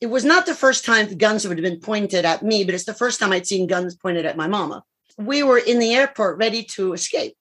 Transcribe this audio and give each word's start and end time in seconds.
it 0.00 0.06
was 0.06 0.24
not 0.24 0.46
the 0.46 0.54
first 0.54 0.84
time 0.84 1.08
the 1.08 1.14
guns 1.14 1.46
would 1.46 1.58
have 1.58 1.64
been 1.64 1.80
pointed 1.80 2.24
at 2.24 2.42
me, 2.42 2.64
but 2.64 2.74
it's 2.74 2.84
the 2.84 2.94
first 2.94 3.18
time 3.18 3.32
I'd 3.32 3.46
seen 3.46 3.66
guns 3.66 3.94
pointed 3.94 4.26
at 4.26 4.36
my 4.36 4.46
mama. 4.46 4.84
We 5.18 5.42
were 5.42 5.58
in 5.58 5.78
the 5.78 5.94
airport 5.94 6.38
ready 6.38 6.62
to 6.74 6.92
escape. 6.92 7.36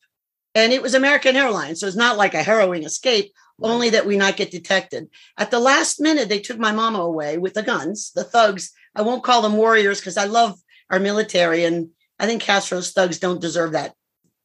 And 0.55 0.73
it 0.73 0.81
was 0.81 0.94
American 0.94 1.36
Airlines. 1.36 1.79
So 1.79 1.88
it's 1.88 1.96
not 1.96 2.17
like 2.17 2.33
a 2.33 2.44
harrowing 2.44 2.83
escape, 2.83 3.31
only 3.62 3.89
that 3.91 4.05
we 4.05 4.17
not 4.17 4.38
get 4.38 4.52
detected. 4.52 5.10
At 5.38 5.52
the 5.52 5.60
last 5.60 5.99
minute, 5.99 6.29
they 6.29 6.39
took 6.39 6.57
my 6.57 6.71
mama 6.71 6.99
away 6.99 7.38
with 7.38 7.54
the 7.54 7.63
guns, 7.63 8.12
the 8.15 8.24
thugs. 8.24 8.71
I 8.96 9.01
won't 9.01 9.24
call 9.24 9.42
them 9.42 9.58
warriors 9.58 9.99
because 9.99 10.17
I 10.17 10.26
love 10.26 10.58
our 10.90 10.99
military. 10.99 11.65
And 11.65 11.90
I 12.19 12.26
think 12.26 12.42
Castro's 12.42 12.92
thugs 12.92 13.19
don't 13.19 13.42
deserve 13.42 13.74
that 13.74 13.94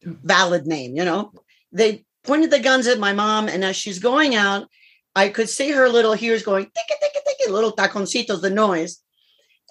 valid 0.03 0.67
name, 0.67 0.97
you 0.97 1.05
know? 1.05 1.33
They 1.73 2.05
pointed 2.23 2.51
the 2.51 2.61
guns 2.61 2.87
at 2.87 2.99
my 2.99 3.13
mom. 3.13 3.49
And 3.49 3.65
as 3.65 3.77
she's 3.77 3.99
going 3.99 4.35
out, 4.35 4.69
I 5.17 5.29
could 5.29 5.49
see 5.49 5.71
her 5.71 5.89
little 5.89 6.17
ears 6.21 6.43
going, 6.43 6.65
ticka, 6.65 6.95
ticka, 7.03 7.24
little 7.51 7.73
taconcitos, 7.73 8.41
the 8.41 8.51
noise. 8.51 9.01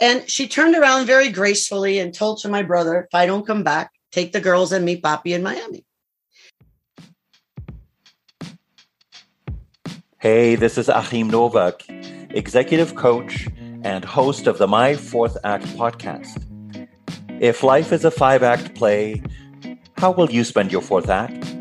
And 0.01 0.27
she 0.29 0.47
turned 0.47 0.75
around 0.75 1.05
very 1.05 1.29
gracefully 1.29 1.99
and 1.99 2.13
told 2.13 2.39
to 2.39 2.49
my 2.49 2.63
brother, 2.63 3.07
if 3.07 3.13
I 3.13 3.25
don't 3.25 3.45
come 3.45 3.63
back, 3.63 3.91
take 4.11 4.31
the 4.31 4.41
girls 4.41 4.71
and 4.71 4.85
meet 4.85 5.03
Papi 5.03 5.35
in 5.35 5.43
Miami. 5.43 5.85
Hey, 10.19 10.55
this 10.55 10.77
is 10.77 10.87
Achim 10.87 11.29
Novak, 11.29 11.83
executive 12.29 12.95
coach 12.95 13.47
and 13.83 14.05
host 14.05 14.47
of 14.47 14.57
the 14.57 14.67
My 14.67 14.95
Fourth 14.95 15.37
Act 15.43 15.65
podcast. 15.77 16.41
If 17.41 17.61
life 17.61 17.91
is 17.91 18.05
a 18.05 18.11
five 18.11 18.41
act 18.41 18.73
play, 18.73 19.21
how 19.97 20.11
will 20.11 20.31
you 20.31 20.43
spend 20.43 20.71
your 20.71 20.81
fourth 20.81 21.09
act? 21.09 21.55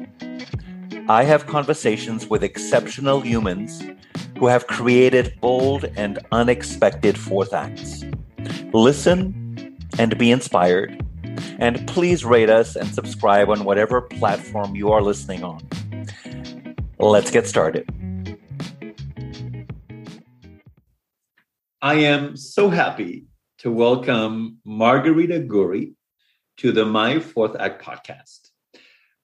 I 1.09 1.25
have 1.25 1.49
conversations 1.49 2.29
with 2.29 2.45
exceptional 2.45 3.21
humans 3.23 3.83
who 4.39 4.47
have 4.47 4.69
created 4.69 5.35
bold 5.41 5.85
and 5.97 6.21
unexpected 6.31 7.19
fourth 7.19 7.53
acts. 7.53 8.05
Listen 8.73 9.77
and 9.99 10.17
be 10.17 10.31
inspired. 10.31 11.05
And 11.59 11.89
please 11.89 12.25
rate 12.25 12.49
us 12.49 12.77
and 12.77 12.89
subscribe 12.95 13.51
on 13.51 13.65
whatever 13.65 14.01
platform 14.01 14.77
you 14.77 14.93
are 14.93 15.03
listening 15.03 15.43
on. 15.43 15.61
Let's 17.01 17.33
get 17.33 17.49
started. 17.49 17.89
I 21.83 21.95
am 21.95 22.37
so 22.37 22.71
happy 22.71 23.27
to 23.59 23.73
welcome 23.73 24.59
Margarita 24.65 25.41
Gurri 25.41 25.95
to 26.59 26.71
the 26.71 26.85
My 26.85 27.19
Fourth 27.19 27.57
Act 27.59 27.85
podcast. 27.85 28.52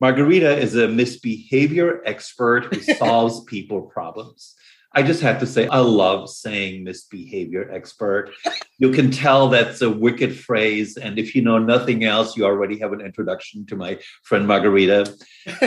Margarita 0.00 0.56
is 0.56 0.76
a 0.76 0.86
misbehavior 0.88 2.02
expert 2.04 2.72
who 2.72 2.80
solves 2.94 3.42
people 3.44 3.82
problems. 3.82 4.54
I 4.92 5.02
just 5.02 5.20
have 5.20 5.38
to 5.40 5.46
say, 5.46 5.66
I 5.68 5.80
love 5.80 6.30
saying 6.30 6.84
misbehavior 6.84 7.70
expert. 7.70 8.30
You 8.78 8.90
can 8.90 9.10
tell 9.10 9.48
that's 9.48 9.82
a 9.82 9.90
wicked 9.90 10.36
phrase. 10.36 10.96
And 10.96 11.18
if 11.18 11.34
you 11.34 11.42
know 11.42 11.58
nothing 11.58 12.04
else, 12.04 12.36
you 12.36 12.46
already 12.46 12.78
have 12.78 12.92
an 12.92 13.00
introduction 13.00 13.66
to 13.66 13.76
my 13.76 13.98
friend 14.22 14.46
Margarita. 14.46 15.14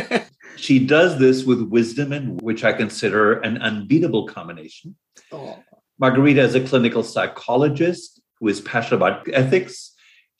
she 0.55 0.85
does 0.85 1.19
this 1.19 1.43
with 1.43 1.61
wisdom 1.61 2.13
and 2.13 2.41
which 2.41 2.63
I 2.63 2.73
consider 2.73 3.39
an 3.39 3.61
unbeatable 3.61 4.27
combination. 4.27 4.95
Oh. 5.31 5.59
Margarita 5.99 6.41
is 6.41 6.55
a 6.55 6.61
clinical 6.61 7.03
psychologist 7.03 8.21
who 8.39 8.47
is 8.47 8.59
passionate 8.59 8.97
about 8.97 9.27
ethics 9.31 9.90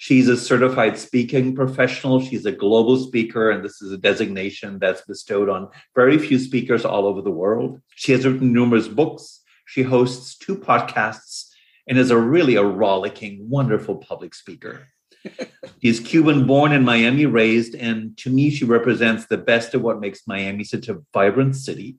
She's 0.01 0.27
a 0.29 0.35
certified 0.35 0.97
speaking 0.97 1.53
professional. 1.53 2.21
She's 2.21 2.47
a 2.47 2.51
global 2.51 2.97
speaker, 2.97 3.51
and 3.51 3.63
this 3.63 3.83
is 3.83 3.91
a 3.91 3.99
designation 3.99 4.79
that's 4.79 5.01
bestowed 5.01 5.47
on 5.47 5.69
very 5.93 6.17
few 6.17 6.39
speakers 6.39 6.83
all 6.85 7.05
over 7.05 7.21
the 7.21 7.29
world. 7.29 7.79
She 7.97 8.11
has 8.13 8.25
written 8.25 8.51
numerous 8.51 8.87
books. 8.87 9.43
She 9.67 9.83
hosts 9.83 10.39
two 10.39 10.55
podcasts 10.55 11.49
and 11.87 11.99
is 11.99 12.09
a 12.09 12.17
really 12.17 12.55
a 12.55 12.63
rollicking, 12.63 13.47
wonderful 13.47 13.97
public 13.97 14.33
speaker. 14.33 14.87
She's 15.83 15.99
Cuban 15.99 16.47
born 16.47 16.71
and 16.71 16.83
Miami 16.83 17.27
raised, 17.27 17.75
and 17.75 18.17
to 18.17 18.31
me, 18.31 18.49
she 18.49 18.65
represents 18.65 19.27
the 19.27 19.37
best 19.37 19.75
of 19.75 19.83
what 19.83 19.99
makes 19.99 20.25
Miami 20.25 20.63
such 20.63 20.89
a 20.89 20.97
vibrant 21.13 21.55
city. 21.55 21.97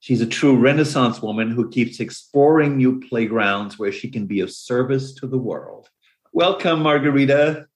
She's 0.00 0.20
a 0.20 0.26
true 0.26 0.58
Renaissance 0.58 1.22
woman 1.22 1.52
who 1.52 1.70
keeps 1.70 2.00
exploring 2.00 2.76
new 2.76 2.98
playgrounds 2.98 3.78
where 3.78 3.92
she 3.92 4.10
can 4.10 4.26
be 4.26 4.40
of 4.40 4.50
service 4.50 5.14
to 5.14 5.28
the 5.28 5.38
world. 5.38 5.90
Welcome, 6.36 6.82
Margarita. 6.82 7.68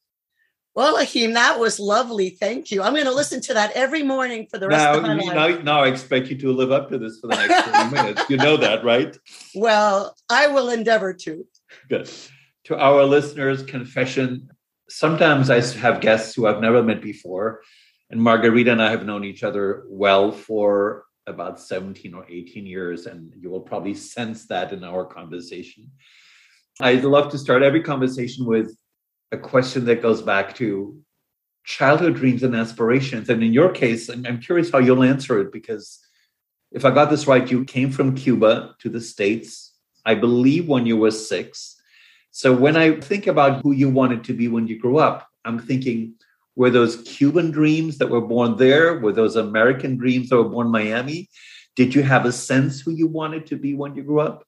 Well, 0.75 0.97
Achim, 0.97 1.35
that 1.35 1.61
was 1.61 1.79
lovely. 1.79 2.31
Thank 2.31 2.73
you. 2.73 2.83
I'm 2.83 2.93
going 2.93 3.05
to 3.05 3.15
listen 3.15 3.41
to 3.43 3.55
that 3.55 3.71
every 3.77 4.03
morning 4.03 4.49
for 4.51 4.59
the 4.59 4.67
rest 4.67 4.83
now, 4.83 4.97
of 4.97 5.03
my 5.05 5.15
life. 5.15 5.59
Now, 5.59 5.63
now 5.63 5.85
I 5.85 5.87
expect 5.87 6.27
you 6.27 6.37
to 6.39 6.53
live 6.53 6.73
up 6.73 6.89
to 6.89 6.99
this 6.99 7.21
for 7.21 7.29
the 7.29 7.37
next 7.37 7.71
30 7.71 7.91
minutes. 7.95 8.29
You 8.29 8.37
know 8.37 8.57
that, 8.57 8.83
right? 8.83 9.17
Well, 9.55 10.13
I 10.29 10.49
will 10.49 10.71
endeavor 10.71 11.15
to. 11.15 11.47
Good. 11.89 12.11
To 12.65 12.77
our 12.77 13.05
listeners, 13.05 13.63
confession. 13.63 14.51
Sometimes 14.89 15.51
I 15.51 15.61
have 15.79 16.01
guests 16.01 16.35
who 16.35 16.49
I've 16.49 16.61
never 16.61 16.83
met 16.83 17.01
before, 17.01 17.61
and 18.11 18.21
Margarita 18.21 18.73
and 18.73 18.83
I 18.83 18.91
have 18.91 19.07
known 19.07 19.23
each 19.23 19.45
other 19.45 19.85
well 19.89 20.33
for 20.33 21.05
about 21.29 21.61
17 21.61 22.13
or 22.13 22.27
18 22.29 22.67
years, 22.67 23.07
and 23.07 23.33
you 23.39 23.51
will 23.51 23.61
probably 23.61 23.95
sense 23.95 24.49
that 24.49 24.73
in 24.73 24.83
our 24.83 25.05
conversation. 25.05 25.93
I'd 26.81 27.05
love 27.05 27.33
to 27.33 27.39
start 27.39 27.65
every 27.65 27.83
conversation 27.83 28.45
with 28.45 28.77
a 29.33 29.37
question 29.37 29.85
that 29.87 30.01
goes 30.01 30.23
back 30.23 30.55
to 30.57 30.97
childhood 31.65 32.15
dreams 32.15 32.45
and 32.45 32.55
aspirations. 32.55 33.29
And 33.29 33.43
in 33.43 33.53
your 33.53 33.71
case, 33.71 34.09
I'm, 34.09 34.41
curious 34.41 34.71
how 34.71 34.79
you'll 34.79 35.03
answer 35.03 35.41
it 35.41 35.53
because 35.53 35.99
if 36.71 36.85
I 36.85 36.91
got 36.93 37.11
this 37.11 37.27
right, 37.27 37.51
you 37.51 37.65
came 37.65 37.91
from 37.91 38.15
Cuba 38.15 38.77
to 38.79 38.89
the 38.89 39.01
States, 39.01 39.75
I 40.07 40.15
believe, 40.15 40.69
when 40.69 40.87
you 40.87 40.97
were 40.97 41.11
six. 41.11 41.81
So 42.31 42.55
when 42.55 42.77
I 42.77 43.01
think 43.01 43.27
about 43.27 43.63
who 43.63 43.73
you 43.73 43.89
wanted 43.91 44.23
to 44.25 44.33
be 44.33 44.47
when 44.47 44.69
you 44.69 44.79
grew 44.79 44.99
up, 44.99 45.27
I'm 45.45 45.59
thinking, 45.59 46.15
were 46.55 46.71
those 46.71 47.03
Cuban 47.03 47.51
dreams 47.51 47.99
that 47.99 48.09
were 48.09 48.21
born 48.21 48.57
there? 48.57 49.01
Were 49.01 49.13
those 49.13 49.35
American 49.35 49.97
dreams 49.97 50.29
that 50.29 50.37
were 50.37 50.49
born 50.49 50.69
in 50.69 50.73
Miami? 50.73 51.29
Did 51.75 51.95
you 51.95 52.03
have 52.03 52.25
a 52.25 52.33
sense 52.33 52.81
who 52.81 52.93
you 52.93 53.09
wanted 53.09 53.47
to 53.47 53.57
be 53.57 53.75
when 53.75 53.97
you 53.97 54.05
grew 54.05 54.21
up? 54.21 54.48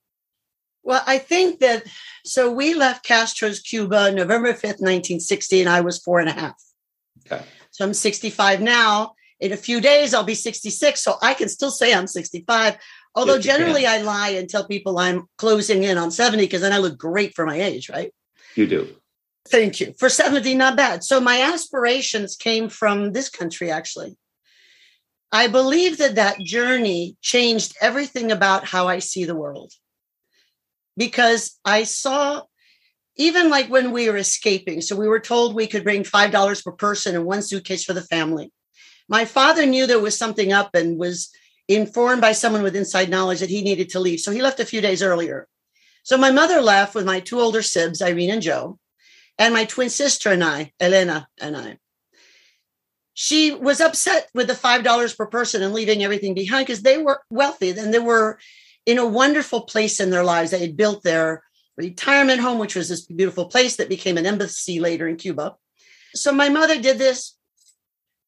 Well, 0.83 1.03
I 1.07 1.19
think 1.19 1.61
that 1.61 1.85
so 2.25 2.51
we 2.51 2.75
left 2.75 3.05
Castro's 3.05 3.61
Cuba 3.61 4.13
November 4.13 4.53
5th, 4.53 4.81
1960, 4.81 5.61
and 5.61 5.69
I 5.69 5.81
was 5.81 5.99
four 5.99 6.21
and 6.21 6.29
a 6.29 6.33
half. 6.33 6.61
Okay. 7.27 7.45
So 7.71 7.85
I'm 7.85 7.95
65 7.95 8.61
now. 8.61 9.15
In 9.41 9.53
a 9.53 9.57
few 9.57 9.81
days, 9.81 10.13
I'll 10.13 10.25
be 10.25 10.35
66. 10.35 11.01
So 11.01 11.15
I 11.23 11.35
can 11.35 11.49
still 11.49 11.71
say 11.71 11.95
I'm 11.95 12.07
65. 12.07 12.77
Although 13.15 13.35
yes, 13.35 13.45
generally 13.45 13.87
I 13.87 14.03
lie 14.03 14.31
and 14.31 14.49
tell 14.49 14.67
people 14.67 14.99
I'm 14.99 15.27
closing 15.39 15.85
in 15.85 15.99
on 15.99 16.11
70 16.11 16.45
because 16.45 16.61
then 16.61 16.73
I 16.73 16.79
look 16.79 16.99
great 16.99 17.35
for 17.35 17.47
my 17.47 17.61
age, 17.61 17.89
right? 17.89 18.13
You 18.55 18.67
do. 18.67 18.89
Thank 19.49 19.81
you. 19.81 19.95
For 19.99 20.09
70, 20.09 20.55
not 20.55 20.77
bad. 20.77 21.03
So 21.03 21.21
my 21.21 21.41
aspirations 21.41 22.37
came 22.37 22.69
from 22.69 23.13
this 23.13 23.29
country, 23.29 23.71
actually. 23.71 24.17
I 25.33 25.47
believe 25.47 25.99
that 25.99 26.17
that 26.17 26.39
journey 26.41 27.17
changed 27.23 27.77
everything 27.81 28.31
about 28.31 28.65
how 28.65 28.89
I 28.89 28.99
see 28.99 29.25
the 29.25 29.37
world 29.37 29.73
because 30.97 31.59
I 31.65 31.85
saw 31.85 32.43
even 33.17 33.51
like 33.51 33.69
when 33.69 33.93
we 33.93 34.09
were 34.09 34.17
escaping. 34.17 34.81
So 34.81 34.97
we 34.97 35.09
were 35.09 35.21
told 35.21 35.55
we 35.55 35.67
could 35.67 35.85
bring 35.85 36.05
$5 36.05 36.65
per 36.65 36.73
person 36.73 37.15
and 37.15 37.25
one 37.25 37.43
suitcase 37.43 37.85
for 37.85 37.93
the 37.93 38.03
family. 38.03 38.53
My 39.09 39.25
father 39.25 39.67
knew 39.67 39.87
there 39.87 39.99
was 39.99 40.17
something 40.17 40.53
up 40.53 40.75
and 40.75 40.99
was 40.99 41.31
informed 41.69 42.21
by 42.21 42.33
someone 42.33 42.63
with 42.63 42.77
inside 42.77 43.11
knowledge 43.11 43.41
that 43.41 43.51
he 43.51 43.63
needed 43.63 43.91
to 43.91 44.01
leave. 44.01 44.21
So 44.21 44.33
he 44.33 44.43
left 44.43 44.61
a 44.61 44.65
few 44.65 44.81
days 44.81 45.03
earlier. 45.03 45.47
So 46.03 46.17
my 46.17 46.31
mother 46.31 46.61
left 46.61 46.95
with 46.95 47.05
my 47.05 47.21
two 47.21 47.41
older 47.41 47.63
sibs, 47.63 48.01
Irene 48.01 48.31
and 48.31 48.43
Joe, 48.43 48.79
and 49.39 49.53
my 49.53 49.65
twin 49.65 49.91
sister 49.91 50.31
and 50.31 50.43
I, 50.43 50.73
Elena 50.81 51.29
and 51.41 51.57
I. 51.57 51.79
She 53.15 53.53
was 53.53 53.81
upset 53.81 54.29
with 54.33 54.47
the 54.47 54.55
$5 54.55 55.17
per 55.17 55.27
person 55.27 55.63
and 55.63 55.75
leaving 55.75 56.03
everything 56.03 56.33
behind 56.33 56.67
because 56.67 56.83
they 56.83 56.99
were 56.99 57.21
wealthy 57.31 57.71
and 57.71 57.93
they 57.93 57.99
were 57.99 58.39
in 58.91 58.99
a 58.99 59.07
wonderful 59.07 59.63
place 59.63 60.01
in 60.01 60.11
their 60.11 60.25
lives. 60.25 60.51
They 60.51 60.59
had 60.59 60.77
built 60.77 61.05
their 61.05 61.45
retirement 61.77 62.41
home, 62.41 62.59
which 62.59 62.75
was 62.75 62.89
this 62.89 63.07
beautiful 63.07 63.47
place 63.47 63.77
that 63.77 63.89
became 63.89 64.19
an 64.19 64.27
embassy 64.27 64.81
later 64.81 65.07
in 65.07 65.17
Cuba. 65.17 65.55
So 66.15 66.33
my 66.33 66.49
mother 66.49 66.81
did 66.81 66.99
this, 66.99 67.37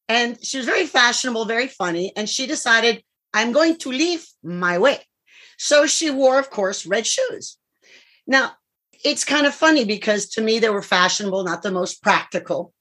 and 0.09 0.39
she 0.45 0.59
was 0.59 0.67
very 0.67 0.87
fashionable, 0.87 1.47
very 1.47 1.67
funny, 1.67 2.13
and 2.17 2.29
she 2.29 2.47
decided, 2.47 3.03
I'm 3.35 3.51
going 3.51 3.77
to 3.79 3.91
leave 3.91 4.25
my 4.45 4.79
way. 4.79 5.01
So 5.59 5.87
she 5.87 6.11
wore, 6.11 6.39
of 6.39 6.49
course, 6.49 6.87
red 6.87 7.07
shoes. 7.09 7.59
Now, 8.25 8.53
it's 9.05 9.25
kind 9.25 9.47
of 9.47 9.55
funny 9.55 9.85
because 9.85 10.29
to 10.31 10.41
me, 10.41 10.61
they 10.61 10.71
were 10.71 10.83
fashionable, 10.83 11.43
not 11.43 11.63
the 11.63 11.73
most 11.73 12.03
practical. 12.05 12.73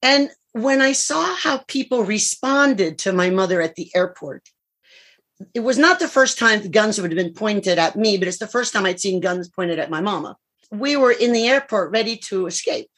And 0.00 0.30
when 0.52 0.80
I 0.80 0.92
saw 0.92 1.36
how 1.36 1.58
people 1.68 2.04
responded 2.04 2.96
to 3.00 3.12
my 3.12 3.28
mother 3.28 3.60
at 3.60 3.74
the 3.74 3.90
airport, 3.94 4.48
it 5.54 5.60
was 5.60 5.78
not 5.78 5.98
the 5.98 6.08
first 6.08 6.38
time 6.38 6.62
the 6.62 6.68
guns 6.68 7.00
would 7.00 7.10
have 7.10 7.18
been 7.18 7.34
pointed 7.34 7.78
at 7.78 7.96
me, 7.96 8.18
but 8.18 8.28
it's 8.28 8.38
the 8.38 8.46
first 8.46 8.72
time 8.72 8.86
I'd 8.86 9.00
seen 9.00 9.20
guns 9.20 9.48
pointed 9.48 9.78
at 9.78 9.90
my 9.90 10.00
mama. 10.00 10.36
We 10.70 10.96
were 10.96 11.12
in 11.12 11.32
the 11.32 11.48
airport 11.48 11.92
ready 11.92 12.16
to 12.28 12.46
escape. 12.46 12.90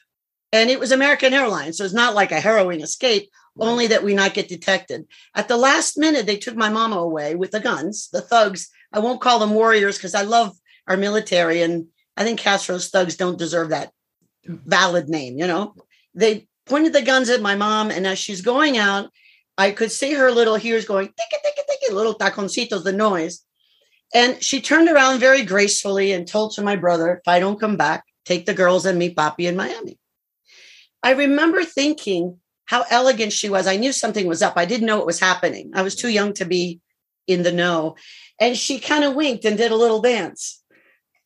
And 0.51 0.69
it 0.69 0.79
was 0.79 0.91
American 0.91 1.33
Airlines. 1.33 1.77
So 1.77 1.83
it's 1.83 1.93
not 1.93 2.13
like 2.13 2.31
a 2.31 2.39
harrowing 2.39 2.81
escape, 2.81 3.29
only 3.59 3.87
that 3.87 4.03
we 4.03 4.13
not 4.13 4.35
get 4.35 4.47
detected. 4.47 5.05
At 5.33 5.47
the 5.47 5.57
last 5.57 5.97
minute, 5.97 6.27
they 6.27 6.37
took 6.37 6.55
my 6.55 6.69
mama 6.69 6.97
away 6.97 7.33
with 7.33 7.51
the 7.51 7.59
guns, 7.59 8.09
the 8.13 8.21
thugs. 8.21 8.69
I 8.91 8.99
won't 8.99 9.21
call 9.21 9.39
them 9.39 9.55
warriors 9.55 9.97
because 9.97 10.13
I 10.13 10.21
love 10.21 10.55
our 10.87 10.97
military. 10.97 11.63
And 11.63 11.87
I 12.15 12.23
think 12.23 12.39
Castro's 12.39 12.89
thugs 12.89 13.15
don't 13.15 13.39
deserve 13.39 13.69
that 13.69 13.91
valid 14.45 15.09
name, 15.09 15.37
you 15.37 15.47
know? 15.47 15.73
They 16.13 16.47
pointed 16.65 16.93
the 16.93 17.01
guns 17.01 17.29
at 17.29 17.41
my 17.41 17.55
mom, 17.55 17.89
and 17.89 18.05
as 18.05 18.19
she's 18.19 18.41
going 18.41 18.77
out, 18.77 19.09
I 19.57 19.71
could 19.71 19.91
see 19.91 20.13
her 20.13 20.31
little 20.31 20.57
ears 20.63 20.85
going, 20.85 21.07
tick 21.07 21.41
tick 21.43 21.52
little 21.91 22.15
taconcitos, 22.15 22.83
the 22.83 22.93
noise. 22.93 23.43
And 24.13 24.41
she 24.43 24.61
turned 24.61 24.89
around 24.89 25.19
very 25.19 25.43
gracefully 25.43 26.11
and 26.11 26.27
told 26.27 26.53
to 26.53 26.61
my 26.61 26.75
brother, 26.75 27.17
if 27.17 27.27
I 27.27 27.39
don't 27.39 27.59
come 27.59 27.77
back, 27.77 28.03
take 28.25 28.45
the 28.45 28.53
girls 28.53 28.85
and 28.85 28.99
meet 28.99 29.15
Papi 29.15 29.47
in 29.47 29.55
Miami. 29.55 29.97
I 31.01 31.11
remember 31.11 31.63
thinking 31.63 32.39
how 32.65 32.85
elegant 32.89 33.33
she 33.33 33.49
was. 33.49 33.67
I 33.67 33.75
knew 33.75 33.91
something 33.91 34.27
was 34.27 34.41
up. 34.41 34.53
I 34.55 34.65
didn't 34.65 34.87
know 34.87 34.97
what 34.97 35.05
was 35.05 35.19
happening. 35.19 35.71
I 35.73 35.81
was 35.81 35.95
too 35.95 36.09
young 36.09 36.33
to 36.33 36.45
be 36.45 36.79
in 37.27 37.43
the 37.43 37.51
know. 37.51 37.95
And 38.39 38.57
she 38.57 38.79
kind 38.79 39.03
of 39.03 39.15
winked 39.15 39.45
and 39.45 39.57
did 39.57 39.71
a 39.71 39.75
little 39.75 40.01
dance. 40.01 40.63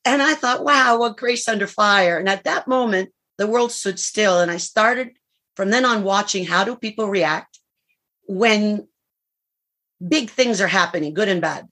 And 0.04 0.22
I 0.22 0.34
thought, 0.34 0.64
wow, 0.64 0.98
what 0.98 1.18
grace 1.18 1.48
under 1.48 1.68
fire. 1.68 2.18
And 2.18 2.30
at 2.30 2.46
that 2.46 2.68
moment, 2.68 3.10
the 3.38 3.48
world 3.48 3.72
stood 3.72 4.00
still. 4.00 4.40
And 4.40 4.50
I 4.50 4.58
started 4.58 5.10
from 5.56 5.70
then 5.70 5.86
on 5.86 6.04
watching 6.04 6.46
how 6.46 6.64
do 6.64 6.76
people 6.76 7.10
react 7.10 7.60
when 8.28 8.88
big 10.06 10.30
things 10.30 10.62
are 10.62 10.68
happening, 10.68 11.14
good 11.14 11.30
and 11.30 11.42
bad. 11.42 11.68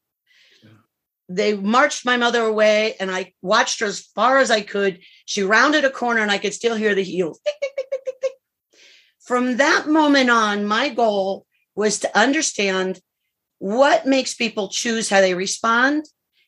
They 1.27 1.56
marched 1.56 2.06
my 2.06 2.18
mother 2.18 2.42
away, 2.42 2.95
and 3.00 3.10
I 3.10 3.33
watched 3.42 3.80
her 3.80 3.88
as 3.88 4.00
far 4.00 4.38
as 4.38 4.51
I 4.51 4.62
could. 4.62 5.00
She 5.25 5.42
rounded 5.42 5.83
a 5.83 5.89
corner, 5.89 6.22
and 6.22 6.30
I 6.30 6.38
could 6.38 6.54
still 6.54 6.75
hear 6.75 6.94
the 6.94 7.04
heels. 7.04 7.39
Tick, 7.44 7.56
tick, 7.62 7.75
tick. 8.22 8.31
From 9.22 9.57
that 9.57 9.88
moment 9.88 10.30
on, 10.30 10.66
my 10.66 10.89
goal 10.89 11.48
was 11.75 12.00
to 12.00 12.18
understand 12.18 13.01
what 13.57 14.06
makes 14.06 14.36
people 14.36 14.69
choose 14.69 15.10
how 15.10 15.22
they 15.22 15.33
respond 15.33 16.06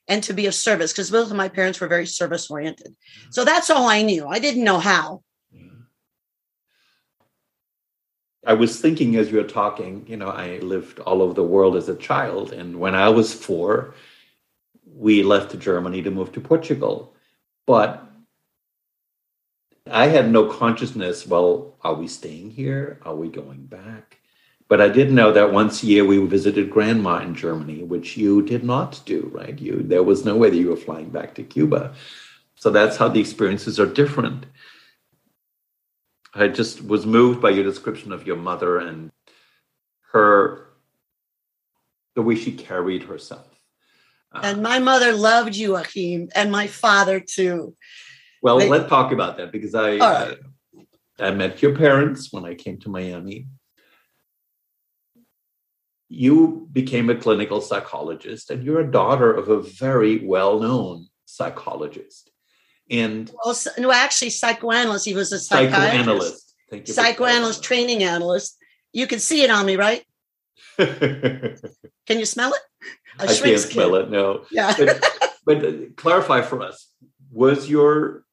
and 0.07 0.23
to 0.23 0.33
be 0.33 0.45
of 0.45 0.53
service 0.53 0.91
because 0.91 1.11
both 1.11 1.31
of 1.31 1.37
my 1.37 1.49
parents 1.49 1.81
were 1.81 1.87
very 1.87 2.05
service 2.05 2.49
oriented. 2.49 2.91
Mm-hmm. 2.91 3.31
So 3.31 3.45
that's 3.45 3.69
all 3.69 3.87
I 3.87 4.03
knew. 4.03 4.27
I 4.27 4.39
didn't 4.39 4.63
know 4.63 4.79
how. 4.79 5.23
I 8.47 8.53
was 8.53 8.79
thinking 8.79 9.17
as 9.17 9.29
you 9.29 9.37
were 9.37 9.43
talking, 9.43 10.05
you 10.07 10.15
know, 10.15 10.29
I 10.29 10.59
lived 10.59 10.99
all 10.99 11.21
over 11.21 11.33
the 11.33 11.43
world 11.43 11.75
as 11.75 11.89
a 11.89 11.95
child. 11.97 12.53
And 12.53 12.79
when 12.79 12.95
I 12.95 13.09
was 13.09 13.33
four, 13.33 13.93
we 14.85 15.21
left 15.21 15.59
Germany 15.59 16.01
to 16.03 16.11
move 16.11 16.31
to 16.31 16.39
Portugal. 16.39 17.13
But 17.65 18.07
I 19.91 20.07
had 20.07 20.31
no 20.31 20.45
consciousness, 20.45 21.27
well, 21.27 21.75
are 21.81 21.93
we 21.93 22.07
staying 22.07 22.51
here? 22.51 23.01
Are 23.03 23.15
we 23.15 23.27
going 23.27 23.65
back? 23.65 24.17
But 24.69 24.79
I 24.79 24.87
did 24.87 25.11
know 25.11 25.33
that 25.33 25.51
once 25.51 25.83
a 25.83 25.87
year 25.87 26.05
we 26.05 26.17
visited 26.25 26.69
grandma 26.69 27.19
in 27.19 27.35
Germany, 27.35 27.83
which 27.83 28.15
you 28.15 28.41
did 28.41 28.63
not 28.63 29.01
do, 29.05 29.29
right? 29.33 29.59
You 29.59 29.83
there 29.83 30.03
was 30.03 30.23
no 30.23 30.37
way 30.37 30.49
that 30.49 30.57
you 30.57 30.69
were 30.69 30.77
flying 30.77 31.09
back 31.09 31.35
to 31.35 31.43
Cuba. 31.43 31.93
So 32.55 32.69
that's 32.69 32.97
how 32.97 33.09
the 33.09 33.19
experiences 33.19 33.77
are 33.79 33.85
different. 33.85 34.45
I 36.37 36.47
just 36.47 36.83
was 36.83 37.05
moved 37.05 37.41
by 37.41 37.49
your 37.49 37.63
description 37.63 38.11
of 38.11 38.27
your 38.27 38.35
mother 38.35 38.77
and 38.77 39.11
her, 40.11 40.67
the 42.15 42.21
way 42.21 42.35
she 42.35 42.51
carried 42.51 43.03
herself. 43.03 43.47
Uh, 44.31 44.41
and 44.43 44.61
my 44.61 44.79
mother 44.79 45.13
loved 45.13 45.55
you, 45.55 45.75
Achim, 45.75 46.29
and 46.35 46.51
my 46.51 46.67
father 46.67 47.19
too. 47.19 47.75
Well, 48.41 48.59
they, 48.59 48.69
let's 48.69 48.87
talk 48.87 49.11
about 49.11 49.37
that 49.37 49.51
because 49.51 49.73
I, 49.73 49.97
right. 49.97 50.37
I 51.19 51.31
met 51.31 51.61
your 51.61 51.75
parents 51.75 52.31
when 52.31 52.45
I 52.45 52.53
came 52.53 52.77
to 52.79 52.89
Miami. 52.89 53.47
You 56.09 56.69
became 56.71 57.09
a 57.09 57.15
clinical 57.15 57.61
psychologist, 57.61 58.51
and 58.51 58.63
you're 58.63 58.79
a 58.81 58.91
daughter 58.91 59.33
of 59.33 59.49
a 59.49 59.59
very 59.59 60.25
well-known 60.25 61.07
psychologist. 61.25 62.31
And 62.89 63.31
well, 63.43 63.55
no, 63.77 63.91
actually, 63.91 64.29
psychoanalyst. 64.29 65.05
He 65.05 65.13
was 65.13 65.31
a 65.31 65.39
psychoanalyst. 65.39 66.55
Thank 66.69 66.87
you. 66.87 66.93
Psychoanalyst, 66.93 67.63
training 67.63 68.03
analyst. 68.03 68.57
You 68.93 69.07
can 69.07 69.19
see 69.19 69.43
it 69.43 69.49
on 69.49 69.65
me, 69.65 69.75
right? 69.75 70.03
can 70.77 71.57
you 72.09 72.25
smell 72.25 72.53
it? 72.53 72.61
I 73.19 73.27
can't 73.27 73.59
smell 73.59 73.95
it. 73.95 74.09
No. 74.09 74.45
Yeah. 74.51 74.73
but, 74.77 75.03
but 75.45 75.65
uh, 75.65 75.71
clarify 75.95 76.41
for 76.41 76.61
us: 76.61 76.91
was 77.31 77.69
your 77.69 78.25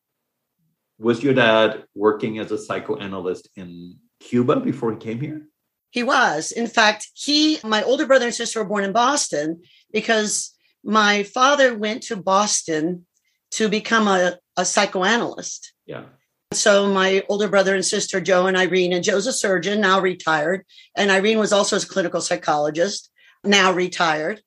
was 0.98 1.22
your 1.22 1.34
dad 1.34 1.84
working 1.94 2.38
as 2.38 2.52
a 2.52 2.58
psychoanalyst 2.58 3.48
in 3.56 3.96
Cuba 4.20 4.60
before 4.60 4.92
he 4.92 4.98
came 4.98 5.20
here? 5.20 5.46
He 5.90 6.02
was. 6.02 6.52
In 6.52 6.66
fact, 6.66 7.08
he, 7.14 7.58
my 7.64 7.82
older 7.82 8.06
brother 8.06 8.26
and 8.26 8.34
sister 8.34 8.60
were 8.60 8.68
born 8.68 8.84
in 8.84 8.92
Boston 8.92 9.62
because 9.92 10.54
my 10.82 11.22
father 11.22 11.76
went 11.76 12.02
to 12.04 12.16
Boston 12.16 13.06
to 13.52 13.68
become 13.68 14.08
a, 14.08 14.38
a 14.56 14.64
psychoanalyst. 14.64 15.72
Yeah. 15.86 16.04
So 16.52 16.86
my 16.86 17.24
older 17.28 17.48
brother 17.48 17.74
and 17.74 17.84
sister, 17.84 18.20
Joe 18.20 18.46
and 18.46 18.56
Irene, 18.56 18.92
and 18.92 19.04
Joe's 19.04 19.26
a 19.26 19.32
surgeon, 19.32 19.80
now 19.80 20.00
retired. 20.00 20.64
And 20.96 21.10
Irene 21.10 21.38
was 21.38 21.52
also 21.52 21.76
a 21.76 21.80
clinical 21.80 22.20
psychologist, 22.20 23.10
now 23.42 23.72
retired. 23.72 24.40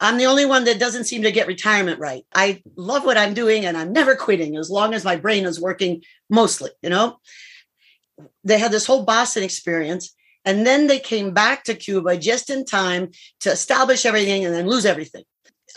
I'm 0.00 0.18
the 0.18 0.26
only 0.26 0.44
one 0.44 0.64
that 0.64 0.80
doesn't 0.80 1.04
seem 1.04 1.22
to 1.22 1.32
get 1.32 1.46
retirement 1.46 1.98
right. 2.00 2.26
I 2.34 2.62
love 2.76 3.04
what 3.04 3.16
I'm 3.16 3.32
doing 3.32 3.64
and 3.64 3.76
I'm 3.76 3.92
never 3.92 4.14
quitting 4.14 4.56
as 4.56 4.70
long 4.70 4.92
as 4.92 5.04
my 5.04 5.16
brain 5.16 5.46
is 5.46 5.60
working 5.60 6.02
mostly, 6.28 6.70
you 6.82 6.90
know. 6.90 7.16
They 8.44 8.58
had 8.58 8.72
this 8.72 8.86
whole 8.86 9.04
Boston 9.04 9.42
experience 9.42 10.14
and 10.44 10.66
then 10.66 10.86
they 10.86 10.98
came 10.98 11.32
back 11.32 11.64
to 11.64 11.74
Cuba 11.74 12.16
just 12.18 12.50
in 12.50 12.64
time 12.64 13.10
to 13.40 13.50
establish 13.50 14.04
everything 14.04 14.44
and 14.44 14.54
then 14.54 14.68
lose 14.68 14.84
everything. 14.84 15.24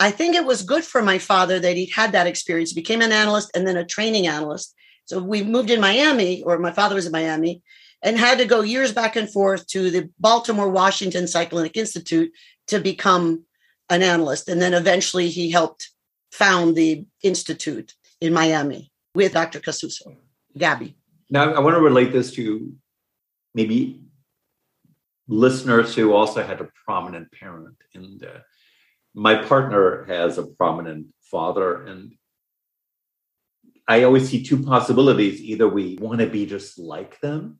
I 0.00 0.10
think 0.10 0.34
it 0.34 0.46
was 0.46 0.62
good 0.62 0.82
for 0.82 1.02
my 1.02 1.18
father 1.18 1.60
that 1.60 1.76
he 1.76 1.86
had 1.86 2.12
that 2.12 2.26
experience. 2.26 2.70
He 2.70 2.80
became 2.80 3.02
an 3.02 3.12
analyst 3.12 3.50
and 3.54 3.66
then 3.66 3.76
a 3.76 3.84
training 3.84 4.26
analyst. 4.26 4.74
So 5.04 5.22
we 5.22 5.42
moved 5.42 5.70
in 5.70 5.80
Miami, 5.80 6.42
or 6.42 6.58
my 6.58 6.72
father 6.72 6.94
was 6.94 7.04
in 7.04 7.12
Miami, 7.12 7.62
and 8.02 8.18
had 8.18 8.38
to 8.38 8.46
go 8.46 8.62
years 8.62 8.92
back 8.92 9.14
and 9.14 9.30
forth 9.30 9.66
to 9.68 9.90
the 9.90 10.08
Baltimore 10.18 10.70
Washington 10.70 11.24
Psychogenic 11.24 11.76
Institute 11.76 12.32
to 12.68 12.80
become 12.80 13.44
an 13.90 14.02
analyst. 14.02 14.48
And 14.48 14.62
then 14.62 14.72
eventually 14.72 15.28
he 15.28 15.50
helped 15.50 15.90
found 16.32 16.76
the 16.76 17.04
institute 17.22 17.94
in 18.20 18.32
Miami 18.32 18.90
with 19.14 19.34
Dr. 19.34 19.60
Casuso, 19.60 20.16
Gabby. 20.56 20.96
Now, 21.28 21.52
I 21.52 21.60
want 21.60 21.76
to 21.76 21.80
relate 21.80 22.12
this 22.12 22.32
to 22.34 22.72
maybe 23.54 24.00
listeners 25.28 25.94
who 25.94 26.12
also 26.12 26.42
had 26.42 26.60
a 26.60 26.68
prominent 26.86 27.30
parent. 27.32 27.76
in 27.94 28.20
uh, 28.24 28.40
my 29.14 29.36
partner 29.36 30.04
has 30.04 30.38
a 30.38 30.44
prominent 30.44 31.08
father, 31.22 31.84
and 31.86 32.14
I 33.88 34.04
always 34.04 34.28
see 34.28 34.42
two 34.42 34.62
possibilities. 34.62 35.40
Either 35.40 35.68
we 35.68 35.98
want 36.00 36.20
to 36.20 36.26
be 36.26 36.46
just 36.46 36.78
like 36.78 37.20
them, 37.20 37.58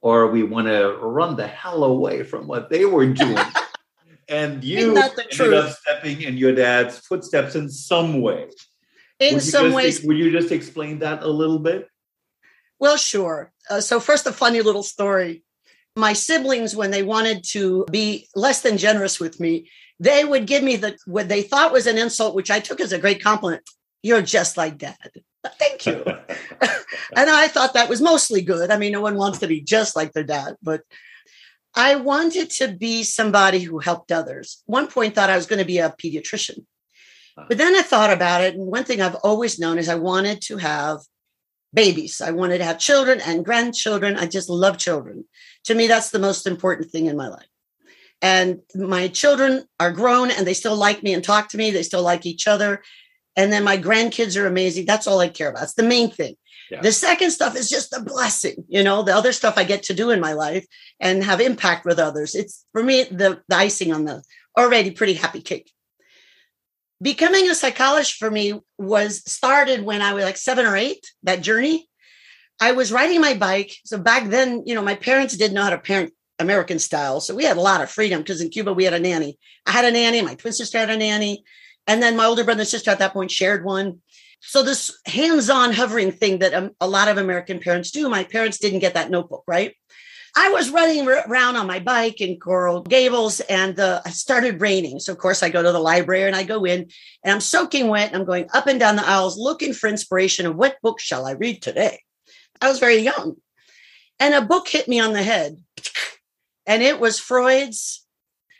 or 0.00 0.28
we 0.28 0.42
want 0.42 0.66
to 0.68 0.96
run 1.00 1.36
the 1.36 1.46
hell 1.46 1.84
away 1.84 2.22
from 2.22 2.46
what 2.46 2.70
they 2.70 2.84
were 2.84 3.06
doing. 3.06 3.44
and 4.28 4.64
you 4.64 4.96
ended 4.96 5.30
truth? 5.30 5.54
up 5.54 5.76
stepping 5.76 6.22
in 6.22 6.36
your 6.36 6.54
dad's 6.54 6.98
footsteps 6.98 7.54
in 7.54 7.68
some 7.68 8.20
way. 8.20 8.48
In 9.20 9.40
some 9.40 9.72
ways. 9.72 10.02
would 10.02 10.16
you 10.16 10.30
just 10.32 10.50
explain 10.50 11.00
that 11.00 11.22
a 11.22 11.28
little 11.28 11.58
bit? 11.58 11.86
Well, 12.80 12.96
sure. 12.96 13.52
Uh, 13.70 13.80
so, 13.80 14.00
first, 14.00 14.26
a 14.26 14.32
funny 14.32 14.60
little 14.60 14.82
story. 14.82 15.44
My 15.94 16.14
siblings, 16.14 16.74
when 16.74 16.90
they 16.90 17.02
wanted 17.02 17.44
to 17.50 17.84
be 17.90 18.26
less 18.34 18.62
than 18.62 18.78
generous 18.78 19.20
with 19.20 19.38
me, 19.38 19.68
they 20.02 20.24
would 20.24 20.46
give 20.46 20.64
me 20.64 20.74
the 20.74 20.98
what 21.06 21.28
they 21.28 21.42
thought 21.42 21.72
was 21.72 21.86
an 21.86 21.96
insult, 21.96 22.34
which 22.34 22.50
I 22.50 22.58
took 22.58 22.80
as 22.80 22.92
a 22.92 22.98
great 22.98 23.22
compliment. 23.22 23.62
You're 24.02 24.22
just 24.22 24.56
like 24.56 24.76
dad. 24.76 24.96
Thank 25.60 25.86
you. 25.86 26.02
and 27.16 27.30
I 27.30 27.46
thought 27.46 27.74
that 27.74 27.88
was 27.88 28.02
mostly 28.02 28.42
good. 28.42 28.72
I 28.72 28.78
mean, 28.78 28.92
no 28.92 29.00
one 29.00 29.16
wants 29.16 29.38
to 29.38 29.46
be 29.46 29.60
just 29.60 29.94
like 29.94 30.12
their 30.12 30.24
dad, 30.24 30.56
but 30.60 30.82
I 31.74 31.94
wanted 31.94 32.50
to 32.50 32.68
be 32.68 33.04
somebody 33.04 33.60
who 33.60 33.78
helped 33.78 34.10
others. 34.10 34.62
One 34.66 34.88
point 34.88 35.14
thought 35.14 35.30
I 35.30 35.36
was 35.36 35.46
going 35.46 35.60
to 35.60 35.64
be 35.64 35.78
a 35.78 35.90
pediatrician. 35.90 36.64
But 37.36 37.56
then 37.56 37.74
I 37.74 37.82
thought 37.82 38.12
about 38.12 38.42
it. 38.42 38.54
And 38.54 38.66
one 38.66 38.84
thing 38.84 39.00
I've 39.00 39.14
always 39.16 39.58
known 39.58 39.78
is 39.78 39.88
I 39.88 39.94
wanted 39.94 40.42
to 40.42 40.56
have 40.58 40.98
babies. 41.72 42.20
I 42.20 42.32
wanted 42.32 42.58
to 42.58 42.64
have 42.64 42.78
children 42.78 43.20
and 43.24 43.44
grandchildren. 43.44 44.16
I 44.16 44.26
just 44.26 44.50
love 44.50 44.78
children. 44.78 45.24
To 45.64 45.74
me, 45.74 45.86
that's 45.86 46.10
the 46.10 46.18
most 46.18 46.46
important 46.46 46.90
thing 46.90 47.06
in 47.06 47.16
my 47.16 47.28
life. 47.28 47.46
And 48.22 48.60
my 48.74 49.08
children 49.08 49.64
are 49.80 49.92
grown 49.92 50.30
and 50.30 50.46
they 50.46 50.54
still 50.54 50.76
like 50.76 51.02
me 51.02 51.12
and 51.12 51.24
talk 51.24 51.48
to 51.48 51.58
me. 51.58 51.72
They 51.72 51.82
still 51.82 52.02
like 52.02 52.24
each 52.24 52.46
other. 52.46 52.82
And 53.34 53.52
then 53.52 53.64
my 53.64 53.76
grandkids 53.76 54.40
are 54.40 54.46
amazing. 54.46 54.86
That's 54.86 55.08
all 55.08 55.18
I 55.18 55.28
care 55.28 55.50
about. 55.50 55.64
It's 55.64 55.74
the 55.74 55.82
main 55.82 56.10
thing. 56.10 56.36
Yeah. 56.70 56.80
The 56.80 56.92
second 56.92 57.32
stuff 57.32 57.56
is 57.56 57.68
just 57.68 57.92
a 57.92 58.00
blessing, 58.00 58.64
you 58.68 58.82
know, 58.82 59.02
the 59.02 59.14
other 59.14 59.32
stuff 59.32 59.58
I 59.58 59.64
get 59.64 59.82
to 59.84 59.94
do 59.94 60.10
in 60.10 60.20
my 60.20 60.32
life 60.32 60.64
and 61.00 61.22
have 61.22 61.40
impact 61.40 61.84
with 61.84 61.98
others. 61.98 62.34
It's 62.34 62.64
for 62.72 62.82
me 62.82 63.04
the, 63.04 63.42
the 63.48 63.56
icing 63.56 63.92
on 63.92 64.04
the 64.04 64.22
already 64.56 64.90
pretty 64.92 65.14
happy 65.14 65.42
cake. 65.42 65.70
Becoming 67.02 67.50
a 67.50 67.54
psychologist 67.54 68.14
for 68.14 68.30
me 68.30 68.60
was 68.78 69.22
started 69.30 69.82
when 69.82 70.00
I 70.00 70.14
was 70.14 70.24
like 70.24 70.36
seven 70.36 70.64
or 70.64 70.76
eight, 70.76 71.04
that 71.24 71.42
journey. 71.42 71.88
I 72.60 72.72
was 72.72 72.92
riding 72.92 73.20
my 73.20 73.34
bike. 73.34 73.74
So 73.84 73.98
back 73.98 74.28
then, 74.28 74.62
you 74.64 74.74
know, 74.74 74.82
my 74.82 74.94
parents 74.94 75.36
didn't 75.36 75.54
know 75.54 75.64
how 75.64 75.70
to 75.70 75.78
parent 75.78 76.12
American 76.42 76.78
style. 76.78 77.20
So 77.20 77.34
we 77.34 77.44
had 77.44 77.56
a 77.56 77.62
lot 77.62 77.80
of 77.80 77.90
freedom 77.90 78.20
because 78.20 78.40
in 78.40 78.50
Cuba 78.50 78.72
we 78.72 78.84
had 78.84 78.94
a 78.94 79.00
nanny. 79.00 79.38
I 79.66 79.72
had 79.72 79.84
a 79.84 79.90
nanny, 79.90 80.20
my 80.20 80.34
twin 80.34 80.52
sister 80.52 80.78
had 80.78 80.90
a 80.90 80.96
nanny. 80.96 81.44
And 81.86 82.02
then 82.02 82.16
my 82.16 82.26
older 82.26 82.44
brother 82.44 82.60
and 82.60 82.68
sister 82.68 82.90
at 82.90 82.98
that 82.98 83.12
point 83.12 83.30
shared 83.30 83.64
one. 83.64 84.00
So 84.40 84.62
this 84.62 84.96
hands-on 85.06 85.72
hovering 85.72 86.12
thing 86.12 86.40
that 86.40 86.52
um, 86.52 86.72
a 86.80 86.88
lot 86.88 87.08
of 87.08 87.16
American 87.16 87.60
parents 87.60 87.90
do, 87.90 88.08
my 88.08 88.24
parents 88.24 88.58
didn't 88.58 88.80
get 88.80 88.94
that 88.94 89.10
notebook, 89.10 89.44
right? 89.46 89.74
I 90.34 90.48
was 90.48 90.70
running 90.70 91.06
around 91.06 91.56
on 91.56 91.66
my 91.66 91.78
bike 91.78 92.20
in 92.20 92.40
Coral 92.40 92.82
Gables 92.82 93.40
and 93.40 93.78
uh, 93.78 94.00
it 94.06 94.14
started 94.14 94.60
raining. 94.60 94.98
So, 94.98 95.12
of 95.12 95.18
course, 95.18 95.42
I 95.42 95.50
go 95.50 95.62
to 95.62 95.72
the 95.72 95.78
library 95.78 96.26
and 96.26 96.34
I 96.34 96.42
go 96.42 96.64
in 96.64 96.88
and 97.22 97.34
I'm 97.34 97.40
soaking 97.40 97.88
wet 97.88 98.08
and 98.08 98.16
I'm 98.16 98.24
going 98.24 98.48
up 98.54 98.66
and 98.66 98.80
down 98.80 98.96
the 98.96 99.06
aisles 99.06 99.36
looking 99.36 99.74
for 99.74 99.88
inspiration 99.88 100.46
of 100.46 100.56
what 100.56 100.80
book 100.80 101.00
shall 101.00 101.26
I 101.26 101.32
read 101.32 101.60
today? 101.60 102.00
I 102.60 102.68
was 102.68 102.78
very 102.78 102.98
young. 102.98 103.36
And 104.18 104.34
a 104.34 104.40
book 104.40 104.68
hit 104.68 104.88
me 104.88 105.00
on 105.00 105.12
the 105.12 105.22
head 105.22 105.58
and 106.66 106.82
it 106.82 107.00
was 107.00 107.18
Freud's 107.18 108.06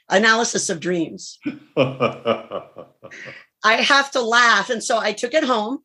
analysis 0.08 0.68
of 0.68 0.80
dreams. 0.80 1.38
I 1.76 2.86
have 3.64 4.10
to 4.12 4.20
laugh. 4.20 4.70
And 4.70 4.82
so 4.82 4.98
I 4.98 5.12
took 5.12 5.34
it 5.34 5.44
home 5.44 5.78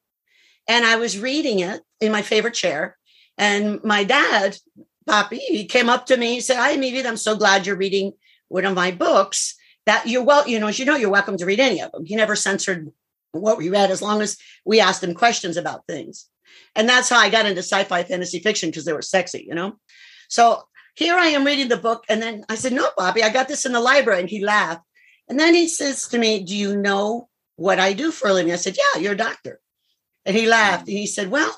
and 0.68 0.86
I 0.86 0.96
was 0.98 1.20
reading 1.20 1.60
it 1.60 1.82
in 2.02 2.12
my 2.12 2.22
favorite 2.22 2.54
chair. 2.54 2.98
And 3.38 3.84
my 3.84 4.04
dad 4.04 4.58
Poppy, 5.06 5.38
he 5.38 5.66
came 5.66 5.90
up 5.90 6.08
to 6.08 6.18
me 6.18 6.36
and 6.36 6.44
said, 6.44 6.58
Hi, 6.58 6.76
Mimi, 6.76 7.06
I'm 7.06 7.18
so 7.18 7.36
glad 7.36 7.66
you're 7.66 7.78
reading 7.78 8.14
one 8.50 8.66
of 8.66 8.76
my 8.76 8.92
books. 8.92 9.56
That 9.86 10.06
you're 10.06 10.24
well, 10.24 10.46
you 10.46 10.60
know, 10.60 10.68
as 10.68 10.80
you 10.80 10.86
know, 10.86 10.98
you're 10.98 11.10
welcome 11.10 11.38
to 11.38 11.46
read 11.46 11.62
any 11.62 11.82
of 11.82 11.94
them. 11.94 12.06
He 12.06 12.18
never 12.18 12.36
censored 12.36 12.92
what 13.32 13.58
we 13.58 13.70
read 13.70 13.90
as 13.90 14.02
long 14.02 14.22
as 14.22 14.38
we 14.66 14.82
asked 14.82 15.02
him 15.02 15.14
questions 15.14 15.56
about 15.56 15.88
things. 15.88 16.26
And 16.76 16.90
that's 16.90 17.08
how 17.08 17.18
I 17.18 17.30
got 17.30 17.46
into 17.46 17.62
sci-fi 17.62 18.04
fantasy 18.04 18.40
fiction 18.40 18.70
because 18.70 18.84
they 18.84 18.92
were 18.92 19.02
sexy, 19.02 19.46
you 19.48 19.56
know? 19.56 19.78
So 20.28 20.67
here 20.98 21.16
I 21.16 21.28
am 21.28 21.46
reading 21.46 21.68
the 21.68 21.78
book. 21.78 22.06
And 22.10 22.20
then 22.20 22.44
I 22.50 22.56
said, 22.56 22.74
No, 22.74 22.90
Bobby, 22.98 23.22
I 23.24 23.30
got 23.30 23.48
this 23.48 23.68
in 23.68 23.72
the 23.72 23.80
library. 23.80 24.20
And 24.20 24.30
he 24.30 24.44
laughed. 24.44 24.82
And 25.30 25.40
then 25.40 25.54
he 25.54 25.68
says 25.68 26.08
to 26.08 26.18
me, 26.18 26.44
Do 26.44 26.56
you 26.56 26.76
know 26.76 27.30
what 27.56 27.80
I 27.80 27.94
do 27.94 28.12
for 28.12 28.30
a 28.30 28.34
living? 28.34 28.52
I 28.52 28.56
said, 28.56 28.76
Yeah, 28.76 29.00
you're 29.00 29.14
a 29.14 29.18
doctor. 29.18 29.60
And 30.26 30.36
he 30.36 30.48
laughed. 30.48 30.88
And 30.88 30.98
he 30.98 31.06
said, 31.06 31.30
Well, 31.30 31.56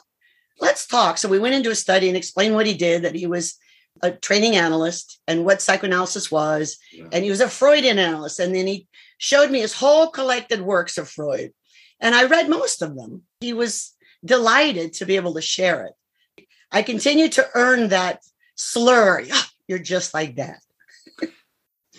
let's 0.60 0.86
talk. 0.86 1.18
So 1.18 1.30
we 1.30 1.40
went 1.40 1.56
into 1.56 1.72
a 1.72 1.76
study 1.76 2.10
and 2.10 2.18
explained 2.18 2.54
what 2.54 2.66
he 2.66 2.74
did, 2.74 3.04
that 3.04 3.16
he 3.16 3.28
was 3.28 3.58
a 4.02 4.12
training 4.12 4.58
analyst 4.58 5.22
and 5.26 5.46
what 5.46 5.62
psychoanalysis 5.62 6.30
was. 6.30 6.78
Yeah. 6.92 7.06
And 7.14 7.24
he 7.24 7.30
was 7.30 7.40
a 7.40 7.48
Freudian 7.48 7.98
analyst. 7.98 8.42
And 8.42 8.54
then 8.54 8.68
he 8.68 8.90
showed 9.20 9.52
me 9.52 9.62
his 9.62 9.74
whole 9.74 10.10
collected 10.10 10.60
works 10.60 10.98
of 10.98 11.08
Freud. 11.08 11.54
And 12.02 12.14
I 12.14 12.26
read 12.26 12.50
most 12.50 12.82
of 12.82 12.94
them. 12.94 13.24
He 13.40 13.54
was 13.54 13.94
delighted 14.26 14.92
to 14.96 15.06
be 15.06 15.16
able 15.16 15.36
to 15.36 15.42
share 15.42 15.86
it. 15.86 16.46
I 16.74 16.82
continued 16.82 17.32
to 17.34 17.48
earn 17.56 17.88
that 17.90 18.22
slur. 18.60 19.24
You're 19.68 19.80
just 19.80 20.14
like 20.14 20.36
that. 20.36 20.62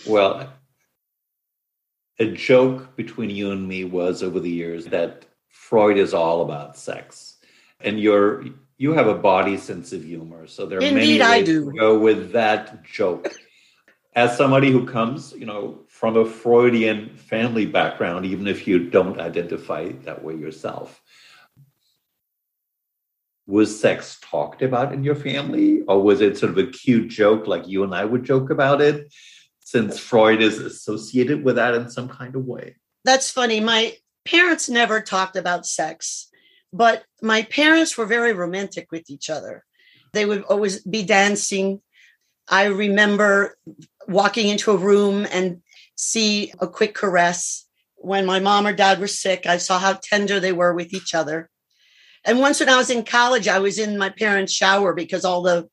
well, 0.06 0.52
a 2.18 2.26
joke 2.26 2.96
between 2.96 3.30
you 3.30 3.52
and 3.52 3.66
me 3.66 3.84
was 3.84 4.22
over 4.22 4.40
the 4.40 4.50
years 4.50 4.86
that 4.86 5.24
Freud 5.48 5.96
is 5.96 6.12
all 6.12 6.42
about 6.42 6.76
sex 6.76 7.36
and 7.80 8.00
you're 8.00 8.44
you 8.76 8.92
have 8.92 9.08
a 9.08 9.14
body 9.14 9.56
sense 9.58 9.92
of 9.92 10.02
humor. 10.02 10.46
So 10.46 10.64
there 10.64 10.78
are 10.78 10.82
Indeed, 10.82 11.18
many 11.18 11.22
I 11.22 11.42
do. 11.42 11.70
to 11.70 11.78
go 11.78 11.98
with 11.98 12.32
that 12.32 12.82
joke. 12.82 13.28
As 14.14 14.36
somebody 14.36 14.70
who 14.72 14.86
comes, 14.86 15.32
you 15.32 15.46
know, 15.46 15.80
from 15.86 16.16
a 16.16 16.24
Freudian 16.24 17.14
family 17.14 17.66
background, 17.66 18.24
even 18.24 18.48
if 18.48 18.66
you 18.66 18.90
don't 18.90 19.20
identify 19.20 19.92
that 20.04 20.24
way 20.24 20.34
yourself, 20.34 21.02
was 23.50 23.80
sex 23.80 24.18
talked 24.22 24.62
about 24.62 24.92
in 24.92 25.04
your 25.04 25.14
family, 25.14 25.82
or 25.88 26.02
was 26.02 26.20
it 26.20 26.38
sort 26.38 26.52
of 26.52 26.58
a 26.58 26.70
cute 26.70 27.08
joke 27.08 27.46
like 27.46 27.66
you 27.66 27.84
and 27.84 27.94
I 27.94 28.04
would 28.04 28.24
joke 28.24 28.50
about 28.50 28.80
it? 28.80 29.12
Since 29.60 29.98
Freud 29.98 30.40
is 30.40 30.58
associated 30.58 31.44
with 31.44 31.56
that 31.56 31.74
in 31.74 31.90
some 31.90 32.08
kind 32.08 32.34
of 32.34 32.44
way. 32.44 32.76
That's 33.04 33.30
funny. 33.30 33.60
My 33.60 33.96
parents 34.24 34.68
never 34.68 35.00
talked 35.00 35.36
about 35.36 35.66
sex 35.66 36.30
but 36.72 37.04
my 37.20 37.42
parents 37.42 37.96
were 37.96 38.06
very 38.06 38.32
romantic 38.32 38.90
with 38.90 39.10
each 39.10 39.28
other. 39.28 39.64
They 40.12 40.24
would 40.24 40.42
always 40.44 40.82
be 40.84 41.02
dancing. 41.02 41.80
I 42.48 42.64
remember 42.64 43.56
walking 44.08 44.48
into 44.48 44.70
a 44.72 44.76
room 44.76 45.26
and 45.30 45.62
see 45.96 46.52
a 46.60 46.68
quick 46.68 46.94
caress. 46.94 47.66
When 47.96 48.24
my 48.24 48.40
mom 48.40 48.66
or 48.66 48.72
dad 48.72 48.98
were 48.98 49.08
sick, 49.08 49.46
I 49.46 49.58
saw 49.58 49.78
how 49.78 49.94
tender 49.94 50.40
they 50.40 50.52
were 50.52 50.72
with 50.72 50.94
each 50.94 51.14
other. 51.14 51.50
And 52.24 52.40
once 52.40 52.60
when 52.60 52.68
I 52.68 52.76
was 52.76 52.90
in 52.90 53.04
college, 53.04 53.48
I 53.48 53.58
was 53.58 53.78
in 53.78 53.98
my 53.98 54.10
parents' 54.10 54.52
shower 54.52 54.92
because 54.94 55.24
all 55.24 55.42
the 55.42 55.68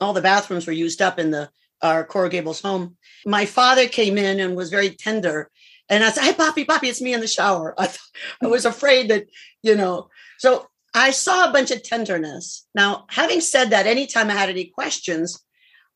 all 0.00 0.12
the 0.12 0.22
bathrooms 0.22 0.66
were 0.66 0.72
used 0.72 1.02
up 1.02 1.18
in 1.18 1.32
the 1.32 1.50
uh, 1.82 1.86
our 1.86 2.04
Coral 2.04 2.28
Gables 2.28 2.60
home. 2.60 2.96
My 3.24 3.46
father 3.46 3.86
came 3.88 4.18
in 4.18 4.40
and 4.40 4.56
was 4.56 4.70
very 4.70 4.90
tender. 4.90 5.50
And 5.88 6.04
I 6.04 6.10
said, 6.10 6.24
Hey, 6.24 6.34
Poppy, 6.34 6.64
Poppy, 6.64 6.88
it's 6.88 7.00
me 7.00 7.14
in 7.14 7.20
the 7.20 7.26
shower. 7.26 7.74
I, 7.78 7.86
th- 7.86 7.98
I 8.42 8.46
was 8.46 8.64
afraid 8.64 9.08
that, 9.10 9.26
you 9.62 9.76
know, 9.76 10.08
so 10.38 10.68
I 10.94 11.10
saw 11.10 11.48
a 11.48 11.52
bunch 11.52 11.70
of 11.70 11.82
tenderness. 11.82 12.66
Now, 12.74 13.06
having 13.10 13.40
said 13.40 13.70
that, 13.70 13.86
anytime 13.86 14.30
I 14.30 14.34
had 14.34 14.48
any 14.48 14.66
questions, 14.66 15.42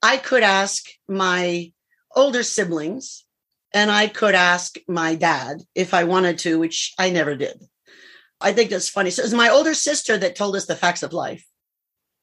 I 0.02 0.16
could 0.16 0.42
ask 0.42 0.84
my 1.08 1.72
older 2.14 2.42
siblings 2.42 3.24
and 3.72 3.90
I 3.90 4.06
could 4.06 4.34
ask 4.34 4.76
my 4.86 5.14
dad 5.14 5.62
if 5.74 5.94
I 5.94 6.04
wanted 6.04 6.38
to, 6.40 6.58
which 6.58 6.92
I 6.98 7.10
never 7.10 7.34
did. 7.34 7.62
I 8.42 8.52
think 8.52 8.70
that's 8.70 8.88
funny. 8.88 9.10
So 9.10 9.22
it 9.22 9.26
was 9.26 9.34
my 9.34 9.48
older 9.48 9.74
sister 9.74 10.18
that 10.18 10.36
told 10.36 10.56
us 10.56 10.66
the 10.66 10.76
facts 10.76 11.02
of 11.02 11.12
life. 11.12 11.46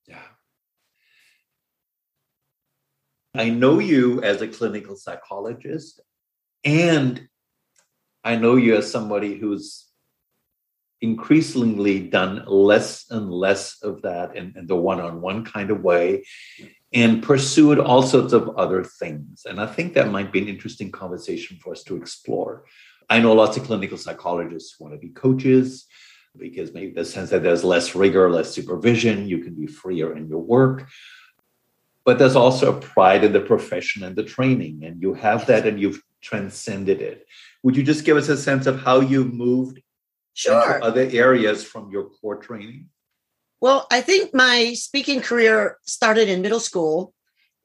Yeah. 0.07 0.17
I 3.33 3.49
know 3.49 3.79
you 3.79 4.21
as 4.21 4.41
a 4.41 4.47
clinical 4.47 4.95
psychologist, 4.95 6.01
and 6.63 7.27
I 8.23 8.35
know 8.35 8.55
you 8.55 8.75
as 8.77 8.91
somebody 8.91 9.37
who's 9.37 9.89
increasingly 11.01 11.99
done 11.99 12.43
less 12.45 13.05
and 13.09 13.31
less 13.31 13.81
of 13.81 14.01
that 14.01 14.35
in, 14.35 14.53
in 14.57 14.67
the 14.67 14.75
one-on-one 14.75 15.45
kind 15.45 15.71
of 15.71 15.81
way 15.81 16.25
and 16.93 17.23
pursued 17.23 17.79
all 17.79 18.03
sorts 18.03 18.33
of 18.33 18.49
other 18.57 18.83
things 18.83 19.43
and 19.45 19.61
i 19.61 19.65
think 19.65 19.93
that 19.93 20.11
might 20.11 20.31
be 20.31 20.39
an 20.41 20.49
interesting 20.49 20.91
conversation 20.91 21.57
for 21.61 21.71
us 21.71 21.83
to 21.83 21.95
explore 21.95 22.65
i 23.09 23.17
know 23.17 23.31
lots 23.31 23.55
of 23.55 23.63
clinical 23.63 23.97
psychologists 23.97 24.75
who 24.77 24.83
want 24.83 24.93
to 24.93 24.99
be 24.99 25.13
coaches 25.13 25.85
because 26.37 26.73
maybe 26.73 26.91
the 26.91 27.05
sense 27.05 27.29
that 27.29 27.43
there's 27.43 27.63
less 27.63 27.95
rigor 27.95 28.29
less 28.29 28.51
supervision 28.51 29.27
you 29.27 29.39
can 29.39 29.53
be 29.53 29.67
freer 29.67 30.15
in 30.15 30.27
your 30.27 30.39
work 30.39 30.87
but 32.05 32.17
there's 32.17 32.35
also 32.35 32.75
a 32.75 32.79
pride 32.79 33.23
in 33.23 33.33
the 33.33 33.39
profession 33.39 34.03
and 34.03 34.15
the 34.15 34.23
training 34.23 34.83
and 34.83 35.01
you 35.01 35.13
have 35.13 35.45
that 35.47 35.65
and 35.65 35.79
you've 35.79 36.01
transcended 36.21 37.01
it 37.01 37.25
would 37.63 37.75
you 37.75 37.83
just 37.83 38.05
give 38.05 38.17
us 38.17 38.29
a 38.29 38.37
sense 38.37 38.67
of 38.67 38.79
how 38.81 38.99
you've 38.99 39.33
moved 39.33 39.81
Sure. 40.39 40.81
Other 40.81 41.09
areas 41.11 41.65
from 41.65 41.91
your 41.91 42.05
core 42.05 42.37
training? 42.37 42.87
Well, 43.59 43.87
I 43.91 43.99
think 43.99 44.33
my 44.33 44.73
speaking 44.73 45.19
career 45.19 45.77
started 45.83 46.29
in 46.29 46.41
middle 46.41 46.61
school 46.61 47.13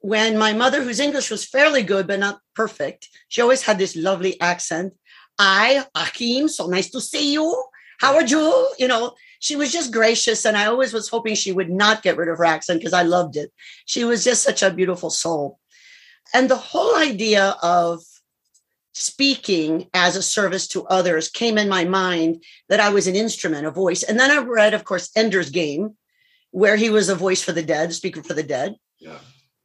when 0.00 0.36
my 0.36 0.52
mother, 0.52 0.82
whose 0.82 0.98
English 0.98 1.30
was 1.30 1.46
fairly 1.46 1.84
good 1.84 2.08
but 2.08 2.18
not 2.18 2.40
perfect, 2.56 3.08
she 3.28 3.40
always 3.40 3.62
had 3.62 3.78
this 3.78 3.94
lovely 3.94 4.40
accent. 4.40 4.92
I, 5.38 5.86
Achim, 5.94 6.48
so 6.48 6.66
nice 6.66 6.90
to 6.90 7.00
see 7.00 7.32
you. 7.32 7.46
How 8.04 8.16
are 8.16 8.26
you? 8.26 8.74
You 8.78 8.86
know, 8.86 9.14
she 9.38 9.56
was 9.56 9.72
just 9.72 9.90
gracious. 9.90 10.44
And 10.44 10.58
I 10.58 10.66
always 10.66 10.92
was 10.92 11.08
hoping 11.08 11.34
she 11.34 11.52
would 11.52 11.70
not 11.70 12.02
get 12.02 12.18
rid 12.18 12.28
of 12.28 12.36
her 12.36 12.44
accent 12.44 12.80
because 12.80 12.92
I 12.92 13.02
loved 13.02 13.34
it. 13.36 13.50
She 13.86 14.04
was 14.04 14.22
just 14.22 14.42
such 14.42 14.62
a 14.62 14.70
beautiful 14.70 15.08
soul. 15.08 15.58
And 16.34 16.50
the 16.50 16.56
whole 16.56 16.96
idea 16.96 17.56
of 17.62 18.02
speaking 18.92 19.88
as 19.94 20.16
a 20.16 20.22
service 20.22 20.68
to 20.68 20.86
others 20.88 21.30
came 21.30 21.56
in 21.56 21.66
my 21.66 21.84
mind 21.86 22.44
that 22.68 22.78
I 22.78 22.90
was 22.90 23.06
an 23.06 23.16
instrument, 23.16 23.66
a 23.66 23.70
voice. 23.70 24.02
And 24.02 24.20
then 24.20 24.30
I 24.30 24.36
read, 24.36 24.74
of 24.74 24.84
course, 24.84 25.10
Ender's 25.16 25.48
Game, 25.48 25.96
where 26.50 26.76
he 26.76 26.90
was 26.90 27.08
a 27.08 27.14
voice 27.14 27.42
for 27.42 27.52
the 27.52 27.62
dead, 27.62 27.94
speaker 27.94 28.22
for 28.22 28.34
the 28.34 28.42
dead. 28.42 28.76
Yeah. 29.00 29.16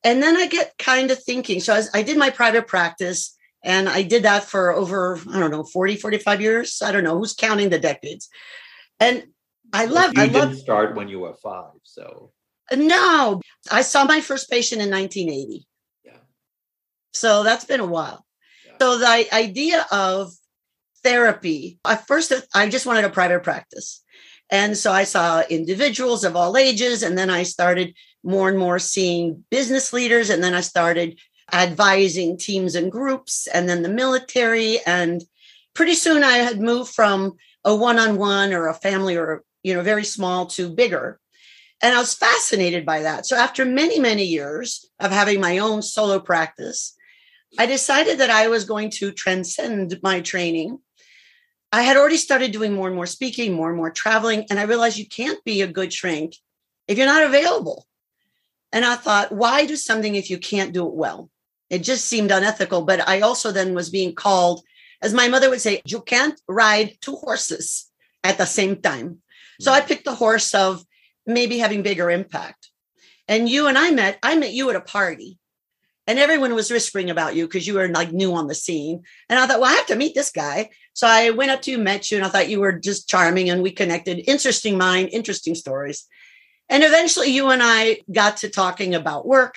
And 0.05 0.23
then 0.23 0.37
I 0.37 0.47
get 0.47 0.77
kind 0.77 1.11
of 1.11 1.21
thinking. 1.21 1.59
So 1.59 1.73
I, 1.73 1.77
was, 1.77 1.89
I 1.93 2.03
did 2.03 2.17
my 2.17 2.29
private 2.29 2.67
practice 2.67 3.35
and 3.63 3.89
I 3.89 4.03
did 4.03 4.23
that 4.23 4.43
for 4.43 4.71
over, 4.71 5.19
I 5.31 5.39
don't 5.39 5.51
know, 5.51 5.63
40, 5.63 5.97
45 5.97 6.41
years. 6.41 6.81
I 6.81 6.91
don't 6.91 7.03
know 7.03 7.17
who's 7.17 7.33
counting 7.33 7.69
the 7.69 7.79
decades. 7.79 8.29
And 8.99 9.25
I 9.73 9.85
love 9.85 10.13
You 10.15 10.23
I 10.23 10.27
didn't 10.27 10.57
start 10.57 10.95
when 10.95 11.09
you 11.09 11.19
were 11.19 11.35
five. 11.35 11.73
So 11.83 12.31
no, 12.73 13.41
I 13.71 13.81
saw 13.81 14.05
my 14.05 14.21
first 14.21 14.49
patient 14.49 14.81
in 14.81 14.89
1980. 14.89 15.67
Yeah. 16.05 16.11
So 17.13 17.43
that's 17.43 17.65
been 17.65 17.79
a 17.79 17.85
while. 17.85 18.25
So 18.79 18.97
the 18.97 19.27
idea 19.33 19.85
of 19.91 20.31
therapy, 21.03 21.79
at 21.85 22.07
first 22.07 22.31
I 22.55 22.69
just 22.69 22.85
wanted 22.85 23.03
a 23.03 23.09
private 23.09 23.43
practice. 23.43 24.03
And 24.49 24.77
so 24.77 24.91
I 24.91 25.03
saw 25.03 25.43
individuals 25.49 26.23
of 26.23 26.35
all 26.35 26.57
ages. 26.57 27.03
And 27.03 27.17
then 27.17 27.29
I 27.29 27.43
started 27.43 27.93
more 28.23 28.49
and 28.49 28.57
more 28.57 28.79
seeing 28.79 29.43
business 29.51 29.93
leaders. 29.93 30.29
And 30.29 30.43
then 30.43 30.53
I 30.53 30.61
started 30.61 31.19
advising 31.53 32.37
teams 32.37 32.75
and 32.75 32.91
groups 32.91 33.47
and 33.47 33.67
then 33.67 33.81
the 33.83 33.89
military. 33.89 34.79
And 34.85 35.23
pretty 35.73 35.95
soon 35.95 36.23
I 36.23 36.37
had 36.37 36.59
moved 36.59 36.93
from 36.93 37.37
a 37.63 37.75
one 37.75 37.99
on 37.99 38.17
one 38.17 38.53
or 38.53 38.67
a 38.67 38.73
family 38.73 39.17
or, 39.17 39.43
you 39.63 39.73
know, 39.73 39.81
very 39.81 40.05
small 40.05 40.45
to 40.47 40.69
bigger. 40.69 41.19
And 41.81 41.95
I 41.95 41.99
was 41.99 42.13
fascinated 42.13 42.85
by 42.85 43.03
that. 43.03 43.25
So 43.25 43.37
after 43.37 43.65
many, 43.65 43.99
many 43.99 44.25
years 44.25 44.85
of 44.99 45.11
having 45.11 45.39
my 45.39 45.59
own 45.59 45.81
solo 45.81 46.19
practice, 46.19 46.95
I 47.57 47.65
decided 47.65 48.19
that 48.19 48.29
I 48.29 48.47
was 48.47 48.65
going 48.65 48.91
to 48.91 49.11
transcend 49.11 49.97
my 50.03 50.21
training 50.21 50.79
I 51.71 51.83
had 51.83 51.97
already 51.97 52.17
started 52.17 52.51
doing 52.51 52.73
more 52.73 52.87
and 52.87 52.95
more 52.95 53.05
speaking, 53.05 53.53
more 53.53 53.69
and 53.69 53.77
more 53.77 53.91
traveling. 53.91 54.45
And 54.49 54.59
I 54.59 54.63
realized 54.63 54.97
you 54.97 55.07
can't 55.07 55.43
be 55.43 55.61
a 55.61 55.67
good 55.67 55.93
shrink 55.93 56.35
if 56.87 56.97
you're 56.97 57.07
not 57.07 57.23
available. 57.23 57.85
And 58.71 58.83
I 58.83 58.95
thought, 58.95 59.31
why 59.31 59.65
do 59.65 59.75
something 59.75 60.15
if 60.15 60.29
you 60.29 60.37
can't 60.37 60.73
do 60.73 60.87
it 60.87 60.93
well? 60.93 61.29
It 61.69 61.79
just 61.79 62.05
seemed 62.05 62.31
unethical. 62.31 62.83
But 62.83 63.07
I 63.07 63.21
also 63.21 63.51
then 63.51 63.73
was 63.73 63.89
being 63.89 64.15
called, 64.15 64.63
as 65.01 65.13
my 65.13 65.27
mother 65.27 65.49
would 65.49 65.61
say, 65.61 65.81
you 65.85 66.01
can't 66.01 66.39
ride 66.47 66.97
two 67.01 67.15
horses 67.15 67.89
at 68.23 68.37
the 68.37 68.45
same 68.45 68.81
time. 68.81 69.21
So 69.61 69.71
I 69.71 69.81
mm. 69.81 69.87
picked 69.87 70.05
the 70.05 70.15
horse 70.15 70.53
of 70.53 70.83
maybe 71.25 71.57
having 71.59 71.83
bigger 71.83 72.09
impact. 72.09 72.69
And 73.27 73.47
you 73.47 73.67
and 73.67 73.77
I 73.77 73.91
met, 73.91 74.17
I 74.23 74.35
met 74.35 74.53
you 74.53 74.69
at 74.69 74.75
a 74.75 74.81
party 74.81 75.37
and 76.09 76.17
everyone 76.17 76.55
was 76.55 76.71
whispering 76.71 77.11
about 77.11 77.35
you 77.35 77.45
because 77.45 77.67
you 77.67 77.75
were 77.75 77.87
like 77.87 78.11
new 78.11 78.33
on 78.33 78.47
the 78.47 78.55
scene. 78.55 79.03
And 79.29 79.37
I 79.37 79.45
thought, 79.45 79.59
well, 79.59 79.71
I 79.71 79.75
have 79.75 79.85
to 79.85 79.95
meet 79.95 80.15
this 80.15 80.31
guy. 80.31 80.71
So 80.93 81.05
I 81.05 81.29
went 81.29 81.51
up 81.51 81.61
to 81.61 81.71
you, 81.71 81.77
met 81.77 82.09
you, 82.09 82.17
and 82.17 82.25
I 82.25 82.29
thought 82.29 82.49
you 82.49 82.59
were 82.59 82.71
just 82.71 83.07
charming 83.07 83.51
and 83.51 83.61
we 83.61 83.69
connected. 83.69 84.27
Interesting 84.27 84.75
mind, 84.75 85.09
interesting 85.11 85.53
stories. 85.53 86.07
And 86.67 86.83
eventually 86.83 87.29
you 87.29 87.49
and 87.49 87.61
I 87.63 87.99
got 88.11 88.37
to 88.37 88.49
talking 88.49 88.95
about 88.95 89.27
work. 89.27 89.53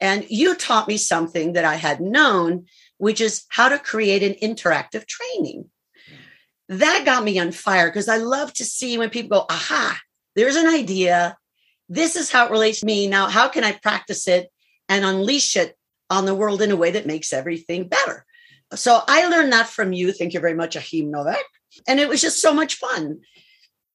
And 0.00 0.26
you 0.28 0.54
taught 0.54 0.88
me 0.88 0.96
something 0.96 1.54
that 1.54 1.64
I 1.64 1.76
had 1.76 2.00
known, 2.00 2.66
which 2.98 3.20
is 3.20 3.44
how 3.48 3.68
to 3.68 3.78
create 3.78 4.22
an 4.22 4.34
interactive 4.34 5.06
training. 5.06 5.68
Mm. 6.08 6.78
That 6.78 7.04
got 7.04 7.24
me 7.24 7.38
on 7.38 7.52
fire 7.52 7.88
because 7.88 8.08
I 8.08 8.18
love 8.18 8.52
to 8.54 8.64
see 8.64 8.96
when 8.96 9.10
people 9.10 9.40
go, 9.40 9.46
aha, 9.50 9.98
there's 10.36 10.56
an 10.56 10.68
idea. 10.68 11.36
This 11.88 12.14
is 12.14 12.30
how 12.30 12.46
it 12.46 12.52
relates 12.52 12.80
to 12.80 12.86
me. 12.86 13.08
Now, 13.08 13.28
how 13.28 13.48
can 13.48 13.64
I 13.64 13.72
practice 13.72 14.28
it 14.28 14.50
and 14.88 15.04
unleash 15.04 15.56
it 15.56 15.76
on 16.10 16.26
the 16.26 16.34
world 16.34 16.62
in 16.62 16.70
a 16.70 16.76
way 16.76 16.92
that 16.92 17.06
makes 17.06 17.32
everything 17.32 17.88
better? 17.88 18.24
So 18.74 19.00
I 19.08 19.26
learned 19.26 19.52
that 19.52 19.68
from 19.68 19.92
you. 19.92 20.12
Thank 20.12 20.34
you 20.34 20.40
very 20.40 20.54
much, 20.54 20.76
Achim 20.76 21.10
Novak. 21.10 21.44
And 21.86 21.98
it 21.98 22.08
was 22.08 22.20
just 22.20 22.40
so 22.40 22.52
much 22.52 22.74
fun. 22.74 23.20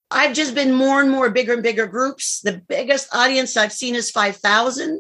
I've 0.10 0.34
just 0.34 0.54
been 0.54 0.74
more 0.74 1.02
and 1.02 1.10
more 1.10 1.30
bigger 1.30 1.54
and 1.54 1.64
bigger 1.64 1.88
groups. 1.88 2.42
The 2.42 2.62
biggest 2.68 3.08
audience 3.14 3.58
I've 3.58 3.74
seen 3.74 3.96
is 3.96 4.12
5,000. 4.12 5.00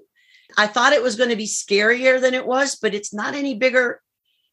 I 0.57 0.67
thought 0.67 0.93
it 0.93 1.01
was 1.03 1.15
going 1.15 1.29
to 1.29 1.35
be 1.35 1.45
scarier 1.47 2.19
than 2.21 2.33
it 2.33 2.45
was, 2.45 2.75
but 2.75 2.93
it's 2.93 3.13
not 3.13 3.33
any 3.33 3.55
bigger. 3.55 4.01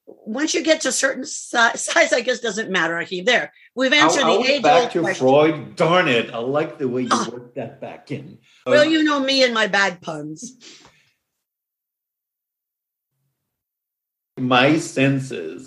Once 0.06 0.54
you 0.54 0.62
get 0.62 0.80
to 0.82 0.88
a 0.88 0.92
certain 0.92 1.24
size, 1.24 1.84
size 1.84 2.12
I 2.12 2.20
guess 2.20 2.40
doesn't 2.40 2.70
matter. 2.70 2.96
I 2.96 3.04
keep 3.04 3.26
there. 3.26 3.52
We've 3.74 3.92
answered 3.92 4.22
I'll, 4.24 4.40
I'll 4.40 4.44
age 4.44 4.62
back 4.62 4.90
to 4.92 5.00
question. 5.00 5.26
Freud. 5.26 5.76
Darn 5.76 6.08
it! 6.08 6.32
I 6.34 6.38
like 6.38 6.78
the 6.78 6.88
way 6.88 7.02
you 7.02 7.08
Oh. 7.12 7.30
worked 7.32 7.54
that 7.56 7.80
back 7.80 8.10
in. 8.10 8.38
Well, 8.66 8.82
Um, 8.84 8.90
you 8.90 9.04
know 9.04 9.20
me 9.20 9.44
and 9.44 9.54
my 9.54 9.66
bad 9.68 10.00
puns. 10.02 10.56
my 14.38 14.78
senses. 14.78 15.66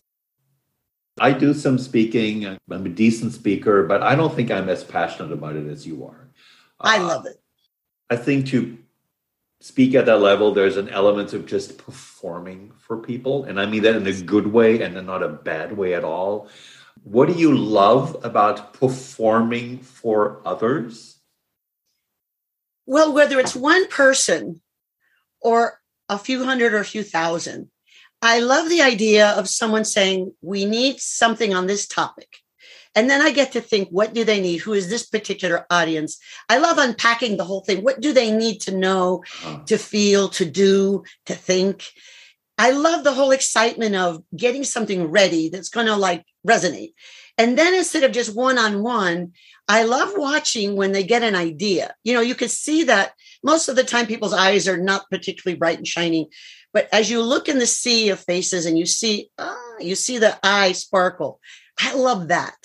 I 1.20 1.32
do 1.32 1.54
some 1.54 1.78
speaking. 1.78 2.46
I'm 2.48 2.58
a 2.70 2.90
decent 2.90 3.34
speaker, 3.34 3.84
but 3.86 4.02
I 4.02 4.16
don't 4.16 4.34
think 4.36 4.50
I'm 4.50 4.68
as 4.68 4.84
passionate 4.84 5.32
about 5.32 5.56
it 5.56 5.68
as 5.68 5.86
you 5.86 6.06
are. 6.06 6.30
I 6.80 6.98
Uh, 6.98 7.08
love 7.08 7.26
it. 7.28 7.38
I 8.10 8.16
think 8.16 8.48
to 8.48 8.80
speak 9.64 9.96
at 9.96 10.06
that 10.08 10.20
level, 10.20 10.54
there's 10.54 10.76
an 10.76 10.90
element 10.90 11.32
of 11.32 11.46
just 11.46 11.78
performing 11.78 12.74
for 12.80 12.98
people. 12.98 13.46
And 13.46 13.62
I 13.62 13.66
mean 13.66 13.84
that 13.84 13.96
in 13.96 14.06
a 14.06 14.22
good 14.22 14.48
way 14.48 14.82
and 14.82 14.94
not 15.08 15.24
a 15.24 15.30
bad 15.30 15.78
way 15.78 15.94
at 15.94 16.04
all. 16.04 16.50
What 17.04 17.30
do 17.30 17.34
you 17.36 17.56
love 17.56 18.18
about 18.26 18.74
performing 18.74 19.80
for 19.80 20.42
others? 20.44 21.18
Well, 22.86 23.14
whether 23.14 23.40
it's 23.40 23.56
one 23.56 23.88
person 23.88 24.60
or 25.40 25.80
a 26.10 26.18
few 26.18 26.44
hundred 26.44 26.74
or 26.74 26.80
a 26.80 26.86
few 26.86 27.02
thousand, 27.02 27.72
I 28.22 28.42
love 28.42 28.68
the 28.68 28.82
idea 28.82 29.30
of 29.30 29.48
someone 29.48 29.86
saying, 29.86 30.34
We 30.42 30.66
need 30.66 31.00
something 31.00 31.54
on 31.54 31.68
this 31.68 31.88
topic. 31.88 32.43
And 32.96 33.10
then 33.10 33.22
I 33.22 33.32
get 33.32 33.52
to 33.54 33.62
think, 33.62 33.90
what 33.90 34.14
do 34.14 34.24
they 34.24 34.40
need? 34.40 34.58
Who 34.58 34.74
is 34.74 34.90
this 34.90 35.06
particular 35.06 35.66
audience? 35.70 36.20
I 36.48 36.60
love 36.60 36.78
unpacking 36.78 37.38
the 37.38 37.46
whole 37.46 37.62
thing. 37.62 37.84
What 37.84 38.02
do 38.02 38.14
they 38.14 38.32
need 38.32 38.62
to 38.62 38.78
know, 38.78 39.24
Uh, 39.44 39.64
to 39.66 39.78
feel, 39.78 40.30
to 40.30 40.46
do, 40.46 41.04
to 41.26 41.34
think? 41.34 41.86
I 42.58 42.70
love 42.70 43.04
the 43.04 43.14
whole 43.14 43.32
excitement 43.32 43.96
of 43.96 44.24
getting 44.36 44.64
something 44.64 45.06
ready 45.10 45.50
that's 45.50 45.70
going 45.70 45.88
to 45.88 45.96
like 45.96 46.24
resonate. 46.48 46.94
And 47.38 47.58
then 47.58 47.74
instead 47.74 48.04
of 48.04 48.12
just 48.12 48.36
one 48.36 48.60
on 48.60 48.84
one, 48.84 49.34
I 49.68 49.84
love 49.84 50.14
watching 50.16 50.76
when 50.76 50.92
they 50.92 51.04
get 51.04 51.24
an 51.24 51.36
idea. 51.36 51.96
You 52.04 52.14
know, 52.14 52.22
you 52.22 52.36
can 52.36 52.50
see 52.50 52.84
that 52.84 53.14
most 53.44 53.70
of 53.70 53.76
the 53.76 53.84
time 53.84 54.06
people's 54.06 54.34
eyes 54.34 54.68
are 54.68 54.78
not 54.78 55.10
particularly 55.10 55.58
bright 55.58 55.78
and 55.78 55.88
shining. 55.88 56.28
But 56.74 56.90
as 56.92 57.10
you 57.10 57.22
look 57.22 57.50
in 57.50 57.60
the 57.60 57.66
sea 57.66 58.10
of 58.10 58.20
faces 58.20 58.66
and 58.66 58.78
you 58.78 58.86
see, 58.86 59.30
ah, 59.40 59.76
you 59.80 59.96
see 59.96 60.20
the 60.20 60.38
eye 60.44 60.74
sparkle. 60.74 61.40
I 61.80 61.96
love 61.96 62.28
that. 62.28 62.56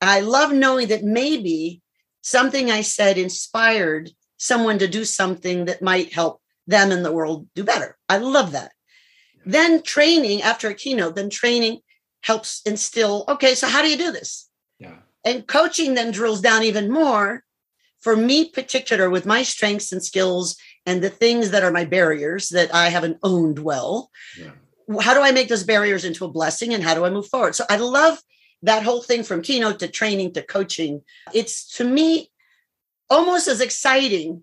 I 0.00 0.20
love 0.20 0.52
knowing 0.52 0.88
that 0.88 1.04
maybe 1.04 1.82
something 2.22 2.70
I 2.70 2.82
said 2.82 3.18
inspired 3.18 4.10
someone 4.38 4.78
to 4.78 4.88
do 4.88 5.04
something 5.04 5.66
that 5.66 5.82
might 5.82 6.12
help 6.12 6.40
them 6.66 6.92
in 6.92 7.02
the 7.02 7.12
world 7.12 7.46
do 7.54 7.64
better. 7.64 7.98
I 8.08 8.18
love 8.18 8.52
that. 8.52 8.72
Then 9.44 9.82
training 9.82 10.42
after 10.42 10.68
a 10.68 10.74
keynote, 10.74 11.16
then 11.16 11.30
training 11.30 11.80
helps 12.22 12.62
instill, 12.66 13.24
okay, 13.28 13.54
so 13.54 13.66
how 13.66 13.82
do 13.82 13.88
you 13.88 13.96
do 13.96 14.12
this? 14.12 14.48
yeah. 14.78 14.96
And 15.24 15.46
coaching 15.46 15.94
then 15.94 16.10
drills 16.10 16.40
down 16.40 16.62
even 16.62 16.90
more 16.90 17.44
for 18.00 18.16
me, 18.16 18.48
particular 18.48 19.10
with 19.10 19.26
my 19.26 19.42
strengths 19.42 19.92
and 19.92 20.02
skills 20.02 20.56
and 20.86 21.02
the 21.02 21.10
things 21.10 21.50
that 21.50 21.62
are 21.62 21.70
my 21.70 21.84
barriers 21.84 22.48
that 22.48 22.74
I 22.74 22.88
haven't 22.88 23.18
owned 23.22 23.58
well. 23.58 24.10
Yeah. 24.38 24.52
How 25.00 25.12
do 25.12 25.20
I 25.20 25.32
make 25.32 25.48
those 25.48 25.64
barriers 25.64 26.04
into 26.04 26.24
a 26.24 26.30
blessing 26.30 26.72
and 26.72 26.82
how 26.82 26.94
do 26.94 27.04
I 27.04 27.10
move 27.10 27.28
forward? 27.28 27.54
So 27.54 27.64
I 27.68 27.76
love 27.76 28.18
that 28.62 28.82
whole 28.82 29.02
thing 29.02 29.22
from 29.22 29.42
keynote 29.42 29.78
to 29.80 29.88
training 29.88 30.32
to 30.34 30.42
coaching. 30.42 31.02
It's 31.32 31.76
to 31.76 31.84
me 31.84 32.30
almost 33.08 33.48
as 33.48 33.60
exciting 33.60 34.42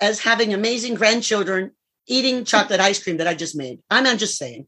as 0.00 0.20
having 0.20 0.54
amazing 0.54 0.94
grandchildren 0.94 1.72
eating 2.06 2.44
chocolate 2.44 2.80
ice 2.80 3.02
cream 3.02 3.16
that 3.16 3.26
I 3.26 3.34
just 3.34 3.56
made. 3.56 3.80
I'm 3.90 4.04
not 4.04 4.18
just 4.18 4.38
saying. 4.38 4.66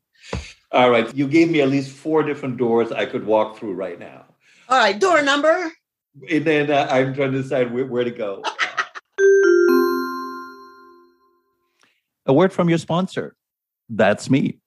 All 0.72 0.90
right. 0.90 1.14
You 1.14 1.28
gave 1.28 1.50
me 1.50 1.60
at 1.62 1.68
least 1.68 1.90
four 1.90 2.22
different 2.22 2.56
doors 2.56 2.92
I 2.92 3.06
could 3.06 3.24
walk 3.24 3.58
through 3.58 3.74
right 3.74 3.98
now. 3.98 4.24
All 4.68 4.78
right, 4.78 5.00
door 5.00 5.22
number. 5.22 5.72
And 6.30 6.44
then 6.44 6.70
uh, 6.70 6.88
I'm 6.90 7.14
trying 7.14 7.32
to 7.32 7.40
decide 7.42 7.72
where, 7.72 7.86
where 7.86 8.04
to 8.04 8.10
go. 8.10 8.42
A 12.26 12.32
word 12.32 12.52
from 12.52 12.68
your 12.68 12.76
sponsor. 12.76 13.34
That's 13.88 14.28
me. 14.28 14.58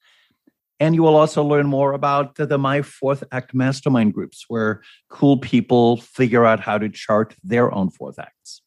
And 0.80 0.94
you 0.94 1.02
will 1.02 1.16
also 1.16 1.44
learn 1.44 1.66
more 1.66 1.92
about 1.92 2.37
the, 2.37 2.57
My 2.57 2.80
Fourth 2.80 3.22
Act 3.30 3.52
mastermind 3.52 4.14
groups, 4.14 4.46
where 4.48 4.80
cool 5.11 5.37
people 5.37 5.98
figure 5.98 6.46
out 6.46 6.61
how 6.61 6.78
to 6.78 6.88
chart 6.88 7.35
their 7.44 7.70
own 7.74 7.90
fourth 7.90 8.18
acts. 8.18 8.62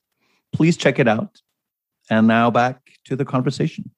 Please 0.54 0.78
check 0.78 1.00
it 1.00 1.08
out. 1.08 1.42
And 2.12 2.28
now 2.28 2.52
back 2.52 2.92
to 3.06 3.16
the 3.16 3.26
conversation. 3.26 3.90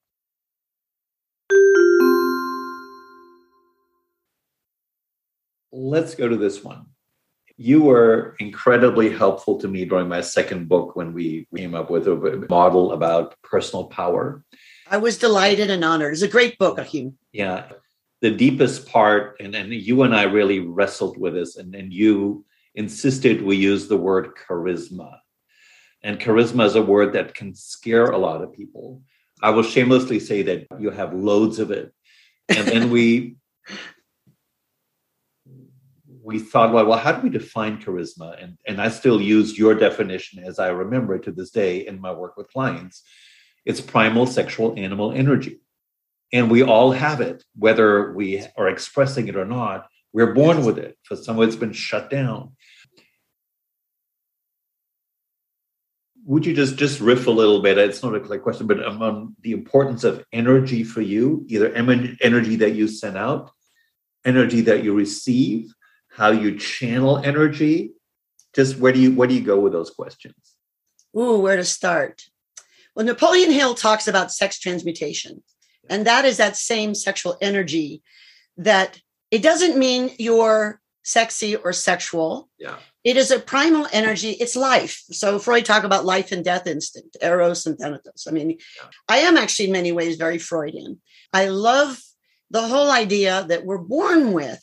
Let's 5.71 6.15
go 6.15 6.27
to 6.27 6.38
this 6.38 6.63
one. 6.63 6.88
You 7.58 7.84
were 7.84 8.36
incredibly 8.39 9.10
helpful 9.10 9.60
to 9.60 9.67
me 9.67 9.86
during 9.86 10.08
my 10.08 10.21
second 10.21 10.69
book 10.69 10.95
when 10.95 11.13
we 11.13 11.47
came 11.55 11.75
up 11.75 11.89
with 11.89 12.08
a 12.08 12.47
model 12.49 12.93
about 12.93 13.36
personal 13.43 13.86
power. 13.86 14.43
I 14.89 14.97
was 14.97 15.17
delighted 15.17 15.69
and 15.69 15.84
honored. 15.84 16.13
It's 16.13 16.21
a 16.21 16.27
great 16.27 16.58
book, 16.58 16.79
Achim. 16.79 17.17
Yeah. 17.34 17.69
The 18.21 18.32
deepest 18.32 18.88
part, 18.88 19.36
and, 19.39 19.55
and 19.55 19.73
you 19.73 20.03
and 20.03 20.15
I 20.15 20.23
really 20.23 20.60
wrestled 20.60 21.17
with 21.17 21.34
this, 21.34 21.58
and, 21.58 21.75
and 21.75 21.93
you 21.93 22.45
insisted 22.75 23.41
we 23.41 23.58
use 23.58 23.88
the 23.88 23.97
word 23.97 24.32
charisma. 24.36 25.17
And 26.01 26.19
charisma 26.19 26.65
is 26.65 26.75
a 26.75 26.82
word 26.82 27.13
that 27.13 27.36
can 27.36 27.53
scare 27.53 28.05
a 28.05 28.17
lot 28.17 28.41
of 28.41 28.53
people. 28.53 29.01
I 29.41 29.49
will 29.51 29.63
shamelessly 29.63 30.19
say 30.19 30.41
that 30.43 30.67
you 30.79 30.89
have 30.91 31.13
loads 31.13 31.60
of 31.60 31.71
it. 31.71 31.93
And 32.47 32.67
then 32.67 32.89
we 32.89 33.36
we 36.23 36.39
thought, 36.39 36.73
well, 36.73 36.86
well, 36.86 36.99
how 36.99 37.13
do 37.13 37.21
we 37.21 37.29
define 37.29 37.82
charisma? 37.82 38.41
And, 38.41 38.58
and 38.67 38.82
I 38.82 38.89
still 38.89 39.21
use 39.21 39.58
your 39.58 39.75
definition 39.75 40.43
as 40.43 40.60
I 40.60 40.69
remember 40.69 41.15
it 41.15 41.23
to 41.23 41.32
this 41.32 41.51
day 41.51 41.86
in 41.86 41.99
my 42.01 42.12
work 42.12 42.38
with 42.38 42.51
clients. 42.51 43.03
It's 43.65 43.82
primal 43.82 44.25
sexual 44.25 44.73
animal 44.77 45.12
energy. 45.12 45.62
And 46.32 46.51
we 46.51 46.63
all 46.63 46.91
have 46.91 47.21
it, 47.21 47.43
whether 47.55 48.13
we 48.13 48.45
are 48.58 48.69
expressing 48.69 49.27
it 49.27 49.36
or 49.36 49.45
not. 49.45 49.88
We're 50.13 50.34
born 50.34 50.65
with 50.65 50.77
it. 50.77 50.97
For 51.03 51.15
some, 51.15 51.39
of 51.39 51.47
it's 51.47 51.55
been 51.55 51.73
shut 51.73 52.10
down. 52.10 52.53
Would 56.25 56.45
you 56.45 56.53
just 56.53 56.75
just 56.77 56.99
riff 56.99 57.25
a 57.25 57.32
little 57.32 57.62
bit? 57.62 57.79
It's 57.79 58.03
not 58.03 58.13
a 58.13 58.19
clear 58.19 58.39
question, 58.39 58.67
but 58.67 58.86
um, 58.86 59.01
on 59.01 59.36
the 59.41 59.51
importance 59.51 60.03
of 60.03 60.23
energy 60.32 60.84
for 60.84 61.01
you, 61.01 61.43
either 61.47 61.73
em- 61.73 62.17
energy 62.21 62.55
that 62.58 62.75
you 62.75 62.88
send 62.88 63.17
out, 63.17 63.49
energy 64.23 64.62
that 64.62 64.84
you 64.84 64.93
receive, 64.93 65.73
how 66.19 66.32
you 66.32 66.60
channel 66.60 67.17
energy, 67.17 67.93
just 68.53 68.77
where 68.77 68.91
do 68.91 68.99
you 68.99 69.13
where 69.15 69.27
do 69.27 69.34
you 69.34 69.41
go 69.41 69.58
with 69.58 69.71
those 69.71 69.89
questions? 69.89 70.36
Ooh, 71.17 71.39
where 71.39 71.55
to 71.55 71.63
start? 71.63 72.23
Well, 72.93 73.05
Napoleon 73.05 73.51
Hill 73.51 73.73
talks 73.73 74.08
about 74.08 74.32
sex 74.32 74.60
transmutation, 74.60 75.41
and 75.89 76.05
that 76.05 76.25
is 76.25 76.36
that 76.38 76.58
same 76.58 76.93
sexual 76.93 77.38
energy 77.41 78.03
that 78.58 79.01
it 79.32 79.41
doesn't 79.41 79.77
mean 79.77 80.12
you're 80.19 80.82
sexy 81.03 81.55
or 81.55 81.71
sexual. 81.71 82.49
Yeah. 82.60 82.75
It 83.05 83.15
is 83.15 83.32
a 83.32 83.39
primal 83.39 83.88
energy. 83.93 84.32
It's 84.32 84.58
life. 84.58 85.01
So 85.12 85.39
Freud 85.39 85.63
talk 85.63 85.86
about 85.86 86.03
life 86.03 86.34
and 86.34 86.43
death 86.43 86.67
instinct, 86.67 87.15
eros 87.21 87.65
and 87.65 87.77
thanatos. 87.79 88.27
I 88.27 88.32
mean, 88.32 88.49
yeah. 88.49 88.89
I 89.08 89.19
am 89.19 89.38
actually 89.38 89.67
in 89.67 89.71
many 89.71 89.93
ways 89.93 90.17
very 90.17 90.38
Freudian. 90.38 90.99
I 91.32 91.47
love 91.47 91.97
the 92.51 92.67
whole 92.67 92.91
idea 92.91 93.45
that 93.47 93.65
we're 93.65 93.77
born 93.77 94.34
with 94.34 94.62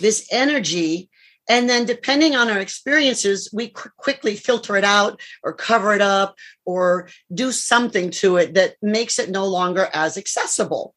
this 0.00 0.26
energy. 0.30 1.08
And 1.48 1.68
then 1.68 1.84
depending 1.84 2.34
on 2.34 2.48
our 2.48 2.58
experiences 2.58 3.50
we 3.52 3.68
qu- 3.68 3.90
quickly 3.96 4.34
filter 4.34 4.76
it 4.76 4.84
out 4.84 5.20
or 5.42 5.52
cover 5.52 5.94
it 5.94 6.00
up 6.00 6.36
or 6.64 7.08
do 7.32 7.52
something 7.52 8.10
to 8.10 8.36
it 8.38 8.54
that 8.54 8.76
makes 8.80 9.18
it 9.18 9.30
no 9.30 9.46
longer 9.46 9.88
as 9.92 10.16
accessible. 10.16 10.94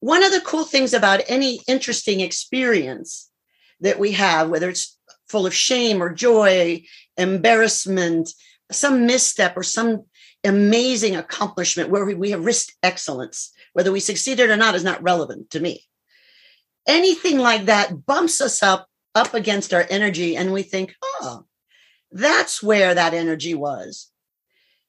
One 0.00 0.24
of 0.24 0.32
the 0.32 0.40
cool 0.40 0.64
things 0.64 0.94
about 0.94 1.20
any 1.28 1.60
interesting 1.68 2.20
experience 2.20 3.30
that 3.82 3.98
we 3.98 4.12
have 4.12 4.48
whether 4.48 4.70
it's 4.70 4.98
full 5.28 5.46
of 5.46 5.54
shame 5.54 6.02
or 6.02 6.12
joy 6.12 6.82
embarrassment 7.16 8.32
some 8.70 9.06
misstep 9.06 9.56
or 9.56 9.62
some 9.62 10.04
amazing 10.44 11.14
accomplishment 11.14 11.90
where 11.90 12.04
we, 12.04 12.14
we 12.14 12.30
have 12.30 12.44
risked 12.44 12.74
excellence 12.82 13.52
whether 13.74 13.92
we 13.92 14.00
succeeded 14.00 14.50
or 14.50 14.56
not 14.56 14.74
is 14.74 14.84
not 14.84 15.02
relevant 15.02 15.50
to 15.50 15.60
me 15.60 15.84
anything 16.86 17.38
like 17.38 17.66
that 17.66 18.06
bumps 18.06 18.40
us 18.40 18.62
up 18.62 18.88
up 19.14 19.34
against 19.34 19.74
our 19.74 19.86
energy 19.90 20.36
and 20.36 20.52
we 20.52 20.62
think 20.62 20.94
oh 21.02 21.44
that's 22.14 22.62
where 22.62 22.94
that 22.94 23.14
energy 23.14 23.54
was. 23.54 24.10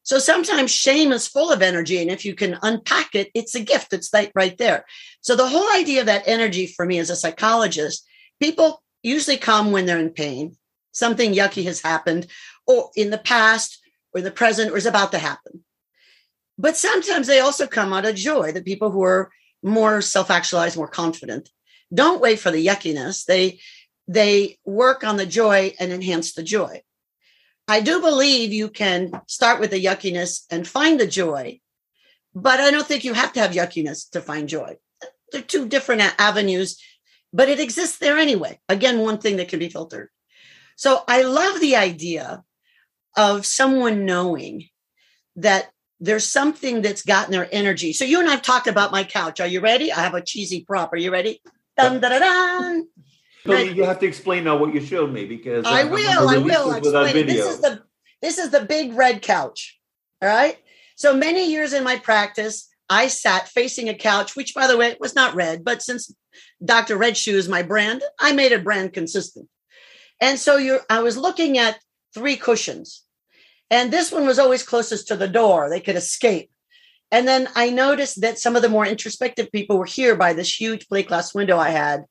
So 0.06 0.20
sometimes 0.20 0.72
shame 0.72 1.14
is 1.14 1.28
full 1.28 1.52
of 1.52 1.62
energy 1.62 2.02
and 2.02 2.12
if 2.12 2.26
you 2.26 2.36
can 2.36 2.58
unpack 2.62 3.16
it 3.16 3.32
it's 3.34 3.56
a 3.56 3.62
gift. 3.62 3.94
It's 3.94 4.12
right 4.36 4.58
there. 4.58 4.86
So 5.22 5.36
the 5.36 5.48
whole 5.48 5.72
idea 5.74 6.02
of 6.02 6.08
that 6.08 6.28
energy 6.28 6.68
for 6.68 6.86
me 6.86 7.00
as 7.00 7.10
a 7.10 7.16
psychologist 7.16 8.06
people 8.42 8.82
usually 9.02 9.38
come 9.38 9.72
when 9.72 9.86
they're 9.86 10.00
in 10.00 10.10
pain. 10.10 10.58
Something 10.92 11.34
yucky 11.34 11.64
has 11.66 11.82
happened 11.82 12.28
or 12.68 12.92
in 12.96 13.10
the 13.10 13.18
past 13.18 13.80
or 14.14 14.22
the 14.22 14.32
present 14.32 14.72
or 14.72 14.78
is 14.78 14.86
about 14.86 15.12
to 15.12 15.18
happen. 15.18 15.64
But 16.58 16.78
sometimes 16.78 17.28
they 17.28 17.40
also 17.40 17.68
come 17.68 17.94
out 17.94 18.06
of 18.06 18.16
joy 18.16 18.52
the 18.52 18.62
people 18.62 18.92
who 18.92 19.04
are 19.04 19.32
more 19.64 20.02
self-actualized 20.02 20.76
more 20.76 20.88
confident 20.88 21.50
don't 21.94 22.22
wait 22.22 22.40
for 22.40 22.52
the 22.52 22.66
yuckiness. 22.66 23.26
They 23.26 23.60
they 24.08 24.58
work 24.66 25.04
on 25.04 25.18
the 25.18 25.26
joy 25.26 25.74
and 25.80 25.92
enhance 25.92 26.34
the 26.34 26.44
joy. 26.44 26.82
I 27.68 27.80
do 27.80 28.02
believe 28.02 28.52
you 28.52 28.68
can 28.68 29.22
start 29.28 29.62
with 29.62 29.72
the 29.72 29.84
yuckiness 29.84 30.46
and 30.50 30.68
find 30.68 31.00
the 31.00 31.08
joy, 31.08 31.62
but 32.36 32.60
I 32.60 32.72
don't 32.72 32.86
think 32.86 33.06
you 33.06 33.14
have 33.14 33.32
to 33.34 33.40
have 33.40 33.52
yuckiness 33.52 34.10
to 34.12 34.22
find 34.22 34.50
joy. 34.50 34.76
They're 35.32 35.42
two 35.42 35.68
different 35.68 36.02
avenues, 36.20 36.82
but 37.32 37.48
it 37.48 37.62
exists 37.62 38.00
there 38.00 38.18
anyway. 38.18 38.60
Again, 38.68 39.00
one 39.00 39.20
thing 39.20 39.38
that 39.38 39.48
can 39.48 39.60
be 39.60 39.70
filtered. 39.70 40.10
So 40.76 41.04
I 41.08 41.22
love 41.22 41.62
the 41.62 41.78
idea 41.78 42.44
of 43.16 43.46
someone 43.46 44.06
knowing 44.06 44.68
that 45.38 45.70
there's 46.00 46.28
something 46.28 46.82
that's 46.82 47.04
gotten 47.04 47.32
their 47.32 47.48
energy. 47.52 47.94
So 47.94 48.04
you 48.04 48.20
and 48.20 48.30
I've 48.30 48.42
talked 48.42 48.68
about 48.68 48.92
my 48.92 49.06
couch. 49.06 49.40
Are 49.40 49.48
you 49.48 49.62
ready? 49.62 49.92
I 49.94 50.02
have 50.02 50.16
a 50.16 50.22
cheesy 50.22 50.66
prop. 50.66 50.92
Are 50.92 50.98
you 50.98 51.12
ready? 51.12 51.42
Dun, 51.78 52.00
dun, 52.00 52.12
dun, 52.12 52.22
dun. 52.22 52.88
So 53.46 53.58
you 53.58 53.84
have 53.84 54.00
to 54.00 54.06
explain 54.06 54.46
now 54.46 54.58
what 54.58 54.74
you 54.74 54.82
showed 54.82 55.12
me 55.12 55.26
because 55.26 55.66
I 55.66 55.84
will. 55.84 56.30
I 56.30 56.38
will 56.38 56.74
explain. 56.74 57.28
This 57.28 57.46
is 57.46 57.60
the 57.62 57.84
this 58.22 58.38
is 58.38 58.52
the 58.52 58.62
big 58.62 58.94
red 58.94 59.22
couch. 59.22 59.80
All 60.22 60.30
right. 60.30 60.58
So 60.96 61.16
many 61.16 61.52
years 61.52 61.74
in 61.74 61.84
my 61.84 61.98
practice, 61.98 62.70
I 62.90 63.08
sat 63.08 63.50
facing 63.50 63.90
a 63.90 63.94
couch, 63.94 64.36
which 64.36 64.54
by 64.54 64.68
the 64.68 64.78
way 64.78 64.96
was 65.00 65.16
not 65.16 65.36
red, 65.36 65.66
but 65.66 65.82
since 65.82 66.14
Dr. 66.64 66.96
Red 66.96 67.18
Shoe 67.18 67.36
is 67.38 67.50
my 67.50 67.64
brand, 67.64 68.04
I 68.20 68.32
made 68.32 68.54
a 68.54 68.60
brand 68.60 68.94
consistent. 68.94 69.50
And 70.22 70.40
so 70.40 70.58
you 70.58 70.80
I 70.90 71.02
was 71.02 71.18
looking 71.18 71.58
at 71.58 71.80
three 72.14 72.38
cushions. 72.38 73.04
And 73.70 73.92
this 73.92 74.12
one 74.12 74.28
was 74.28 74.40
always 74.40 74.64
closest 74.64 75.08
to 75.08 75.16
the 75.16 75.28
door. 75.28 75.70
They 75.70 75.80
could 75.80 75.96
escape. 75.96 76.52
And 77.14 77.28
then 77.28 77.48
I 77.56 77.70
noticed 77.70 78.22
that 78.22 78.40
some 78.40 78.56
of 78.56 78.64
the 78.64 78.70
more 78.70 78.88
introspective 78.88 79.52
people 79.52 79.78
were 79.78 79.86
here 79.86 80.16
by 80.16 80.34
this 80.34 80.60
huge 80.60 80.88
plate 80.88 81.08
glass 81.08 81.34
window 81.34 81.60
I 81.60 81.70
had. 81.70 82.06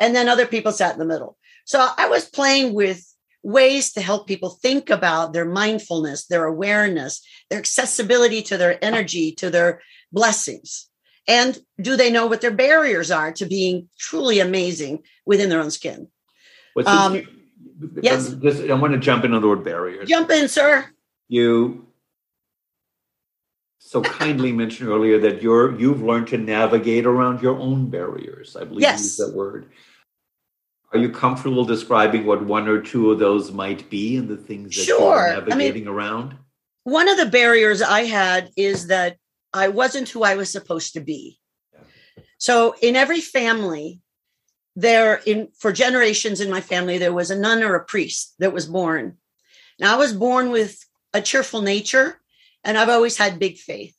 And 0.00 0.16
then 0.16 0.28
other 0.28 0.46
people 0.46 0.72
sat 0.72 0.92
in 0.92 0.98
the 0.98 1.06
middle. 1.06 1.38
So 1.64 1.86
I 1.96 2.08
was 2.08 2.28
playing 2.28 2.74
with 2.74 3.06
ways 3.44 3.92
to 3.92 4.00
help 4.00 4.26
people 4.26 4.50
think 4.50 4.90
about 4.90 5.32
their 5.32 5.44
mindfulness, 5.44 6.26
their 6.26 6.44
awareness, 6.44 7.24
their 7.50 7.60
accessibility 7.60 8.42
to 8.42 8.56
their 8.56 8.84
energy, 8.84 9.30
to 9.36 9.48
their 9.48 9.80
blessings. 10.10 10.88
And 11.28 11.56
do 11.80 11.96
they 11.96 12.10
know 12.10 12.26
what 12.26 12.40
their 12.40 12.50
barriers 12.50 13.12
are 13.12 13.30
to 13.34 13.46
being 13.46 13.88
truly 13.96 14.40
amazing 14.40 15.04
within 15.24 15.50
their 15.50 15.60
own 15.60 15.70
skin? 15.70 16.08
Um, 16.84 17.14
you, 17.14 17.28
yes. 18.02 18.34
I 18.68 18.74
want 18.74 18.92
to 18.92 18.98
jump 18.98 19.24
in 19.24 19.34
on 19.34 19.40
the 19.40 19.48
word 19.48 19.62
barriers. 19.62 20.08
Jump 20.08 20.30
in, 20.30 20.48
sir. 20.48 20.84
You 21.28 21.87
so 23.88 24.02
kindly 24.02 24.52
mentioned 24.52 24.90
earlier 24.90 25.18
that 25.18 25.40
you're 25.40 25.74
you've 25.80 26.02
learned 26.02 26.28
to 26.28 26.36
navigate 26.36 27.06
around 27.06 27.40
your 27.40 27.58
own 27.58 27.88
barriers. 27.88 28.54
I 28.54 28.64
believe 28.64 28.82
yes. 28.82 28.98
you 28.98 29.04
used 29.04 29.20
that 29.20 29.34
word. 29.34 29.70
Are 30.92 30.98
you 30.98 31.10
comfortable 31.10 31.64
describing 31.64 32.26
what 32.26 32.44
one 32.44 32.68
or 32.68 32.82
two 32.82 33.10
of 33.10 33.18
those 33.18 33.50
might 33.50 33.88
be 33.88 34.18
and 34.18 34.28
the 34.28 34.36
things 34.36 34.76
that 34.76 34.82
sure. 34.82 35.16
you're 35.16 35.36
navigating 35.36 35.84
I 35.84 35.86
mean, 35.86 35.88
around? 35.88 36.36
One 36.84 37.08
of 37.08 37.16
the 37.16 37.30
barriers 37.30 37.80
I 37.80 38.00
had 38.00 38.50
is 38.58 38.88
that 38.88 39.16
I 39.54 39.68
wasn't 39.68 40.10
who 40.10 40.22
I 40.22 40.36
was 40.36 40.50
supposed 40.50 40.92
to 40.92 41.00
be. 41.00 41.38
So 42.36 42.74
in 42.82 42.94
every 42.94 43.22
family, 43.22 44.02
there 44.76 45.22
in 45.24 45.48
for 45.58 45.72
generations 45.72 46.42
in 46.42 46.50
my 46.50 46.60
family, 46.60 46.98
there 46.98 47.14
was 47.14 47.30
a 47.30 47.38
nun 47.38 47.62
or 47.62 47.74
a 47.74 47.84
priest 47.86 48.34
that 48.38 48.52
was 48.52 48.66
born. 48.66 49.16
Now 49.80 49.94
I 49.94 49.98
was 49.98 50.12
born 50.12 50.50
with 50.50 50.78
a 51.14 51.22
cheerful 51.22 51.62
nature 51.62 52.20
and 52.68 52.76
I've 52.76 52.90
always 52.90 53.16
had 53.16 53.38
big 53.38 53.56
faith. 53.56 53.96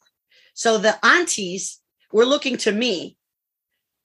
So 0.53 0.77
the 0.77 1.03
aunties 1.03 1.81
were 2.13 2.23
looking 2.25 2.55
to 2.57 2.71
me, 2.71 3.17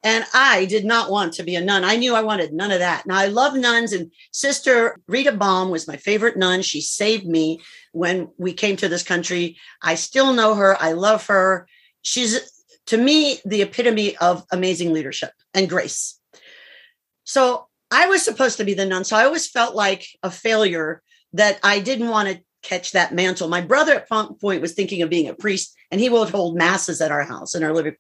and 0.03 0.25
I 0.33 0.65
did 0.65 0.87
not 0.87 1.11
want 1.11 1.35
to 1.35 1.43
be 1.43 1.55
a 1.55 1.61
nun. 1.61 1.85
I 1.85 1.97
knew 1.97 2.15
I 2.15 2.23
wanted 2.23 2.55
none 2.55 2.71
of 2.71 2.79
that. 2.79 3.05
Now 3.05 3.19
I 3.19 3.27
love 3.27 3.55
nuns, 3.55 3.93
and 3.93 4.11
Sister 4.33 4.99
Rita 5.07 5.33
Baum 5.33 5.69
was 5.69 5.87
my 5.87 5.99
favorite 5.99 6.39
nun. 6.39 6.63
She 6.63 6.81
saved 6.81 7.27
me 7.27 7.61
when 7.93 8.31
we 8.39 8.55
came 8.55 8.77
to 8.77 8.89
this 8.89 9.03
country. 9.03 9.59
I 9.83 9.97
still 9.97 10.33
know 10.33 10.55
her. 10.55 10.81
I 10.81 10.93
love 10.93 11.27
her. 11.27 11.69
She's 12.01 12.41
to 12.87 12.97
me 12.97 13.41
the 13.45 13.61
epitome 13.61 14.17
of 14.17 14.45
amazing 14.51 14.95
leadership 14.95 15.33
and 15.53 15.69
grace. 15.69 16.19
So 17.25 17.69
I 17.91 18.07
was 18.07 18.25
supposed 18.25 18.57
to 18.57 18.65
be 18.65 18.73
the 18.73 18.87
nun. 18.87 19.05
So 19.05 19.15
I 19.15 19.25
always 19.25 19.47
felt 19.47 19.75
like 19.75 20.07
a 20.23 20.31
failure 20.31 21.03
that 21.35 21.59
I 21.63 21.81
didn't 21.81 22.09
want 22.09 22.29
to 22.29 22.41
catch 22.65 22.93
that 22.93 23.15
mantle. 23.15 23.49
My 23.49 23.61
brother 23.61 23.95
at 23.95 24.11
one 24.11 24.35
point 24.35 24.63
was 24.63 24.73
thinking 24.73 25.03
of 25.03 25.11
being 25.11 25.29
a 25.29 25.35
priest, 25.35 25.77
and 25.91 26.01
he 26.01 26.09
would 26.09 26.31
hold 26.31 26.57
masses 26.57 27.01
at 27.01 27.13
our 27.13 27.23
house 27.23 27.55
in 27.55 27.63
our 27.63 27.73
living. 27.73 27.97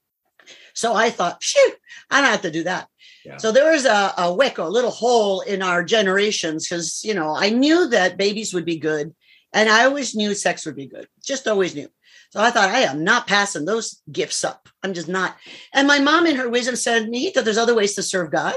So 0.74 0.94
I 0.94 1.10
thought, 1.10 1.42
shoot, 1.42 1.74
I 2.10 2.20
don't 2.20 2.30
have 2.30 2.42
to 2.42 2.50
do 2.50 2.64
that. 2.64 2.88
Yeah. 3.24 3.36
So 3.36 3.52
there 3.52 3.70
was 3.70 3.86
a, 3.86 4.12
a 4.18 4.34
wick, 4.34 4.58
a 4.58 4.64
little 4.64 4.90
hole 4.90 5.40
in 5.42 5.62
our 5.62 5.84
generations, 5.84 6.66
because 6.66 7.04
you 7.04 7.14
know 7.14 7.34
I 7.34 7.50
knew 7.50 7.88
that 7.88 8.16
babies 8.16 8.52
would 8.52 8.64
be 8.64 8.78
good, 8.78 9.14
and 9.52 9.68
I 9.68 9.84
always 9.84 10.14
knew 10.14 10.34
sex 10.34 10.66
would 10.66 10.76
be 10.76 10.86
good. 10.86 11.06
Just 11.22 11.46
always 11.46 11.74
knew. 11.74 11.88
So 12.30 12.40
I 12.40 12.50
thought, 12.50 12.70
I 12.70 12.80
am 12.80 13.04
not 13.04 13.28
passing 13.28 13.64
those 13.64 14.02
gifts 14.10 14.42
up. 14.42 14.68
I'm 14.82 14.92
just 14.92 15.08
not. 15.08 15.36
And 15.72 15.86
my 15.86 16.00
mom, 16.00 16.26
in 16.26 16.34
her 16.34 16.48
wisdom, 16.48 16.74
said, 16.74 17.08
Nita, 17.08 17.42
there's 17.42 17.58
other 17.58 17.76
ways 17.76 17.94
to 17.94 18.02
serve 18.02 18.32
God. 18.32 18.56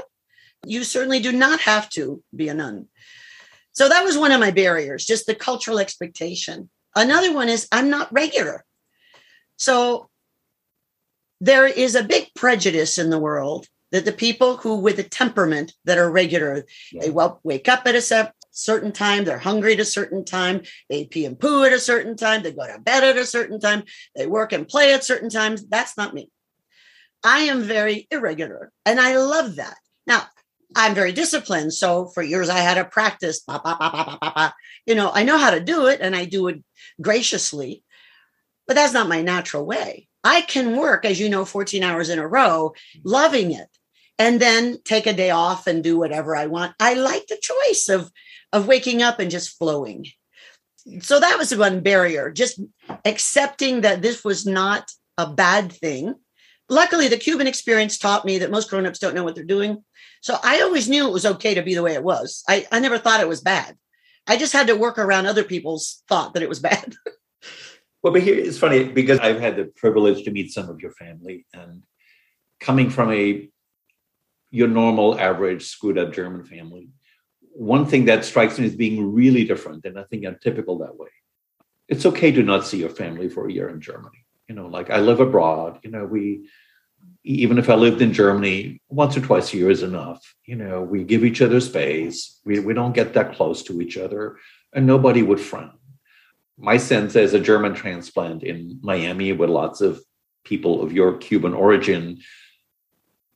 You 0.66 0.82
certainly 0.82 1.20
do 1.20 1.30
not 1.30 1.60
have 1.60 1.88
to 1.90 2.20
be 2.34 2.48
a 2.48 2.54
nun. 2.54 2.88
So 3.78 3.88
that 3.88 4.02
was 4.02 4.18
one 4.18 4.32
of 4.32 4.40
my 4.40 4.50
barriers, 4.50 5.06
just 5.06 5.26
the 5.26 5.36
cultural 5.36 5.78
expectation. 5.78 6.68
Another 6.96 7.32
one 7.32 7.48
is 7.48 7.68
I'm 7.70 7.88
not 7.88 8.12
regular. 8.12 8.64
So 9.54 10.10
there 11.40 11.64
is 11.64 11.94
a 11.94 12.02
big 12.02 12.26
prejudice 12.34 12.98
in 12.98 13.10
the 13.10 13.20
world 13.20 13.68
that 13.92 14.04
the 14.04 14.10
people 14.10 14.56
who 14.56 14.78
with 14.78 14.98
a 14.98 15.04
temperament 15.04 15.74
that 15.84 15.96
are 15.96 16.10
regular, 16.10 16.64
yeah. 16.90 17.02
they 17.02 17.10
well, 17.10 17.38
wake 17.44 17.68
up 17.68 17.86
at 17.86 17.94
a 17.94 18.32
certain 18.50 18.90
time, 18.90 19.22
they're 19.22 19.38
hungry 19.38 19.74
at 19.74 19.80
a 19.80 19.84
certain 19.84 20.24
time, 20.24 20.62
they 20.90 21.04
pee 21.04 21.24
and 21.24 21.38
poo 21.38 21.62
at 21.62 21.72
a 21.72 21.78
certain 21.78 22.16
time, 22.16 22.42
they 22.42 22.50
go 22.50 22.66
to 22.66 22.80
bed 22.80 23.04
at 23.04 23.16
a 23.16 23.24
certain 23.24 23.60
time, 23.60 23.84
they 24.16 24.26
work 24.26 24.52
and 24.52 24.66
play 24.66 24.92
at 24.92 25.04
certain 25.04 25.30
times. 25.30 25.64
That's 25.68 25.96
not 25.96 26.14
me. 26.14 26.32
I 27.22 27.42
am 27.42 27.62
very 27.62 28.08
irregular 28.10 28.72
and 28.84 28.98
I 28.98 29.18
love 29.18 29.54
that. 29.54 29.76
Now, 30.04 30.24
I'm 30.76 30.94
very 30.94 31.12
disciplined. 31.12 31.72
So 31.72 32.06
for 32.06 32.22
years 32.22 32.48
I 32.48 32.58
had 32.58 32.74
to 32.74 32.84
practice. 32.84 33.40
Bah, 33.40 33.60
bah, 33.62 34.18
bah, 34.20 34.52
you 34.86 34.94
know, 34.94 35.10
I 35.12 35.22
know 35.22 35.38
how 35.38 35.50
to 35.50 35.60
do 35.60 35.86
it 35.86 36.00
and 36.00 36.14
I 36.14 36.24
do 36.24 36.48
it 36.48 36.62
graciously, 37.00 37.82
but 38.66 38.74
that's 38.74 38.92
not 38.92 39.08
my 39.08 39.22
natural 39.22 39.64
way. 39.64 40.08
I 40.24 40.42
can 40.42 40.76
work, 40.76 41.04
as 41.04 41.18
you 41.18 41.28
know, 41.28 41.44
14 41.44 41.82
hours 41.82 42.10
in 42.10 42.18
a 42.18 42.26
row, 42.26 42.74
loving 43.04 43.52
it, 43.52 43.68
and 44.18 44.40
then 44.40 44.78
take 44.84 45.06
a 45.06 45.12
day 45.12 45.30
off 45.30 45.66
and 45.66 45.82
do 45.82 45.96
whatever 45.96 46.36
I 46.36 46.46
want. 46.46 46.74
I 46.80 46.94
like 46.94 47.26
the 47.28 47.38
choice 47.40 47.88
of 47.88 48.10
of 48.52 48.66
waking 48.66 49.02
up 49.02 49.20
and 49.20 49.30
just 49.30 49.58
flowing. 49.58 50.06
So 51.00 51.20
that 51.20 51.38
was 51.38 51.54
one 51.54 51.80
barrier, 51.80 52.30
just 52.30 52.60
accepting 53.04 53.82
that 53.82 54.00
this 54.00 54.24
was 54.24 54.46
not 54.46 54.90
a 55.18 55.30
bad 55.30 55.72
thing. 55.72 56.14
Luckily, 56.70 57.08
the 57.08 57.16
Cuban 57.16 57.46
experience 57.46 57.98
taught 57.98 58.24
me 58.24 58.38
that 58.38 58.50
most 58.50 58.70
grown-ups 58.70 58.98
don't 58.98 59.14
know 59.14 59.24
what 59.24 59.34
they're 59.34 59.44
doing. 59.44 59.84
So 60.20 60.36
I 60.42 60.62
always 60.62 60.88
knew 60.88 61.06
it 61.06 61.12
was 61.12 61.26
okay 61.26 61.54
to 61.54 61.62
be 61.62 61.74
the 61.74 61.82
way 61.82 61.94
it 61.94 62.02
was. 62.02 62.42
I, 62.48 62.66
I 62.72 62.80
never 62.80 62.98
thought 62.98 63.20
it 63.20 63.28
was 63.28 63.40
bad. 63.40 63.76
I 64.26 64.36
just 64.36 64.52
had 64.52 64.66
to 64.66 64.76
work 64.76 64.98
around 64.98 65.26
other 65.26 65.44
people's 65.44 66.02
thought 66.08 66.34
that 66.34 66.42
it 66.42 66.48
was 66.48 66.60
bad. 66.70 66.94
well, 68.02 68.12
but 68.12 68.22
here 68.22 68.36
it's 68.38 68.58
funny 68.58 68.84
because 68.84 69.18
I've 69.18 69.40
had 69.40 69.56
the 69.56 69.64
privilege 69.64 70.24
to 70.24 70.30
meet 70.30 70.52
some 70.52 70.68
of 70.68 70.80
your 70.80 70.92
family 70.92 71.46
and 71.54 71.82
coming 72.60 72.90
from 72.90 73.12
a 73.12 73.48
your 74.50 74.68
normal 74.68 75.18
average 75.18 75.66
screwed 75.66 75.98
up 75.98 76.12
German 76.12 76.42
family, 76.44 76.88
one 77.52 77.86
thing 77.86 78.06
that 78.06 78.24
strikes 78.24 78.58
me 78.58 78.66
as 78.66 78.74
being 78.74 79.12
really 79.12 79.44
different, 79.44 79.84
and 79.84 79.98
I 79.98 80.04
think 80.04 80.24
I'm 80.24 80.38
typical 80.42 80.78
that 80.78 80.96
way. 80.96 81.08
It's 81.88 82.06
okay 82.06 82.32
to 82.32 82.42
not 82.42 82.66
see 82.66 82.78
your 82.78 82.90
family 82.90 83.28
for 83.28 83.46
a 83.46 83.52
year 83.52 83.68
in 83.68 83.80
Germany. 83.80 84.24
You 84.48 84.54
know, 84.54 84.66
like 84.66 84.90
I 84.90 85.00
live 85.00 85.20
abroad, 85.20 85.80
you 85.82 85.90
know, 85.90 86.04
we 86.06 86.48
even 87.28 87.58
if 87.58 87.68
I 87.68 87.74
lived 87.74 88.00
in 88.00 88.14
Germany, 88.14 88.80
once 88.88 89.14
or 89.14 89.20
twice 89.20 89.52
a 89.52 89.58
year 89.58 89.70
is 89.70 89.82
enough. 89.82 90.34
You 90.46 90.56
know, 90.56 90.82
we 90.82 91.04
give 91.04 91.24
each 91.24 91.42
other 91.42 91.60
space. 91.60 92.40
We, 92.46 92.58
we 92.60 92.72
don't 92.72 92.94
get 92.94 93.12
that 93.14 93.34
close 93.34 93.62
to 93.64 93.82
each 93.82 93.98
other, 93.98 94.38
and 94.72 94.86
nobody 94.86 95.22
would 95.22 95.40
frown. 95.40 95.78
My 96.56 96.78
sense 96.78 97.16
as 97.16 97.34
a 97.34 97.40
German 97.40 97.74
transplant 97.74 98.42
in 98.42 98.80
Miami 98.82 99.32
with 99.32 99.50
lots 99.50 99.82
of 99.82 100.00
people 100.44 100.82
of 100.82 100.92
your 100.92 101.18
Cuban 101.18 101.52
origin, 101.52 102.18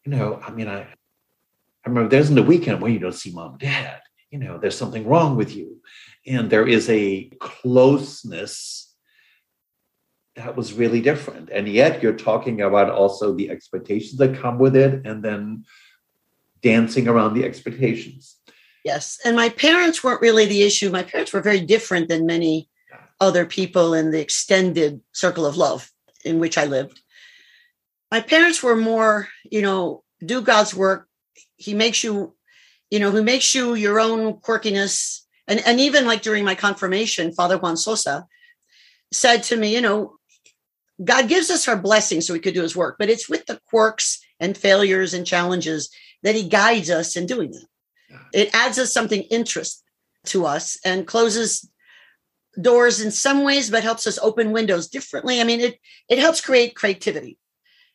you 0.05 0.13
know, 0.13 0.41
I 0.43 0.51
mean, 0.51 0.69
I, 0.69 0.81
I 0.81 1.89
remember 1.89 2.09
there's 2.09 2.31
in 2.31 2.35
the 2.35 2.43
weekend 2.43 2.81
where 2.81 2.91
you 2.91 2.99
don't 2.99 3.13
see 3.13 3.31
mom 3.31 3.53
and 3.53 3.61
dad, 3.61 4.01
you 4.31 4.39
know, 4.39 4.57
there's 4.57 4.77
something 4.77 5.07
wrong 5.07 5.37
with 5.37 5.55
you. 5.55 5.83
And 6.27 6.49
there 6.49 6.67
is 6.67 6.89
a 6.89 7.25
closeness 7.41 8.92
that 10.37 10.57
was 10.57 10.73
really 10.73 11.01
different. 11.01 11.51
And 11.51 11.69
yet 11.69 12.03
you're 12.03 12.17
talking 12.17 12.61
about 12.63 12.91
also 12.91 13.35
the 13.35 13.51
expectations 13.51 14.17
that 14.19 14.41
come 14.41 14.59
with 14.59 14.75
it 14.77 15.07
and 15.07 15.23
then 15.23 15.65
dancing 16.63 17.09
around 17.09 17.35
the 17.35 17.45
expectations. 17.45 18.37
Yes. 18.85 19.19
And 19.25 19.37
my 19.37 19.49
parents 19.49 20.03
weren't 20.03 20.23
really 20.23 20.47
the 20.47 20.63
issue. 20.63 20.91
My 20.91 21.03
parents 21.03 21.33
were 21.33 21.41
very 21.41 21.61
different 21.61 22.09
than 22.09 22.27
many 22.27 22.69
other 23.21 23.47
people 23.47 23.95
in 23.95 24.11
the 24.11 24.21
extended 24.21 25.01
circle 25.13 25.47
of 25.47 25.57
love 25.57 25.91
in 26.25 26.41
which 26.41 26.59
I 26.59 26.65
lived. 26.65 27.01
My 28.11 28.21
parents 28.21 28.63
were 28.63 28.77
more, 28.77 29.29
you 29.45 29.63
know, 29.63 30.03
do 30.25 30.41
God's 30.41 30.75
work. 30.75 31.09
He 31.57 31.75
makes 31.75 32.03
you, 32.03 32.35
you 32.91 32.99
know, 32.99 33.11
who 33.11 33.23
makes 33.23 33.55
you 33.55 33.75
your 33.75 34.01
own 34.01 34.35
quirkiness. 34.35 35.21
And, 35.47 35.63
and 35.65 35.79
even 35.79 36.07
like 36.07 36.23
during 36.23 36.45
my 36.45 36.55
confirmation, 36.55 37.33
Father 37.33 37.59
Juan 37.59 37.77
Sosa 37.77 38.27
said 39.13 39.43
to 39.45 39.57
me, 39.57 39.73
you 39.73 39.81
know, 39.81 40.17
God 41.03 41.29
gives 41.29 41.51
us 41.51 41.69
our 41.69 41.77
blessings 41.77 42.27
so 42.27 42.33
we 42.33 42.41
could 42.41 42.55
do 42.55 42.63
his 42.63 42.77
work, 42.77 42.97
but 42.99 43.09
it's 43.09 43.29
with 43.29 43.47
the 43.47 43.61
quirks 43.67 44.21
and 44.39 44.57
failures 44.57 45.15
and 45.15 45.27
challenges 45.27 45.91
that 46.23 46.35
he 46.35 46.49
guides 46.49 46.91
us 46.91 47.17
in 47.17 47.27
doing 47.27 47.51
that. 47.51 47.67
It 48.33 48.55
adds 48.55 48.79
us 48.79 48.93
something 48.93 49.23
interest 49.23 49.83
to 50.27 50.47
us 50.47 50.79
and 50.85 51.07
closes 51.07 51.69
doors 52.61 53.01
in 53.01 53.11
some 53.11 53.45
ways, 53.45 53.71
but 53.71 53.83
helps 53.83 54.07
us 54.07 54.19
open 54.19 54.53
windows 54.53 54.89
differently. 54.89 55.41
I 55.41 55.45
mean, 55.45 55.61
it 55.61 55.79
it 56.09 56.19
helps 56.19 56.41
create 56.41 56.77
creativity. 56.77 57.39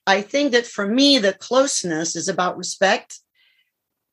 I 0.05 0.21
think 0.21 0.53
that 0.53 0.65
for 0.65 0.87
me, 0.87 1.19
the 1.19 1.33
closeness 1.33 2.15
is 2.15 2.27
about 2.27 2.57
respect 2.57 3.19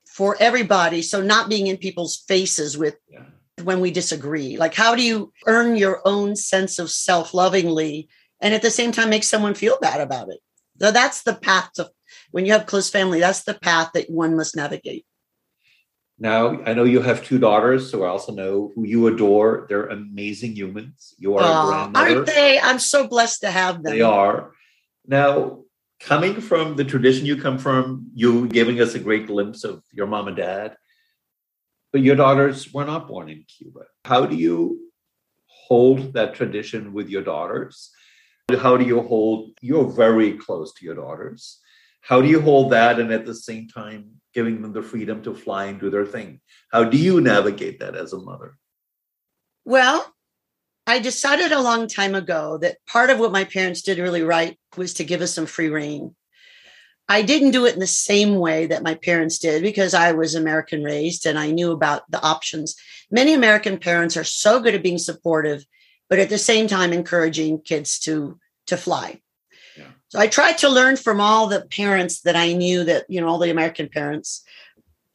for 0.06 0.36
everybody. 0.40 1.02
So 1.02 1.22
not 1.22 1.48
being 1.48 1.68
in 1.68 1.76
people's 1.76 2.24
faces 2.28 2.76
with 2.76 2.96
yeah. 3.08 3.24
when 3.62 3.80
we 3.80 3.90
disagree. 3.90 4.56
Like, 4.56 4.74
how 4.74 4.94
do 4.94 5.02
you 5.02 5.32
earn 5.46 5.76
your 5.76 6.02
own 6.04 6.36
sense 6.36 6.78
of 6.78 6.90
self 6.90 7.32
lovingly 7.32 8.08
and 8.40 8.54
at 8.54 8.62
the 8.62 8.70
same 8.70 8.92
time 8.92 9.10
make 9.10 9.24
someone 9.24 9.54
feel 9.54 9.78
bad 9.80 10.00
about 10.00 10.28
it. 10.28 10.40
So 10.80 10.90
that's 10.90 11.22
the 11.22 11.34
path 11.34 11.70
to 11.74 11.90
when 12.30 12.46
you 12.46 12.52
have 12.52 12.66
close 12.66 12.90
family, 12.90 13.20
that's 13.20 13.44
the 13.44 13.54
path 13.54 13.90
that 13.94 14.10
one 14.10 14.36
must 14.36 14.56
navigate. 14.56 15.06
Now, 16.18 16.62
I 16.64 16.74
know 16.74 16.84
you 16.84 17.00
have 17.00 17.24
two 17.24 17.38
daughters, 17.38 17.90
so 17.90 18.04
I 18.04 18.08
also 18.08 18.32
know 18.32 18.70
who 18.74 18.84
you 18.84 19.08
adore. 19.08 19.66
They're 19.68 19.86
amazing 19.86 20.54
humans. 20.54 21.14
You 21.18 21.36
are 21.36 21.40
a 21.40 21.68
grandmother. 21.68 22.16
Aren't 22.16 22.26
they? 22.26 22.60
I'm 22.60 22.78
so 22.78 23.08
blessed 23.08 23.40
to 23.40 23.50
have 23.50 23.82
them. 23.82 23.92
They 23.92 24.00
are. 24.00 24.52
Now, 25.06 25.64
coming 26.00 26.40
from 26.40 26.76
the 26.76 26.84
tradition 26.84 27.26
you 27.26 27.36
come 27.40 27.58
from, 27.58 28.10
you 28.14 28.46
giving 28.48 28.80
us 28.80 28.94
a 28.94 29.00
great 29.00 29.26
glimpse 29.26 29.64
of 29.64 29.82
your 29.92 30.06
mom 30.06 30.28
and 30.28 30.36
dad, 30.36 30.76
but 31.92 32.00
your 32.00 32.16
daughters 32.16 32.72
were 32.72 32.84
not 32.84 33.08
born 33.08 33.28
in 33.28 33.44
Cuba. 33.48 33.80
How 34.04 34.24
do 34.26 34.36
you 34.36 34.90
hold 35.46 36.12
that 36.12 36.34
tradition 36.34 36.92
with 36.92 37.08
your 37.08 37.22
daughters? 37.22 37.90
How 38.52 38.76
do 38.76 38.84
you 38.84 39.00
hold, 39.00 39.52
you're 39.62 39.90
very 39.90 40.34
close 40.34 40.74
to 40.74 40.84
your 40.84 40.94
daughters. 40.94 41.60
How 42.02 42.20
do 42.20 42.28
you 42.28 42.40
hold 42.40 42.72
that 42.72 43.00
and 43.00 43.10
at 43.10 43.24
the 43.24 43.34
same 43.34 43.68
time 43.68 44.20
giving 44.34 44.60
them 44.60 44.74
the 44.74 44.82
freedom 44.82 45.22
to 45.22 45.34
fly 45.34 45.66
and 45.66 45.80
do 45.80 45.88
their 45.88 46.04
thing? 46.04 46.40
How 46.70 46.84
do 46.84 46.98
you 46.98 47.20
navigate 47.22 47.80
that 47.80 47.96
as 47.96 48.12
a 48.12 48.18
mother? 48.18 48.58
Well, 49.64 50.12
I 50.86 50.98
decided 50.98 51.52
a 51.52 51.62
long 51.62 51.88
time 51.88 52.14
ago 52.14 52.58
that 52.58 52.76
part 52.86 53.08
of 53.08 53.18
what 53.18 53.32
my 53.32 53.44
parents 53.44 53.80
did 53.80 53.98
really 53.98 54.22
right 54.22 54.58
was 54.76 54.92
to 54.94 55.04
give 55.04 55.22
us 55.22 55.32
some 55.32 55.46
free 55.46 55.70
reign. 55.70 56.14
I 57.08 57.22
didn't 57.22 57.52
do 57.52 57.64
it 57.64 57.72
in 57.74 57.80
the 57.80 57.86
same 57.86 58.36
way 58.36 58.66
that 58.66 58.82
my 58.82 58.94
parents 58.94 59.38
did 59.38 59.62
because 59.62 59.94
I 59.94 60.12
was 60.12 60.34
American 60.34 60.82
raised 60.82 61.24
and 61.24 61.38
I 61.38 61.50
knew 61.50 61.72
about 61.72 62.02
the 62.10 62.22
options. 62.22 62.76
Many 63.10 63.32
American 63.32 63.78
parents 63.78 64.18
are 64.18 64.24
so 64.24 64.60
good 64.60 64.74
at 64.74 64.82
being 64.82 64.98
supportive 64.98 65.64
but 66.08 66.18
at 66.18 66.28
the 66.28 66.38
same 66.38 66.66
time 66.66 66.92
encouraging 66.92 67.60
kids 67.60 67.98
to 68.00 68.38
to 68.66 68.76
fly. 68.76 69.20
Yeah. 69.76 69.84
So 70.08 70.18
I 70.18 70.26
tried 70.26 70.58
to 70.58 70.68
learn 70.68 70.96
from 70.96 71.20
all 71.20 71.46
the 71.46 71.62
parents 71.62 72.22
that 72.22 72.36
I 72.36 72.52
knew 72.52 72.84
that, 72.84 73.04
you 73.08 73.20
know, 73.20 73.28
all 73.28 73.38
the 73.38 73.50
American 73.50 73.88
parents. 73.88 74.42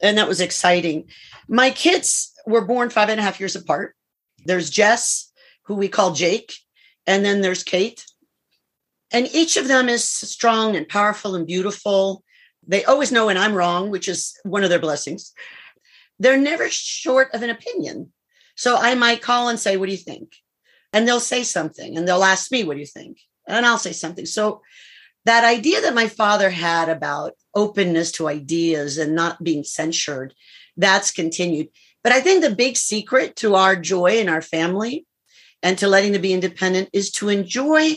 And 0.01 0.17
that 0.17 0.27
was 0.27 0.41
exciting. 0.41 1.09
My 1.47 1.71
kids 1.71 2.31
were 2.45 2.65
born 2.65 2.89
five 2.89 3.09
and 3.09 3.19
a 3.19 3.23
half 3.23 3.39
years 3.39 3.55
apart. 3.55 3.95
There's 4.45 4.69
Jess, 4.69 5.31
who 5.63 5.75
we 5.75 5.89
call 5.89 6.13
Jake, 6.13 6.53
and 7.05 7.25
then 7.25 7.41
there's 7.41 7.63
Kate. 7.63 8.05
And 9.11 9.27
each 9.33 9.57
of 9.57 9.67
them 9.67 9.89
is 9.89 10.03
strong 10.03 10.75
and 10.75 10.87
powerful 10.87 11.35
and 11.35 11.47
beautiful. 11.47 12.23
They 12.67 12.85
always 12.85 13.11
know 13.11 13.25
when 13.25 13.37
I'm 13.37 13.55
wrong, 13.55 13.89
which 13.89 14.07
is 14.07 14.37
one 14.43 14.63
of 14.63 14.69
their 14.69 14.79
blessings. 14.79 15.33
They're 16.19 16.37
never 16.37 16.69
short 16.69 17.33
of 17.33 17.41
an 17.41 17.49
opinion. 17.49 18.11
So 18.55 18.77
I 18.77 18.93
might 18.93 19.21
call 19.21 19.49
and 19.49 19.59
say, 19.59 19.77
What 19.77 19.87
do 19.87 19.91
you 19.91 19.97
think? 19.97 20.33
And 20.93 21.07
they'll 21.07 21.19
say 21.19 21.43
something 21.43 21.97
and 21.97 22.07
they'll 22.07 22.23
ask 22.23 22.51
me, 22.51 22.63
What 22.63 22.75
do 22.75 22.79
you 22.79 22.85
think? 22.85 23.19
And 23.47 23.65
I'll 23.65 23.77
say 23.77 23.93
something. 23.93 24.25
So 24.25 24.61
that 25.25 25.43
idea 25.43 25.81
that 25.81 25.93
my 25.93 26.07
father 26.07 26.49
had 26.49 26.89
about 26.89 27.33
openness 27.53 28.11
to 28.13 28.27
ideas 28.27 28.97
and 28.97 29.15
not 29.15 29.43
being 29.43 29.63
censured, 29.63 30.33
that's 30.77 31.11
continued. 31.11 31.69
But 32.03 32.13
I 32.13 32.21
think 32.21 32.41
the 32.41 32.55
big 32.55 32.77
secret 32.77 33.35
to 33.37 33.55
our 33.55 33.75
joy 33.75 34.19
in 34.19 34.29
our 34.29 34.41
family 34.41 35.05
and 35.61 35.77
to 35.79 35.87
letting 35.87 36.13
them 36.13 36.21
be 36.21 36.33
independent 36.33 36.89
is 36.93 37.11
to 37.11 37.29
enjoy 37.29 37.95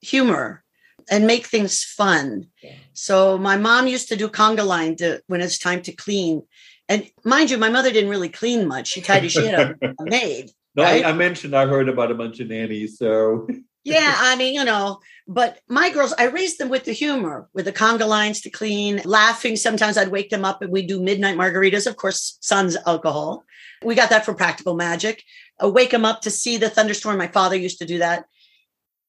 humor 0.00 0.64
and 1.10 1.26
make 1.26 1.46
things 1.46 1.84
fun. 1.84 2.46
Yeah. 2.62 2.76
So 2.94 3.36
my 3.36 3.56
mom 3.56 3.86
used 3.86 4.08
to 4.08 4.16
do 4.16 4.28
conga 4.28 4.64
line 4.64 4.96
to, 4.96 5.20
when 5.26 5.40
it's 5.40 5.58
time 5.58 5.82
to 5.82 5.92
clean. 5.92 6.42
And 6.88 7.10
mind 7.24 7.50
you, 7.50 7.58
my 7.58 7.68
mother 7.68 7.92
didn't 7.92 8.10
really 8.10 8.28
clean 8.30 8.66
much. 8.66 8.88
She 8.88 9.00
tried 9.00 9.20
to, 9.20 9.28
she 9.28 9.46
had 9.46 9.76
a, 9.82 9.94
a 9.98 10.04
maid. 10.04 10.50
No, 10.74 10.82
right? 10.82 11.04
I, 11.04 11.10
I, 11.10 11.12
mentioned 11.12 11.54
I 11.54 11.66
heard 11.66 11.88
about 11.88 12.10
a 12.10 12.14
bunch 12.14 12.40
of 12.40 12.48
nannies. 12.48 12.98
So 12.98 13.46
yeah, 13.84 14.14
I 14.18 14.36
mean, 14.36 14.54
you 14.54 14.64
know, 14.64 15.00
but 15.28 15.60
my 15.68 15.90
girls, 15.90 16.12
I 16.18 16.24
raised 16.24 16.58
them 16.58 16.68
with 16.68 16.84
the 16.84 16.92
humor, 16.92 17.48
with 17.54 17.66
the 17.66 17.72
conga 17.72 18.06
lines 18.08 18.40
to 18.42 18.50
clean, 18.50 19.00
laughing. 19.04 19.56
Sometimes 19.56 19.96
I'd 19.96 20.08
wake 20.08 20.30
them 20.30 20.44
up 20.44 20.62
and 20.62 20.72
we'd 20.72 20.88
do 20.88 21.00
midnight 21.00 21.36
margaritas. 21.36 21.86
Of 21.86 21.96
course, 21.96 22.38
son's 22.40 22.76
alcohol. 22.86 23.44
We 23.84 23.94
got 23.94 24.10
that 24.10 24.24
from 24.24 24.36
Practical 24.36 24.74
Magic. 24.74 25.22
I 25.60 25.66
wake 25.66 25.90
them 25.90 26.04
up 26.04 26.22
to 26.22 26.30
see 26.30 26.56
the 26.56 26.70
thunderstorm. 26.70 27.18
My 27.18 27.28
father 27.28 27.56
used 27.56 27.78
to 27.78 27.86
do 27.86 27.98
that. 27.98 28.24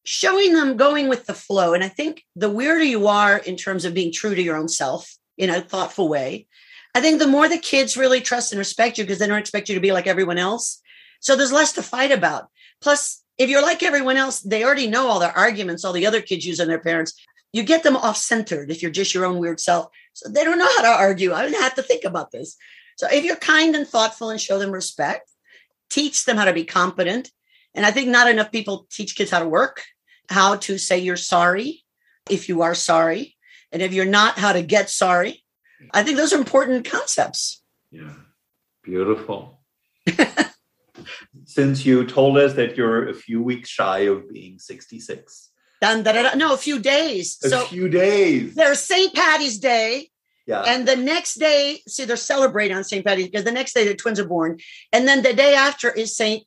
Showing 0.04 0.54
them 0.54 0.78
going 0.78 1.10
with 1.10 1.26
the 1.26 1.34
flow. 1.34 1.74
And 1.74 1.84
I 1.84 1.88
think 1.88 2.24
the 2.36 2.50
weirder 2.50 2.84
you 2.84 3.08
are 3.08 3.38
in 3.38 3.56
terms 3.56 3.86
of 3.86 3.96
being 3.96 4.12
true 4.12 4.36
to 4.36 4.42
your 4.42 4.56
own 4.56 4.68
self 4.68 5.16
in 5.38 5.50
a 5.50 5.62
thoughtful 5.62 6.08
way, 6.08 6.48
I 6.94 7.02
think 7.02 7.20
the 7.20 7.28
more 7.28 7.50
the 7.50 7.58
kids 7.58 7.98
really 7.98 8.22
trust 8.22 8.52
and 8.52 8.60
respect 8.60 8.98
you 8.98 9.04
because 9.04 9.20
they 9.20 9.28
don't 9.28 9.40
expect 9.40 9.68
you 9.68 9.76
to 9.76 9.82
be 9.82 9.92
like 9.92 10.08
everyone 10.08 10.38
else 10.38 10.82
so 11.20 11.36
there's 11.36 11.52
less 11.52 11.74
to 11.74 11.84
fight 11.84 12.12
about. 12.12 12.50
Plus, 12.82 13.24
if 13.38 13.50
you're 13.50 13.62
like 13.62 13.84
everyone 13.84 14.18
else, 14.18 14.40
they 14.42 14.64
already 14.64 14.88
know 14.88 15.08
all 15.08 15.20
their 15.20 15.38
arguments 15.38 15.84
all 15.84 15.94
the 15.94 16.08
other 16.08 16.22
kids 16.22 16.46
use 16.46 16.60
on 16.60 16.68
their 16.68 16.80
parents. 16.80 17.14
You 17.52 17.64
get 17.64 17.84
them 17.84 17.96
off 17.96 18.18
centered 18.18 18.70
if 18.70 18.82
you're 18.82 18.92
just 18.92 19.14
your 19.14 19.26
own 19.26 19.40
weird 19.40 19.60
self. 19.60 19.88
So 20.14 20.30
they 20.30 20.44
don't 20.44 20.60
know 20.60 20.70
how 20.76 20.82
to 20.84 20.88
argue. 20.88 21.34
I 21.34 21.42
don't 21.42 21.62
have 21.62 21.76
to 21.76 21.82
think 21.82 22.04
about 22.04 22.32
this. 22.32 22.56
So 22.98 23.08
if 23.12 23.26
you're 23.26 23.36
kind 23.36 23.76
and 23.76 23.88
thoughtful 23.88 24.30
and 24.30 24.40
show 24.40 24.60
them 24.60 24.72
respect, 24.72 25.30
teach 25.90 26.26
them 26.26 26.38
how 26.38 26.46
to 26.46 26.54
be 26.54 26.64
competent. 26.64 27.32
And 27.74 27.86
I 27.86 27.92
think 27.92 28.08
not 28.08 28.30
enough 28.30 28.52
people 28.52 28.88
teach 28.90 29.16
kids 29.16 29.32
how 29.32 29.40
to 29.40 29.48
work, 29.48 29.84
how 30.30 30.56
to 30.58 30.78
say 30.78 30.98
you're 31.00 31.18
sorry 31.18 31.84
if 32.30 32.48
you 32.50 32.62
are 32.62 32.76
sorry. 32.76 33.36
And 33.72 33.82
if 33.82 33.94
you're 33.94 34.06
not, 34.06 34.40
how 34.40 34.54
to 34.54 34.62
get 34.62 34.90
sorry. 34.90 35.44
I 35.94 36.04
think 36.04 36.18
those 36.18 36.34
are 36.34 36.38
important 36.38 36.90
concepts. 36.90 37.62
Yeah. 37.92 38.14
Beautiful. 38.84 39.60
Since 41.46 41.86
you 41.86 42.06
told 42.06 42.38
us 42.38 42.54
that 42.54 42.76
you're 42.76 43.10
a 43.10 43.14
few 43.14 43.42
weeks 43.42 43.70
shy 43.70 44.00
of 44.00 44.32
being 44.32 44.60
66. 44.60 45.52
Dun, 45.82 46.04
da, 46.04 46.14
da, 46.14 46.24
da. 46.24 46.36
No, 46.36 46.54
a 46.54 46.58
few 46.58 46.80
days. 46.80 47.38
So, 47.40 47.48
a 47.48 47.50
so 47.50 47.66
few 47.66 47.90
days. 47.90 48.56
there's 48.56 48.80
St. 48.80 49.14
Patty's 49.14 49.60
Day. 49.60 50.10
Yeah. 50.48 50.62
And 50.62 50.88
the 50.88 50.96
next 50.96 51.36
day, 51.36 51.80
see, 51.88 52.06
they're 52.06 52.18
celebrating 52.18 52.78
on 52.78 52.84
St. 52.84 53.06
Patty's 53.06 53.28
because 53.28 53.44
the 53.44 53.52
next 53.52 53.74
day 53.74 53.88
the 53.88 53.96
twins 53.96 54.20
are 54.20 54.28
born. 54.28 54.60
And 54.92 55.08
then 55.08 55.24
the 55.24 55.34
day 55.34 55.56
after 55.56 55.92
is 55.92 56.16
St. 56.16 56.44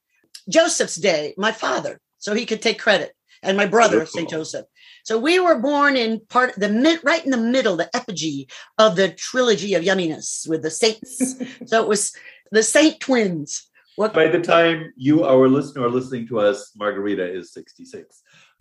Joseph's 0.48 0.96
Day, 0.96 1.34
my 1.36 1.52
father. 1.52 2.00
So 2.18 2.34
he 2.34 2.46
could 2.46 2.62
take 2.62 2.78
credit. 2.78 3.12
And 3.42 3.56
my 3.56 3.66
brother. 3.66 4.04
St. 4.04 4.28
Joseph. 4.28 4.66
So 5.04 5.18
we 5.18 5.38
were 5.38 5.58
born 5.58 5.96
in 5.96 6.20
part 6.28 6.54
the 6.56 6.68
mid 6.68 7.00
right 7.04 7.24
in 7.24 7.30
the 7.30 7.36
middle, 7.36 7.76
the 7.76 7.88
epigee 7.94 8.50
of 8.78 8.96
the 8.96 9.10
trilogy 9.10 9.74
of 9.74 9.84
yumminess 9.84 10.48
with 10.48 10.62
the 10.62 10.70
saints. 10.70 11.36
so 11.66 11.82
it 11.82 11.88
was 11.88 12.12
the 12.50 12.62
Saint 12.62 13.00
twins. 13.00 13.68
What 13.98 14.14
By 14.14 14.28
the 14.28 14.40
time 14.40 14.92
you, 14.96 15.24
our 15.24 15.48
listener, 15.48 15.82
are 15.86 15.90
listening 15.90 16.28
to 16.28 16.38
us, 16.38 16.70
Margarita 16.76 17.28
is 17.28 17.52
66. 17.52 18.22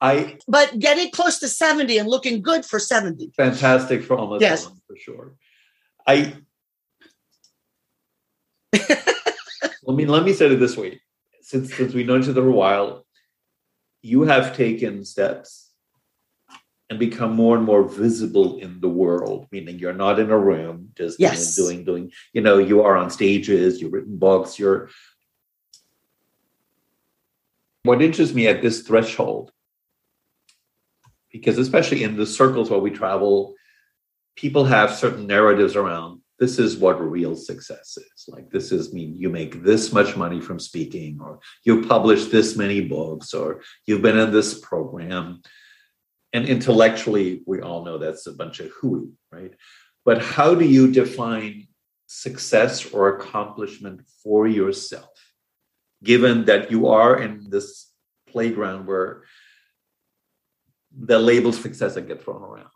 I 0.00 0.38
but 0.48 0.76
getting 0.80 1.12
close 1.12 1.38
to 1.38 1.46
70 1.46 1.96
and 1.98 2.08
looking 2.08 2.42
good 2.42 2.64
for 2.66 2.80
70. 2.80 3.30
fantastic 3.36 4.02
for 4.02 4.16
almost 4.18 4.42
Yes. 4.42 4.64
for 4.88 4.96
sure. 4.96 5.36
I 6.04 6.34
I 8.74 8.82
mean, 9.94 10.08
let 10.08 10.24
me 10.24 10.32
say 10.32 10.46
it 10.52 10.56
this 10.56 10.76
way: 10.76 11.00
since 11.40 11.72
since 11.72 11.94
we've 11.94 12.06
known 12.08 12.22
each 12.24 12.28
other 12.28 12.42
for 12.42 12.48
a 12.48 12.52
while, 12.52 13.06
you 14.02 14.22
have 14.22 14.56
taken 14.56 15.04
steps 15.04 15.65
and 16.88 16.98
become 16.98 17.34
more 17.34 17.56
and 17.56 17.64
more 17.64 17.82
visible 17.82 18.58
in 18.58 18.80
the 18.80 18.88
world. 18.88 19.46
Meaning, 19.50 19.78
you're 19.78 19.92
not 19.92 20.20
in 20.20 20.30
a 20.30 20.38
room 20.38 20.90
just 20.96 21.18
Yes. 21.18 21.56
doing 21.56 21.84
doing. 21.84 22.12
You 22.32 22.42
know, 22.42 22.58
you 22.58 22.82
are 22.82 22.96
on 22.96 23.10
stages. 23.10 23.80
You've 23.80 23.92
written 23.92 24.16
books. 24.18 24.58
You're. 24.58 24.88
What 27.82 28.02
interests 28.02 28.34
me 28.34 28.48
at 28.48 28.62
this 28.62 28.82
threshold, 28.82 29.52
because 31.30 31.56
especially 31.58 32.02
in 32.02 32.16
the 32.16 32.26
circles 32.26 32.68
where 32.68 32.80
we 32.80 32.90
travel, 32.90 33.54
people 34.34 34.64
have 34.64 34.92
certain 34.92 35.26
narratives 35.26 35.76
around 35.76 36.20
this 36.38 36.58
is 36.58 36.76
what 36.76 37.00
real 37.00 37.34
success 37.34 37.96
is 37.96 38.28
like 38.28 38.50
this 38.50 38.72
is 38.72 38.92
mean 38.92 39.14
you 39.16 39.28
make 39.30 39.62
this 39.62 39.92
much 39.92 40.16
money 40.16 40.40
from 40.40 40.58
speaking 40.58 41.18
or 41.20 41.40
you 41.64 41.84
publish 41.86 42.26
this 42.26 42.56
many 42.56 42.80
books 42.80 43.32
or 43.32 43.62
you've 43.86 44.02
been 44.02 44.18
in 44.18 44.32
this 44.32 44.58
program 44.60 45.40
and 46.36 46.46
intellectually 46.46 47.42
we 47.46 47.62
all 47.62 47.82
know 47.86 47.96
that's 47.96 48.26
a 48.26 48.32
bunch 48.40 48.60
of 48.60 48.70
hooey 48.78 49.08
right? 49.32 49.54
But 50.04 50.22
how 50.22 50.54
do 50.54 50.64
you 50.64 50.92
define 50.92 51.66
success 52.06 52.92
or 52.92 53.16
accomplishment 53.16 54.02
for 54.22 54.46
yourself 54.46 55.16
given 56.04 56.44
that 56.44 56.70
you 56.70 56.88
are 56.88 57.20
in 57.20 57.48
this 57.48 57.90
playground 58.28 58.86
where 58.86 59.24
the 60.92 61.18
labels 61.18 61.58
success 61.60 61.94
that 61.94 62.06
get 62.06 62.22
thrown 62.22 62.42
around? 62.42 62.70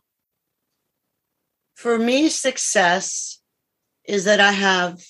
For 1.74 1.98
me, 1.98 2.28
success 2.28 3.40
is 4.04 4.24
that 4.24 4.40
I 4.40 4.52
have 4.52 5.00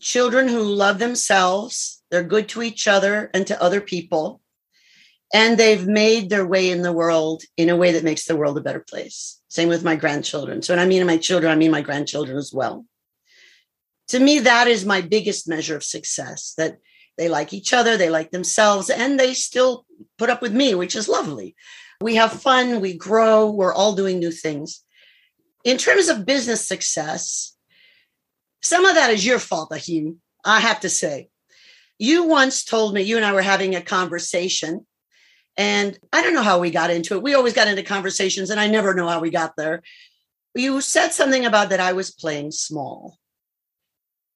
children 0.00 0.48
who 0.48 0.62
love 0.62 0.98
themselves, 0.98 2.02
they're 2.10 2.22
good 2.22 2.48
to 2.50 2.62
each 2.62 2.88
other 2.88 3.30
and 3.34 3.46
to 3.46 3.62
other 3.62 3.80
people, 3.80 4.40
and 5.34 5.58
they've 5.58 5.86
made 5.86 6.30
their 6.30 6.46
way 6.46 6.70
in 6.70 6.82
the 6.82 6.92
world 6.92 7.42
in 7.56 7.68
a 7.68 7.76
way 7.76 7.92
that 7.92 8.04
makes 8.04 8.24
the 8.24 8.36
world 8.36 8.56
a 8.56 8.62
better 8.62 8.84
place. 8.88 9.40
Same 9.48 9.68
with 9.68 9.84
my 9.84 9.96
grandchildren. 9.96 10.62
So 10.62 10.74
when 10.74 10.80
I 10.80 10.86
mean 10.86 11.06
my 11.06 11.16
children, 11.16 11.50
I 11.50 11.56
mean 11.56 11.70
my 11.70 11.80
grandchildren 11.80 12.36
as 12.36 12.52
well. 12.52 12.84
To 14.08 14.20
me, 14.20 14.40
that 14.40 14.68
is 14.68 14.84
my 14.84 15.00
biggest 15.00 15.48
measure 15.48 15.76
of 15.76 15.82
success 15.82 16.54
that 16.58 16.78
they 17.18 17.28
like 17.28 17.52
each 17.52 17.72
other, 17.72 17.96
they 17.96 18.10
like 18.10 18.30
themselves, 18.30 18.90
and 18.90 19.18
they 19.18 19.34
still 19.34 19.84
put 20.18 20.30
up 20.30 20.42
with 20.42 20.52
me, 20.52 20.74
which 20.74 20.94
is 20.94 21.08
lovely. 21.08 21.56
We 22.00 22.16
have 22.16 22.32
fun, 22.32 22.80
we 22.80 22.96
grow, 22.96 23.50
we're 23.50 23.74
all 23.74 23.94
doing 23.94 24.18
new 24.18 24.30
things. 24.30 24.82
In 25.64 25.78
terms 25.78 26.08
of 26.08 26.26
business 26.26 26.66
success, 26.66 27.56
some 28.62 28.84
of 28.84 28.94
that 28.94 29.10
is 29.10 29.24
your 29.24 29.38
fault, 29.38 29.72
Achim. 29.72 30.20
I 30.44 30.60
have 30.60 30.80
to 30.80 30.88
say. 30.88 31.30
You 31.98 32.24
once 32.24 32.64
told 32.64 32.94
me, 32.94 33.02
you 33.02 33.16
and 33.16 33.24
I 33.24 33.32
were 33.32 33.42
having 33.42 33.74
a 33.74 33.80
conversation, 33.80 34.86
and 35.56 35.98
I 36.12 36.22
don't 36.22 36.34
know 36.34 36.42
how 36.42 36.58
we 36.58 36.70
got 36.70 36.90
into 36.90 37.14
it. 37.14 37.22
We 37.22 37.34
always 37.34 37.54
got 37.54 37.68
into 37.68 37.82
conversations, 37.82 38.50
and 38.50 38.60
I 38.60 38.66
never 38.66 38.94
know 38.94 39.08
how 39.08 39.20
we 39.20 39.30
got 39.30 39.56
there. 39.56 39.82
You 40.54 40.80
said 40.80 41.10
something 41.10 41.44
about 41.44 41.70
that 41.70 41.80
I 41.80 41.92
was 41.92 42.10
playing 42.10 42.52
small. 42.52 43.18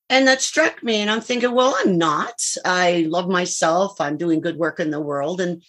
And 0.09 0.27
that 0.27 0.43
struck 0.43 0.83
me, 0.83 0.97
and 0.97 1.11
I'm 1.11 1.21
thinking, 1.21 1.53
well, 1.53 1.77
I'm 1.79 1.97
not. 1.97 2.43
I 2.65 3.07
love 3.09 3.29
myself. 3.29 4.01
I'm 4.01 4.17
doing 4.17 4.41
good 4.41 4.57
work 4.57 4.81
in 4.81 4.91
the 4.91 5.01
world. 5.01 5.41
And 5.41 5.63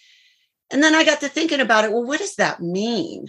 and 0.70 0.82
then 0.82 0.94
I 0.94 1.04
got 1.04 1.20
to 1.20 1.28
thinking 1.28 1.60
about 1.60 1.84
it. 1.84 1.92
Well, 1.92 2.04
what 2.04 2.18
does 2.18 2.36
that 2.36 2.60
mean? 2.60 3.28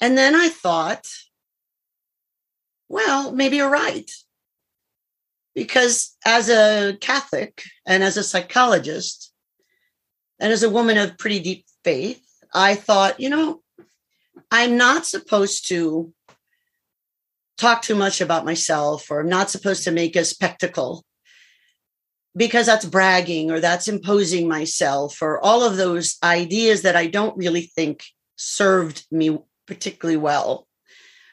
And 0.00 0.16
then 0.16 0.34
I 0.34 0.48
thought, 0.48 1.06
well, 2.88 3.32
maybe 3.32 3.56
you're 3.56 3.68
right. 3.68 4.10
Because 5.54 6.16
as 6.24 6.48
a 6.48 6.96
Catholic 7.00 7.64
and 7.84 8.04
as 8.04 8.16
a 8.16 8.22
psychologist 8.22 9.29
and 10.40 10.52
as 10.52 10.62
a 10.62 10.70
woman 10.70 10.96
of 10.98 11.18
pretty 11.18 11.40
deep 11.40 11.66
faith, 11.84 12.22
I 12.52 12.74
thought, 12.74 13.20
you 13.20 13.28
know, 13.28 13.62
I'm 14.50 14.76
not 14.76 15.06
supposed 15.06 15.68
to 15.68 16.12
talk 17.58 17.82
too 17.82 17.94
much 17.94 18.20
about 18.20 18.44
myself 18.44 19.10
or 19.10 19.20
I'm 19.20 19.28
not 19.28 19.50
supposed 19.50 19.84
to 19.84 19.90
make 19.90 20.16
a 20.16 20.24
spectacle 20.24 21.04
because 22.34 22.66
that's 22.66 22.86
bragging 22.86 23.50
or 23.50 23.60
that's 23.60 23.86
imposing 23.86 24.48
myself 24.48 25.20
or 25.20 25.44
all 25.44 25.62
of 25.62 25.76
those 25.76 26.16
ideas 26.22 26.82
that 26.82 26.96
I 26.96 27.06
don't 27.06 27.36
really 27.36 27.62
think 27.62 28.04
served 28.36 29.04
me 29.10 29.38
particularly 29.66 30.16
well. 30.16 30.66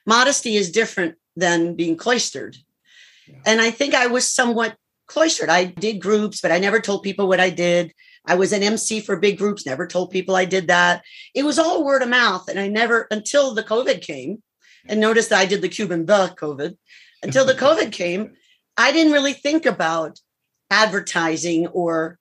Modesty 0.06 0.56
is 0.56 0.72
different 0.72 1.16
than 1.36 1.76
being 1.76 1.96
cloistered. 1.96 2.58
Yeah. 3.28 3.36
And 3.46 3.62
I 3.62 3.72
think 3.72 3.94
I 3.94 4.08
was 4.08 4.30
somewhat 4.30 4.76
cloistered. 5.08 5.50
I 5.50 5.66
did 5.66 6.02
groups, 6.02 6.42
but 6.42 6.52
I 6.52 6.60
never 6.60 6.80
told 6.80 7.04
people 7.04 7.28
what 7.28 7.40
I 7.40 7.50
did. 7.50 7.94
I 8.28 8.36
was 8.36 8.52
an 8.52 8.62
MC 8.62 9.00
for 9.00 9.16
big 9.16 9.38
groups, 9.38 9.66
never 9.66 9.88
told 9.88 10.12
people 10.12 10.36
I 10.36 10.46
did 10.46 10.68
that. 10.68 11.04
It 11.34 11.44
was 11.44 11.58
all 11.58 11.84
word 11.84 12.02
of 12.02 12.10
mouth. 12.10 12.50
And 12.50 12.60
I 12.60 12.68
never, 12.68 13.08
until 13.10 13.56
the 13.56 13.64
COVID 13.64 14.02
came 14.02 14.44
and 14.86 15.00
noticed 15.00 15.30
that 15.30 15.40
I 15.40 15.46
did 15.46 15.62
the 15.62 15.70
Cuban 15.70 16.06
the 16.06 16.36
COVID, 16.38 16.78
until 17.24 17.46
the 17.46 17.54
COVID 17.66 17.92
came, 17.92 18.34
I 18.76 18.92
didn't 18.92 19.14
really 19.14 19.34
think 19.34 19.66
about 19.66 20.20
advertising 20.70 21.68
or 21.68 22.20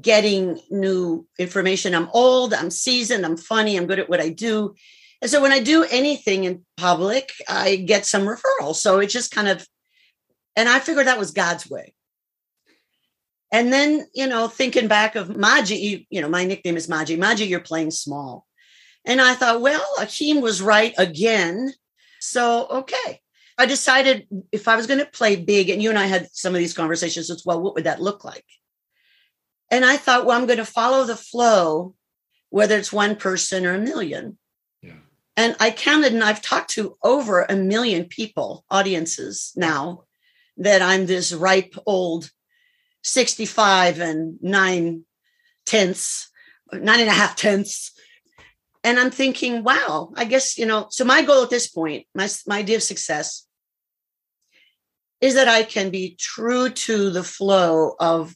getting 0.00 0.60
new 0.68 1.26
information. 1.38 1.94
I'm 1.94 2.10
old, 2.12 2.52
I'm 2.52 2.70
seasoned, 2.70 3.24
I'm 3.24 3.36
funny, 3.36 3.76
I'm 3.76 3.86
good 3.86 4.00
at 4.00 4.10
what 4.10 4.20
I 4.20 4.30
do. 4.30 4.74
And 5.22 5.30
so 5.30 5.40
when 5.40 5.52
I 5.52 5.60
do 5.60 5.84
anything 5.84 6.44
in 6.44 6.64
public, 6.76 7.32
I 7.48 7.76
get 7.76 8.04
some 8.04 8.22
referrals. 8.22 8.76
So 8.76 8.98
it 8.98 9.06
just 9.06 9.30
kind 9.30 9.48
of, 9.48 9.66
and 10.56 10.68
I 10.68 10.80
figured 10.80 11.06
that 11.06 11.18
was 11.18 11.30
God's 11.30 11.70
way. 11.70 11.94
And 13.56 13.72
then, 13.72 14.06
you 14.12 14.26
know, 14.26 14.48
thinking 14.48 14.86
back 14.86 15.16
of 15.16 15.28
Maji, 15.28 15.80
you, 15.80 16.04
you 16.10 16.20
know, 16.20 16.28
my 16.28 16.44
nickname 16.44 16.76
is 16.76 16.88
Maji. 16.88 17.16
Maji, 17.16 17.48
you're 17.48 17.58
playing 17.58 17.90
small. 17.90 18.44
And 19.06 19.18
I 19.18 19.34
thought, 19.34 19.62
well, 19.62 19.82
Achim 19.98 20.42
was 20.42 20.60
right 20.60 20.92
again. 20.98 21.72
So, 22.20 22.66
okay. 22.66 23.22
I 23.56 23.64
decided 23.64 24.26
if 24.52 24.68
I 24.68 24.76
was 24.76 24.86
going 24.86 25.00
to 25.00 25.06
play 25.06 25.36
big, 25.36 25.70
and 25.70 25.82
you 25.82 25.88
and 25.88 25.98
I 25.98 26.04
had 26.04 26.28
some 26.32 26.54
of 26.54 26.58
these 26.58 26.74
conversations 26.74 27.30
as 27.30 27.44
well, 27.46 27.62
what 27.62 27.74
would 27.76 27.84
that 27.84 28.02
look 28.02 28.24
like? 28.26 28.44
And 29.70 29.86
I 29.86 29.96
thought, 29.96 30.26
well, 30.26 30.38
I'm 30.38 30.46
going 30.46 30.58
to 30.58 30.66
follow 30.66 31.04
the 31.04 31.16
flow, 31.16 31.94
whether 32.50 32.76
it's 32.76 32.92
one 32.92 33.16
person 33.16 33.64
or 33.64 33.72
a 33.72 33.78
million. 33.78 34.36
Yeah. 34.82 34.98
And 35.38 35.56
I 35.60 35.70
counted, 35.70 36.12
and 36.12 36.22
I've 36.22 36.42
talked 36.42 36.72
to 36.72 36.98
over 37.02 37.40
a 37.40 37.56
million 37.56 38.04
people, 38.04 38.66
audiences 38.70 39.54
now, 39.56 40.02
that 40.58 40.82
I'm 40.82 41.06
this 41.06 41.32
ripe 41.32 41.74
old 41.86 42.30
65 43.06 44.00
and 44.00 44.36
nine 44.42 45.04
tenths, 45.64 46.28
nine 46.72 47.00
and 47.00 47.08
a 47.08 47.12
half 47.12 47.36
tenths. 47.36 47.92
And 48.82 48.98
I'm 48.98 49.10
thinking, 49.10 49.62
wow, 49.62 50.12
I 50.16 50.24
guess, 50.24 50.58
you 50.58 50.66
know, 50.66 50.88
so 50.90 51.04
my 51.04 51.22
goal 51.22 51.44
at 51.44 51.50
this 51.50 51.68
point, 51.68 52.06
my, 52.14 52.28
my 52.46 52.58
idea 52.58 52.76
of 52.76 52.82
success 52.82 53.46
is 55.20 55.34
that 55.34 55.48
I 55.48 55.62
can 55.62 55.90
be 55.90 56.16
true 56.18 56.68
to 56.68 57.10
the 57.10 57.22
flow 57.22 57.94
of 58.00 58.34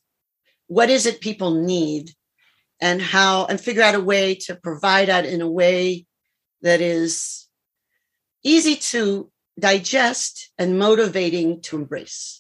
what 0.69 0.89
is 0.89 1.05
it 1.05 1.21
people 1.21 1.63
need 1.63 2.11
and 2.81 3.03
how, 3.03 3.47
and 3.47 3.61
figure 3.61 3.83
out 3.83 3.97
a 3.97 4.01
way 4.01 4.37
to 4.47 4.55
provide 4.55 5.09
that 5.09 5.27
in 5.27 5.41
a 5.41 5.51
way 5.51 6.07
that 6.63 6.81
is 6.81 7.49
easy 8.45 8.77
to 8.77 9.31
digest 9.59 10.53
and 10.59 10.79
motivating 10.79 11.61
to 11.63 11.77
embrace 11.77 12.40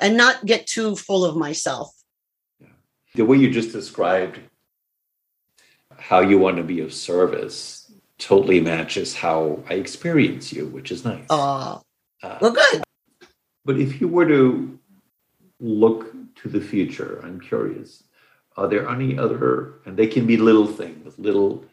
and 0.00 0.16
not 0.16 0.44
get 0.46 0.66
too 0.66 0.96
full 0.96 1.24
of 1.24 1.36
myself. 1.36 1.90
The 3.14 3.24
way 3.24 3.36
you 3.36 3.50
just 3.50 3.72
described 3.72 4.40
how 5.98 6.20
you 6.20 6.38
want 6.38 6.56
to 6.56 6.62
be 6.62 6.80
of 6.80 6.92
service 6.94 7.92
totally 8.18 8.60
matches 8.60 9.14
how 9.14 9.62
I 9.68 9.74
experience 9.74 10.52
you, 10.52 10.66
which 10.66 10.90
is 10.90 11.04
nice. 11.04 11.26
Uh, 11.28 11.78
Uh, 12.22 12.38
well, 12.40 12.52
good. 12.52 12.82
But 13.64 13.78
if 13.78 14.00
you 14.00 14.08
were 14.08 14.26
to 14.26 14.78
look 15.58 16.14
to 16.36 16.48
the 16.48 16.60
future, 16.60 17.20
I'm 17.24 17.40
curious, 17.40 18.04
are 18.56 18.68
there 18.68 18.88
any 18.88 19.18
other, 19.18 19.80
and 19.84 19.96
they 19.96 20.06
can 20.06 20.26
be 20.26 20.36
little 20.36 20.66
things, 20.66 21.18
little 21.18 21.64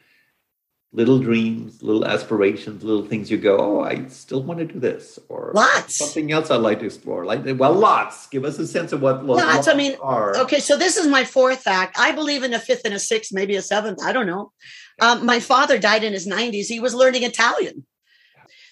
little 0.92 1.20
dreams, 1.20 1.84
little 1.84 2.06
aspirations, 2.06 2.84
little 2.84 3.06
things 3.06 3.30
you 3.30 3.38
go, 3.38 3.58
oh, 3.58 3.82
I 3.82 4.08
still 4.08 4.42
want 4.42 4.60
to 4.60 4.66
do 4.66 4.80
this, 4.80 5.20
or 5.30 5.52
lots 5.54 5.98
something 5.98 6.32
else 6.32 6.50
I'd 6.50 6.58
like 6.58 6.80
to 6.80 6.86
explore. 6.86 7.26
Like, 7.26 7.44
well, 7.58 7.74
lots. 7.74 8.28
Give 8.28 8.44
us 8.44 8.58
a 8.58 8.66
sense 8.66 8.92
of 8.92 9.02
what 9.02 9.24
lots. 9.24 9.44
lots 9.44 9.68
I 9.68 9.76
mean, 9.76 9.96
are. 10.02 10.36
okay, 10.38 10.60
so 10.60 10.78
this 10.78 10.98
is 10.98 11.06
my 11.06 11.24
fourth 11.24 11.68
act. 11.68 11.98
I 12.00 12.12
believe 12.12 12.44
in 12.44 12.54
a 12.54 12.60
fifth 12.60 12.86
and 12.86 12.94
a 12.94 13.00
sixth, 13.00 13.32
maybe 13.32 13.56
a 13.56 13.62
seventh. 13.62 14.00
I 14.04 14.12
don't 14.12 14.26
know. 14.26 14.52
Um, 15.00 15.26
my 15.26 15.40
father 15.40 15.78
died 15.78 16.04
in 16.04 16.14
his 16.14 16.28
90s. 16.28 16.66
He 16.66 16.80
was 16.80 16.96
learning 16.96 17.24
Italian. 17.24 17.86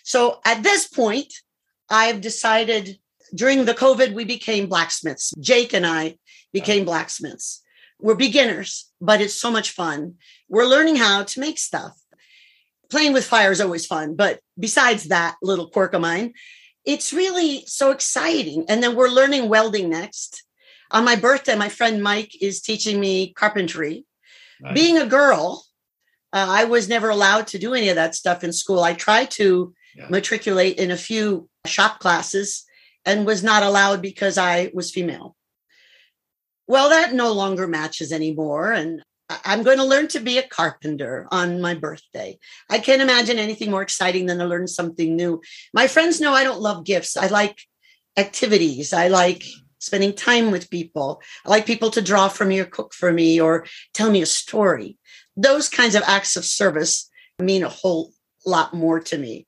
So 0.04 0.40
at 0.44 0.64
this 0.64 0.88
point, 0.88 1.34
I've 1.90 2.22
decided 2.22 2.98
during 3.36 3.66
the 3.66 3.74
COVID, 3.74 4.14
we 4.14 4.26
became 4.26 4.68
blacksmiths. 4.68 5.34
Jake 5.40 5.74
and 5.74 5.86
I 5.86 6.18
became 6.52 6.86
blacksmiths. 6.86 7.62
We're 8.00 8.16
beginners, 8.16 8.90
but 9.00 9.22
it's 9.22 9.34
so 9.34 9.52
much 9.52 9.72
fun. 9.72 10.16
We're 10.50 10.66
learning 10.66 10.96
how 10.98 11.24
to 11.24 11.40
make 11.40 11.58
stuff 11.58 11.94
playing 12.90 13.14
with 13.14 13.26
fire 13.26 13.52
is 13.52 13.62
always 13.62 13.86
fun. 13.86 14.16
But 14.16 14.40
besides 14.60 15.06
that 15.06 15.36
little 15.42 15.70
quirk 15.70 15.94
of 15.94 16.02
mine, 16.02 16.34
it's 16.86 17.14
really 17.14 17.64
so 17.66 17.92
exciting. 17.92 18.66
And 18.70 18.82
then 18.82 18.96
we're 18.96 19.10
learning 19.10 19.50
welding 19.50 19.90
next. 19.90 20.44
On 20.92 21.04
my 21.04 21.16
birthday, 21.16 21.56
my 21.56 21.70
friend 21.70 22.02
Mike 22.02 22.32
is 22.42 22.62
teaching 22.62 23.00
me 23.00 23.34
carpentry. 23.34 24.06
Nice. 24.62 24.74
Being 24.74 24.98
a 24.98 25.06
girl, 25.06 25.66
uh, 26.34 26.46
I 26.50 26.64
was 26.64 26.88
never 26.88 27.10
allowed 27.10 27.48
to 27.48 27.60
do 27.60 27.74
any 27.74 27.90
of 27.90 27.96
that 27.96 28.16
stuff 28.16 28.44
in 28.44 28.54
school. 28.54 28.82
I 28.82 28.94
tried 28.94 29.32
to 29.32 29.74
yeah. 29.96 30.08
matriculate 30.10 30.78
in 30.78 30.92
a 30.92 30.98
few 30.98 31.50
shop 31.66 32.00
classes 32.00 32.64
and 33.06 33.26
was 33.26 33.44
not 33.44 33.64
allowed 33.64 34.02
because 34.02 34.38
I 34.38 34.72
was 34.74 34.92
female. 34.92 35.36
Well, 36.68 36.90
that 36.90 37.14
no 37.14 37.32
longer 37.32 37.68
matches 37.68 38.12
anymore. 38.12 38.72
And 38.72 39.02
I'm 39.30 39.64
going 39.64 39.78
to 39.78 39.84
learn 39.84 40.08
to 40.10 40.20
be 40.20 40.38
a 40.38 40.48
carpenter 40.48 41.28
on 41.32 41.60
my 41.60 41.74
birthday. 41.74 42.40
I 42.70 42.80
can't 42.80 43.02
imagine 43.02 43.40
anything 43.40 43.72
more 43.72 43.82
exciting 43.82 44.26
than 44.26 44.38
to 44.38 44.46
learn 44.46 44.68
something 44.68 45.16
new. 45.16 45.42
My 45.74 45.88
friends 45.88 46.22
know 46.22 46.34
I 46.34 46.44
don't 46.44 46.62
love 46.62 46.86
gifts. 46.86 47.18
I 47.18 47.28
like 47.28 47.60
activities. 48.16 48.94
I 48.94 49.10
like 49.10 49.44
spending 49.80 50.14
time 50.14 50.52
with 50.52 50.70
people. 50.70 51.22
I 51.46 51.50
like 51.50 51.66
people 51.66 51.92
to 51.92 52.02
draw 52.02 52.30
for 52.30 52.46
me 52.46 52.60
or 52.60 52.66
cook 52.66 52.94
for 52.94 53.12
me 53.12 53.40
or 53.40 53.66
tell 53.94 54.10
me 54.10 54.22
a 54.22 54.26
story. 54.26 54.98
Those 55.36 55.70
kinds 55.70 55.96
of 55.96 56.04
acts 56.04 56.36
of 56.36 56.46
service 56.46 57.10
mean 57.38 57.64
a 57.64 57.70
whole 57.70 58.14
lot 58.46 58.74
more 58.74 59.00
to 59.02 59.18
me. 59.18 59.46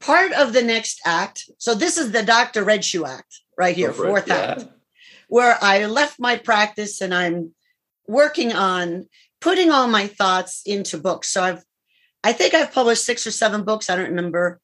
Part 0.00 0.32
of 0.32 0.52
the 0.52 0.62
next 0.62 1.00
act, 1.04 1.50
so 1.58 1.74
this 1.74 1.96
is 1.96 2.12
the 2.12 2.22
Dr. 2.22 2.62
Red 2.62 2.84
Shoe 2.84 3.06
Act 3.06 3.40
right 3.56 3.74
here, 3.74 3.92
fourth 3.92 4.28
yeah. 4.28 4.56
act, 4.58 4.66
where 5.28 5.58
I 5.60 5.86
left 5.86 6.20
my 6.20 6.36
practice 6.36 7.00
and 7.00 7.14
I'm 7.14 7.55
working 8.08 8.52
on 8.52 9.06
putting 9.40 9.70
all 9.70 9.88
my 9.88 10.06
thoughts 10.06 10.62
into 10.66 10.98
books. 10.98 11.28
So 11.28 11.42
I've 11.42 11.64
I 12.24 12.32
think 12.32 12.54
I've 12.54 12.72
published 12.72 13.04
six 13.04 13.26
or 13.26 13.30
seven 13.30 13.62
books, 13.64 13.88
I 13.88 13.96
don't 13.96 14.08
remember. 14.08 14.60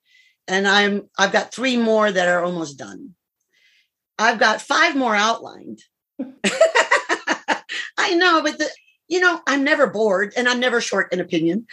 And 0.48 0.66
I'm 0.66 1.08
I've 1.18 1.32
got 1.32 1.54
three 1.54 1.76
more 1.76 2.10
that 2.10 2.28
are 2.28 2.42
almost 2.42 2.78
done. 2.78 3.14
I've 4.18 4.38
got 4.38 4.60
five 4.60 4.96
more 4.96 5.14
outlined. 5.14 5.80
I 7.96 8.14
know, 8.14 8.42
but 8.42 8.58
the 8.58 8.68
you 9.08 9.20
know, 9.20 9.40
I'm 9.46 9.62
never 9.62 9.86
bored 9.86 10.32
and 10.36 10.48
I'm 10.48 10.60
never 10.60 10.80
short 10.80 11.12
in 11.12 11.20
opinion. 11.20 11.66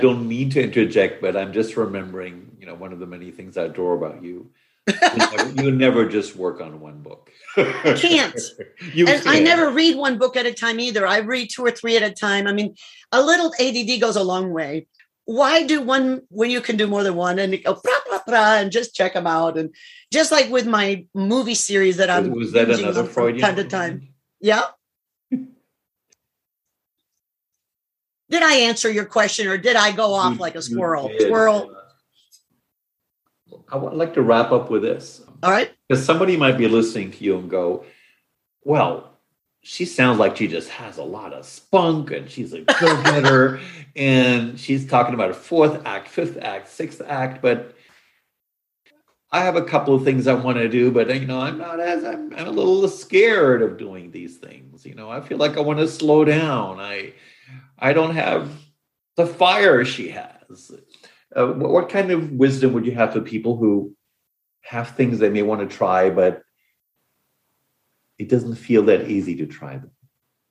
I 0.00 0.04
don't 0.04 0.28
mean 0.28 0.50
to 0.50 0.62
interject, 0.62 1.20
but 1.20 1.36
I'm 1.36 1.52
just 1.52 1.76
remembering, 1.76 2.56
you 2.60 2.66
know, 2.66 2.74
one 2.74 2.92
of 2.92 3.00
the 3.00 3.06
many 3.06 3.30
things 3.32 3.56
I 3.56 3.64
adore 3.64 3.94
about 3.94 4.22
you 4.22 4.50
you, 4.88 5.18
never, 5.18 5.62
you 5.62 5.70
never 5.70 6.08
just 6.08 6.36
work 6.36 6.60
on 6.60 6.80
one 6.80 7.02
book. 7.02 7.30
Can't. 7.54 8.38
you 8.94 9.06
and 9.06 9.22
can. 9.22 9.28
I 9.28 9.40
never 9.40 9.70
read 9.70 9.96
one 9.96 10.18
book 10.18 10.36
at 10.36 10.46
a 10.46 10.52
time 10.52 10.78
either. 10.80 11.06
I 11.06 11.18
read 11.18 11.50
two 11.50 11.64
or 11.64 11.70
three 11.70 11.96
at 11.96 12.02
a 12.02 12.10
time. 12.10 12.46
I 12.46 12.52
mean, 12.52 12.76
a 13.12 13.22
little 13.22 13.52
ADD 13.60 14.00
goes 14.00 14.16
a 14.16 14.22
long 14.22 14.52
way. 14.52 14.86
Why 15.24 15.66
do 15.66 15.82
one 15.82 16.22
when 16.28 16.50
you 16.50 16.60
can 16.60 16.76
do 16.76 16.86
more 16.86 17.02
than 17.02 17.14
one 17.14 17.38
and 17.38 17.52
go 17.62 17.74
blah, 17.74 18.00
blah, 18.08 18.20
blah, 18.26 18.54
and 18.56 18.72
just 18.72 18.94
check 18.94 19.14
them 19.14 19.26
out? 19.26 19.58
And 19.58 19.74
just 20.12 20.32
like 20.32 20.50
with 20.50 20.66
my 20.66 21.04
movie 21.14 21.54
series 21.54 21.98
that 21.98 22.08
I'm 22.08 22.30
was 22.30 22.52
that 22.52 22.70
another 22.70 23.04
Freudian 23.04 23.44
time 23.44 23.56
to 23.56 23.64
time. 23.64 24.08
Yeah. 24.40 24.62
did 25.30 25.42
I 28.42 28.54
answer 28.54 28.90
your 28.90 29.04
question 29.04 29.48
or 29.48 29.58
did 29.58 29.76
I 29.76 29.92
go 29.92 30.14
off 30.14 30.34
you, 30.34 30.38
like 30.38 30.54
a 30.54 30.62
squirrel? 30.62 31.10
Squirrel 31.18 31.77
I 33.70 33.76
would 33.76 33.94
like 33.94 34.14
to 34.14 34.22
wrap 34.22 34.50
up 34.52 34.70
with 34.70 34.82
this. 34.82 35.22
All 35.42 35.50
right. 35.50 35.70
Because 35.88 36.04
somebody 36.04 36.36
might 36.36 36.58
be 36.58 36.68
listening 36.68 37.10
to 37.12 37.24
you 37.24 37.38
and 37.38 37.50
go, 37.50 37.84
well, 38.64 39.12
she 39.60 39.84
sounds 39.84 40.18
like 40.18 40.36
she 40.36 40.48
just 40.48 40.70
has 40.70 40.98
a 40.98 41.02
lot 41.02 41.32
of 41.32 41.44
spunk 41.44 42.10
and 42.10 42.30
she's 42.30 42.52
a 42.52 42.60
go 42.62 43.02
getter. 43.02 43.60
and 43.96 44.58
she's 44.58 44.86
talking 44.86 45.14
about 45.14 45.30
a 45.30 45.34
fourth 45.34 45.82
act, 45.84 46.08
fifth 46.08 46.38
act, 46.38 46.68
sixth 46.68 47.02
act. 47.06 47.42
But 47.42 47.74
I 49.30 49.40
have 49.40 49.56
a 49.56 49.64
couple 49.64 49.94
of 49.94 50.04
things 50.04 50.26
I 50.26 50.34
want 50.34 50.56
to 50.56 50.68
do, 50.68 50.90
but 50.90 51.14
you 51.14 51.26
know, 51.26 51.40
I'm 51.40 51.58
not 51.58 51.80
as 51.80 52.02
I'm, 52.04 52.32
I'm 52.34 52.46
a 52.46 52.50
little 52.50 52.88
scared 52.88 53.60
of 53.60 53.76
doing 53.76 54.10
these 54.10 54.38
things. 54.38 54.86
You 54.86 54.94
know, 54.94 55.10
I 55.10 55.20
feel 55.20 55.36
like 55.36 55.58
I 55.58 55.60
want 55.60 55.80
to 55.80 55.88
slow 55.88 56.24
down. 56.24 56.80
I 56.80 57.12
I 57.78 57.92
don't 57.92 58.14
have 58.14 58.50
the 59.16 59.26
fire 59.26 59.84
she 59.84 60.08
has. 60.10 60.72
Uh, 61.34 61.46
what, 61.48 61.70
what 61.70 61.88
kind 61.88 62.10
of 62.10 62.30
wisdom 62.32 62.72
would 62.72 62.86
you 62.86 62.92
have 62.92 63.12
for 63.12 63.20
people 63.20 63.56
who 63.56 63.94
have 64.62 64.96
things 64.96 65.18
they 65.18 65.30
may 65.30 65.42
want 65.42 65.60
to 65.60 65.76
try, 65.76 66.10
but 66.10 66.42
it 68.18 68.28
doesn't 68.28 68.56
feel 68.56 68.84
that 68.84 69.08
easy 69.08 69.36
to 69.36 69.46
try 69.46 69.76
them? 69.76 69.90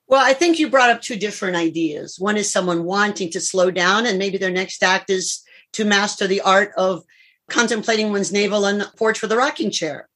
Well, 0.07 0.25
I 0.25 0.33
think 0.33 0.57
you 0.57 0.69
brought 0.69 0.89
up 0.89 1.01
two 1.01 1.17
different 1.17 1.57
ideas. 1.57 2.17
One 2.17 2.37
is 2.37 2.51
someone 2.51 2.85
wanting 2.85 3.29
to 3.31 3.41
slow 3.41 3.71
down, 3.71 4.05
and 4.05 4.17
maybe 4.17 4.37
their 4.37 4.51
next 4.51 4.81
act 4.81 5.09
is 5.09 5.43
to 5.73 5.83
master 5.83 6.27
the 6.27 6.41
art 6.41 6.71
of 6.77 7.03
contemplating 7.49 8.11
one's 8.11 8.31
navel 8.31 8.65
on 8.65 8.77
the 8.77 8.91
porch 8.97 9.21
with 9.21 9.31
a 9.31 9.37
rocking 9.37 9.71
chair. 9.71 10.07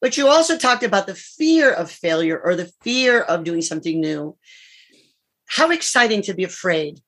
But 0.00 0.16
you 0.16 0.28
also 0.28 0.58
talked 0.58 0.82
about 0.82 1.06
the 1.06 1.14
fear 1.14 1.72
of 1.72 1.90
failure 1.90 2.38
or 2.38 2.54
the 2.54 2.70
fear 2.82 3.20
of 3.22 3.44
doing 3.44 3.62
something 3.62 4.00
new. 4.00 4.36
How 5.46 5.70
exciting 5.70 6.22
to 6.22 6.34
be 6.34 6.44
afraid 6.44 7.00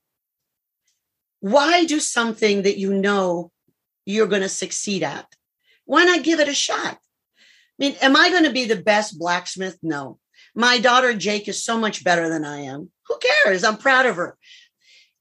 why 1.41 1.85
do 1.85 1.99
something 1.99 2.63
that 2.63 2.77
you 2.77 2.93
know 2.93 3.51
you're 4.05 4.27
going 4.27 4.41
to 4.41 4.49
succeed 4.49 5.03
at? 5.03 5.25
Why 5.85 6.03
not 6.03 6.23
give 6.23 6.39
it 6.39 6.49
a 6.49 6.53
shot? 6.53 6.97
I 6.97 6.97
mean, 7.77 7.95
am 8.01 8.15
I 8.15 8.29
going 8.29 8.43
to 8.43 8.51
be 8.51 8.65
the 8.65 8.81
best 8.81 9.17
blacksmith? 9.17 9.77
No. 9.81 10.19
My 10.53 10.79
daughter 10.79 11.13
Jake 11.13 11.47
is 11.47 11.63
so 11.63 11.77
much 11.77 12.03
better 12.03 12.27
than 12.27 12.43
I 12.43 12.61
am. 12.61 12.89
Who 13.07 13.17
cares? 13.17 13.63
I'm 13.63 13.77
proud 13.77 14.05
of 14.05 14.17
her. 14.17 14.37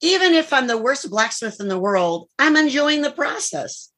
Even 0.01 0.35
if 0.35 0.53
I'm 0.53 0.67
the 0.67 0.79
worst 0.79 1.09
blacksmith 1.11 1.61
in 1.61 1.69
the 1.69 1.79
world, 1.79 2.29
I'm 2.39 2.57
enjoying 2.57 3.03
the 3.03 3.11
process. 3.11 3.91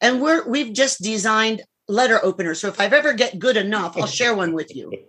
And 0.00 0.22
we're 0.22 0.48
we've 0.48 0.72
just 0.72 1.02
designed 1.02 1.62
letter 1.88 2.20
openers. 2.22 2.60
So 2.60 2.68
if 2.68 2.80
I've 2.80 2.92
ever 2.92 3.12
get 3.14 3.38
good 3.38 3.56
enough, 3.56 3.96
I'll 3.96 4.06
share 4.06 4.34
one 4.34 4.54
with 4.54 4.74
you. 4.74 4.92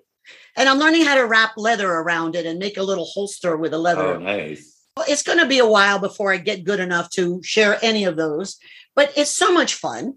And 0.55 0.67
I'm 0.67 0.77
learning 0.77 1.05
how 1.05 1.15
to 1.15 1.25
wrap 1.25 1.53
leather 1.57 1.89
around 1.89 2.35
it 2.35 2.45
and 2.45 2.59
make 2.59 2.77
a 2.77 2.83
little 2.83 3.05
holster 3.05 3.55
with 3.55 3.73
a 3.73 3.77
leather. 3.77 4.15
Oh, 4.15 4.19
nice 4.19 4.78
it's 5.07 5.23
going 5.23 5.39
to 5.39 5.47
be 5.47 5.59
a 5.59 5.67
while 5.67 5.99
before 5.99 6.33
I 6.33 6.37
get 6.37 6.63
good 6.63 6.79
enough 6.79 7.09
to 7.11 7.41
share 7.43 7.77
any 7.81 8.05
of 8.05 8.17
those, 8.17 8.57
but 8.95 9.11
it's 9.17 9.31
so 9.31 9.51
much 9.51 9.75
fun. 9.75 10.15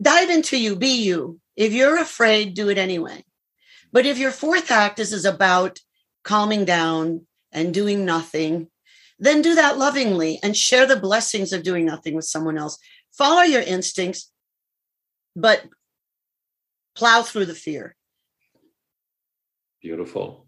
Dive 0.00 0.30
into 0.30 0.56
you, 0.56 0.76
be 0.76 1.02
you. 1.02 1.40
If 1.56 1.72
you're 1.72 1.98
afraid, 1.98 2.54
do 2.54 2.68
it 2.68 2.78
anyway. 2.78 3.24
But 3.92 4.06
if 4.06 4.18
your 4.18 4.30
fourth 4.30 4.70
act 4.70 4.98
is, 4.98 5.12
is 5.12 5.24
about 5.24 5.78
calming 6.22 6.64
down 6.64 7.26
and 7.52 7.74
doing 7.74 8.04
nothing, 8.04 8.68
then 9.18 9.42
do 9.42 9.54
that 9.54 9.78
lovingly 9.78 10.38
and 10.42 10.56
share 10.56 10.86
the 10.86 11.00
blessings 11.00 11.52
of 11.52 11.62
doing 11.62 11.84
nothing 11.84 12.14
with 12.14 12.24
someone 12.24 12.58
else. 12.58 12.78
Follow 13.12 13.42
your 13.42 13.62
instincts, 13.62 14.30
but 15.34 15.64
plow 16.94 17.22
through 17.22 17.46
the 17.46 17.54
fear. 17.54 17.96
Beautiful. 19.80 20.47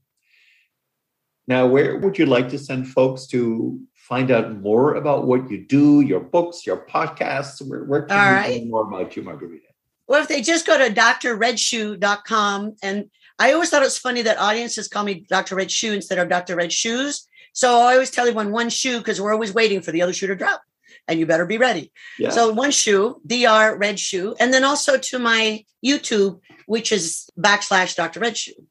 Now, 1.51 1.67
where 1.67 1.99
would 1.99 2.17
you 2.17 2.27
like 2.27 2.49
to 2.51 2.59
send 2.61 2.87
folks 2.87 3.27
to 3.27 3.81
find 3.97 4.31
out 4.31 4.55
more 4.61 4.95
about 4.95 5.27
what 5.27 5.51
you 5.51 5.67
do, 5.67 6.01
your 6.01 6.21
books, 6.21 6.65
your 6.65 6.87
podcasts? 6.87 7.61
Where, 7.61 7.83
where 7.83 8.03
can 8.03 8.17
All 8.17 8.33
right. 8.33 8.61
learn 8.61 8.71
more 8.71 8.87
about 8.87 9.17
you, 9.17 9.25
Margarita? 9.25 9.67
Well, 10.07 10.23
if 10.23 10.29
they 10.29 10.43
just 10.43 10.65
go 10.65 10.79
to 10.79 10.95
drredshoe.com, 10.95 12.77
and 12.85 13.11
I 13.41 13.53
always 13.53 13.69
thought 13.69 13.83
it 13.83 13.87
was 13.87 13.99
funny 13.99 14.23
that 14.23 14.39
audiences 14.39 14.87
call 14.87 15.03
me 15.03 15.27
Dr. 15.29 15.57
Red 15.57 15.73
Shoe 15.73 15.93
instead 15.93 16.19
of 16.19 16.29
Dr. 16.29 16.55
Red 16.55 16.73
Shoes. 16.73 17.27
So 17.53 17.81
I 17.81 17.95
always 17.95 18.13
tell 18.13 18.29
everyone 18.29 18.53
one 18.53 18.71
shoe 18.71 18.99
because 18.99 19.21
we're 19.21 19.33
always 19.33 19.53
waiting 19.53 19.83
for 19.83 19.91
the 19.91 20.03
other 20.03 20.13
shoe 20.13 20.29
to 20.29 20.37
drop 20.37 20.63
and 21.09 21.19
you 21.19 21.27
better 21.27 21.47
be 21.47 21.59
ready. 21.59 21.91
Yeah. 22.17 22.31
So 22.31 22.53
one 22.53 22.71
shoe, 22.71 23.21
DR 23.27 23.77
Red 23.77 23.99
Shoe, 23.99 24.37
and 24.39 24.55
then 24.55 24.63
also 24.63 24.99
to 24.99 25.19
my 25.19 25.65
YouTube, 25.85 26.39
which 26.67 26.93
is 26.93 27.29
backslash 27.37 27.97
Dr. 27.97 28.21
Red 28.21 28.37
Shoe. 28.37 28.69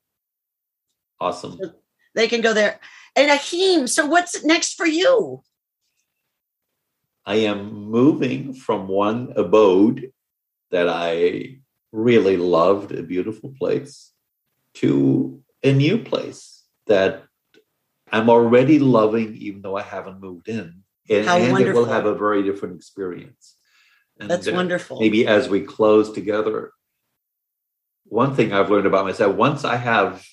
Awesome. 1.19 1.59
So 1.61 1.73
they 2.15 2.27
can 2.27 2.41
go 2.41 2.53
there. 2.53 2.79
And 3.15 3.31
Achim, 3.31 3.87
so 3.87 4.05
what's 4.05 4.43
next 4.43 4.75
for 4.75 4.85
you? 4.85 5.43
I 7.25 7.35
am 7.35 7.73
moving 7.73 8.53
from 8.53 8.87
one 8.87 9.33
abode 9.35 10.11
that 10.71 10.89
I 10.89 11.59
really 11.91 12.37
loved 12.37 12.91
a 12.91 13.03
beautiful 13.03 13.53
place 13.57 14.11
to 14.75 15.41
a 15.63 15.73
new 15.73 15.97
place 15.97 16.63
that 16.87 17.23
I'm 18.11 18.29
already 18.29 18.79
loving, 18.79 19.35
even 19.37 19.61
though 19.61 19.77
I 19.77 19.81
haven't 19.81 20.19
moved 20.19 20.47
in. 20.47 20.83
And, 21.09 21.25
How 21.25 21.37
and 21.37 21.59
it 21.59 21.73
will 21.73 21.85
have 21.85 22.05
a 22.05 22.15
very 22.15 22.43
different 22.43 22.75
experience. 22.75 23.55
And 24.19 24.29
That's 24.29 24.47
uh, 24.47 24.53
wonderful. 24.53 24.99
Maybe 24.99 25.25
as 25.27 25.49
we 25.49 25.61
close 25.61 26.11
together, 26.11 26.71
one 28.05 28.35
thing 28.35 28.53
I've 28.53 28.69
learned 28.69 28.87
about 28.87 29.05
myself, 29.05 29.35
once 29.35 29.63
I 29.63 29.75
have 29.75 30.25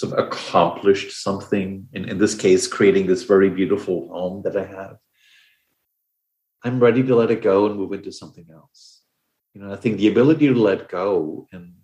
sort 0.00 0.14
of 0.14 0.26
accomplished 0.26 1.12
something, 1.12 1.86
in, 1.92 2.08
in 2.08 2.18
this 2.18 2.34
case, 2.34 2.66
creating 2.66 3.06
this 3.06 3.24
very 3.24 3.50
beautiful 3.50 4.08
home 4.08 4.42
that 4.44 4.56
I 4.56 4.64
have, 4.64 4.96
I'm 6.64 6.80
ready 6.80 7.02
to 7.02 7.14
let 7.14 7.30
it 7.30 7.42
go 7.42 7.66
and 7.66 7.76
move 7.76 7.92
into 7.92 8.10
something 8.10 8.46
else. 8.52 9.02
You 9.54 9.60
know, 9.60 9.72
I 9.72 9.76
think 9.76 9.98
the 9.98 10.08
ability 10.08 10.46
to 10.48 10.54
let 10.54 10.88
go 10.88 11.46
and 11.52 11.74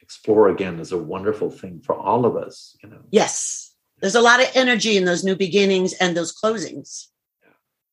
explore 0.00 0.48
again 0.48 0.78
is 0.78 0.92
a 0.92 0.98
wonderful 0.98 1.50
thing 1.50 1.80
for 1.80 1.96
all 1.96 2.24
of 2.24 2.36
us, 2.36 2.76
you 2.82 2.88
know. 2.88 3.02
Yes. 3.10 3.74
There's 4.00 4.14
a 4.14 4.20
lot 4.20 4.40
of 4.40 4.50
energy 4.54 4.96
in 4.96 5.04
those 5.04 5.24
new 5.24 5.34
beginnings 5.34 5.92
and 5.94 6.16
those 6.16 6.34
closings. 6.34 7.06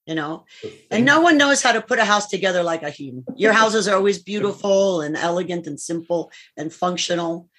You 0.05 0.15
know, 0.15 0.43
and 0.91 1.05
no 1.05 1.21
one 1.21 1.37
knows 1.37 1.63
how 1.63 1.71
to 1.71 1.81
put 1.81 1.97
a 1.97 2.03
house 2.03 2.27
together 2.27 2.61
like 2.61 2.83
a 2.83 2.89
human. 2.89 3.23
Your 3.37 3.53
houses 3.53 3.87
are 3.87 3.95
always 3.95 4.21
beautiful 4.21 4.99
and 4.99 5.15
elegant 5.15 5.65
and 5.65 5.79
simple 5.79 6.29
and 6.57 6.73
functional. 6.73 7.49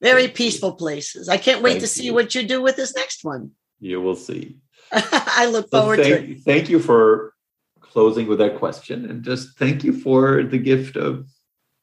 Very 0.00 0.22
Thank 0.26 0.30
you. 0.38 0.44
peaceful 0.44 0.72
places. 0.72 1.28
I 1.28 1.36
can't 1.38 1.62
wait 1.62 1.72
Thank 1.72 1.80
to 1.82 1.86
see 1.88 2.04
you. 2.06 2.14
what 2.14 2.34
you 2.34 2.42
do 2.46 2.62
with 2.62 2.76
this 2.76 2.94
next 2.94 3.24
one. 3.24 3.50
you 3.80 4.00
will 4.00 4.16
see. 4.16 4.58
I 4.92 5.46
look 5.50 5.66
So 5.70 5.80
forward 5.80 5.96
to 5.96 6.02
it. 6.02 6.26
thank, 6.26 6.44
thank 6.44 6.68
you 6.70 6.78
for 6.80 7.34
closing 7.80 8.26
with 8.28 8.38
that 8.38 8.58
question 8.58 9.08
and 9.10 9.22
just 9.24 9.58
thank 9.58 9.82
you 9.84 9.92
for 9.92 10.42
the 10.44 10.58
gift 10.58 10.96
of 10.96 11.26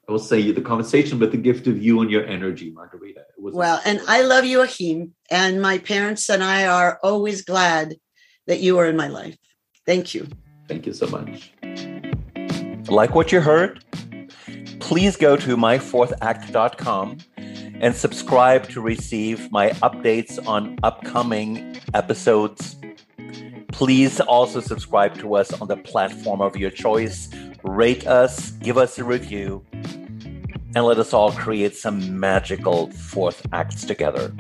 I 0.08 0.12
will 0.12 0.20
say 0.20 0.52
the 0.52 0.62
conversation, 0.62 1.18
but 1.18 1.32
the 1.32 1.38
gift 1.38 1.66
of 1.66 1.82
you 1.82 2.00
and 2.02 2.12
your 2.12 2.24
energy, 2.28 2.70
Margarita. 2.72 3.22
It 3.36 3.42
was 3.42 3.56
Well, 3.56 3.82
and 3.86 4.00
I 4.08 4.22
love 4.22 4.46
you, 4.46 4.62
Achim, 4.62 5.16
and 5.32 5.60
my 5.60 5.80
parents 5.80 6.30
and 6.30 6.44
I 6.44 6.68
are 6.68 7.00
always 7.02 7.42
glad 7.44 7.96
that 8.46 8.60
you 8.60 8.78
are 8.78 8.86
in 8.86 8.96
my 8.96 9.08
life. 9.08 9.36
Thank 9.86 10.14
you. 10.14 10.28
thank 10.68 10.86
you 10.86 10.94
so 10.94 11.08
much. 11.08 11.52
Like 12.88 13.16
what 13.16 13.32
you 13.32 13.42
heard? 13.42 13.84
Please 14.80 15.16
go 15.18 15.36
to 15.38 15.58
myfourthact.com 15.58 17.18
and 17.82 17.96
subscribe 17.96 18.68
to 18.70 18.82
receive 18.82 19.52
my 19.52 19.70
updates 19.82 20.46
on 20.48 20.78
upcoming 20.84 21.78
episodes. 21.94 22.76
Please 23.72 24.20
also 24.22 24.62
subscribe 24.62 25.18
to 25.20 25.36
us 25.36 25.52
on 25.54 25.68
the 25.68 25.78
platform 25.78 26.42
of 26.42 26.56
your 26.56 26.70
choice. 26.70 27.30
Rate 27.64 28.08
us, 28.08 28.52
give 28.52 28.78
us 28.78 28.98
a 28.98 29.04
review, 29.04 29.66
and 29.74 30.86
let 30.86 30.98
us 30.98 31.14
all 31.14 31.32
create 31.32 31.76
some 31.76 32.20
magical 32.20 32.92
fourth 32.92 33.46
acts 33.52 33.86
together. 33.86 34.34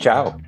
Ciao. 0.00 0.38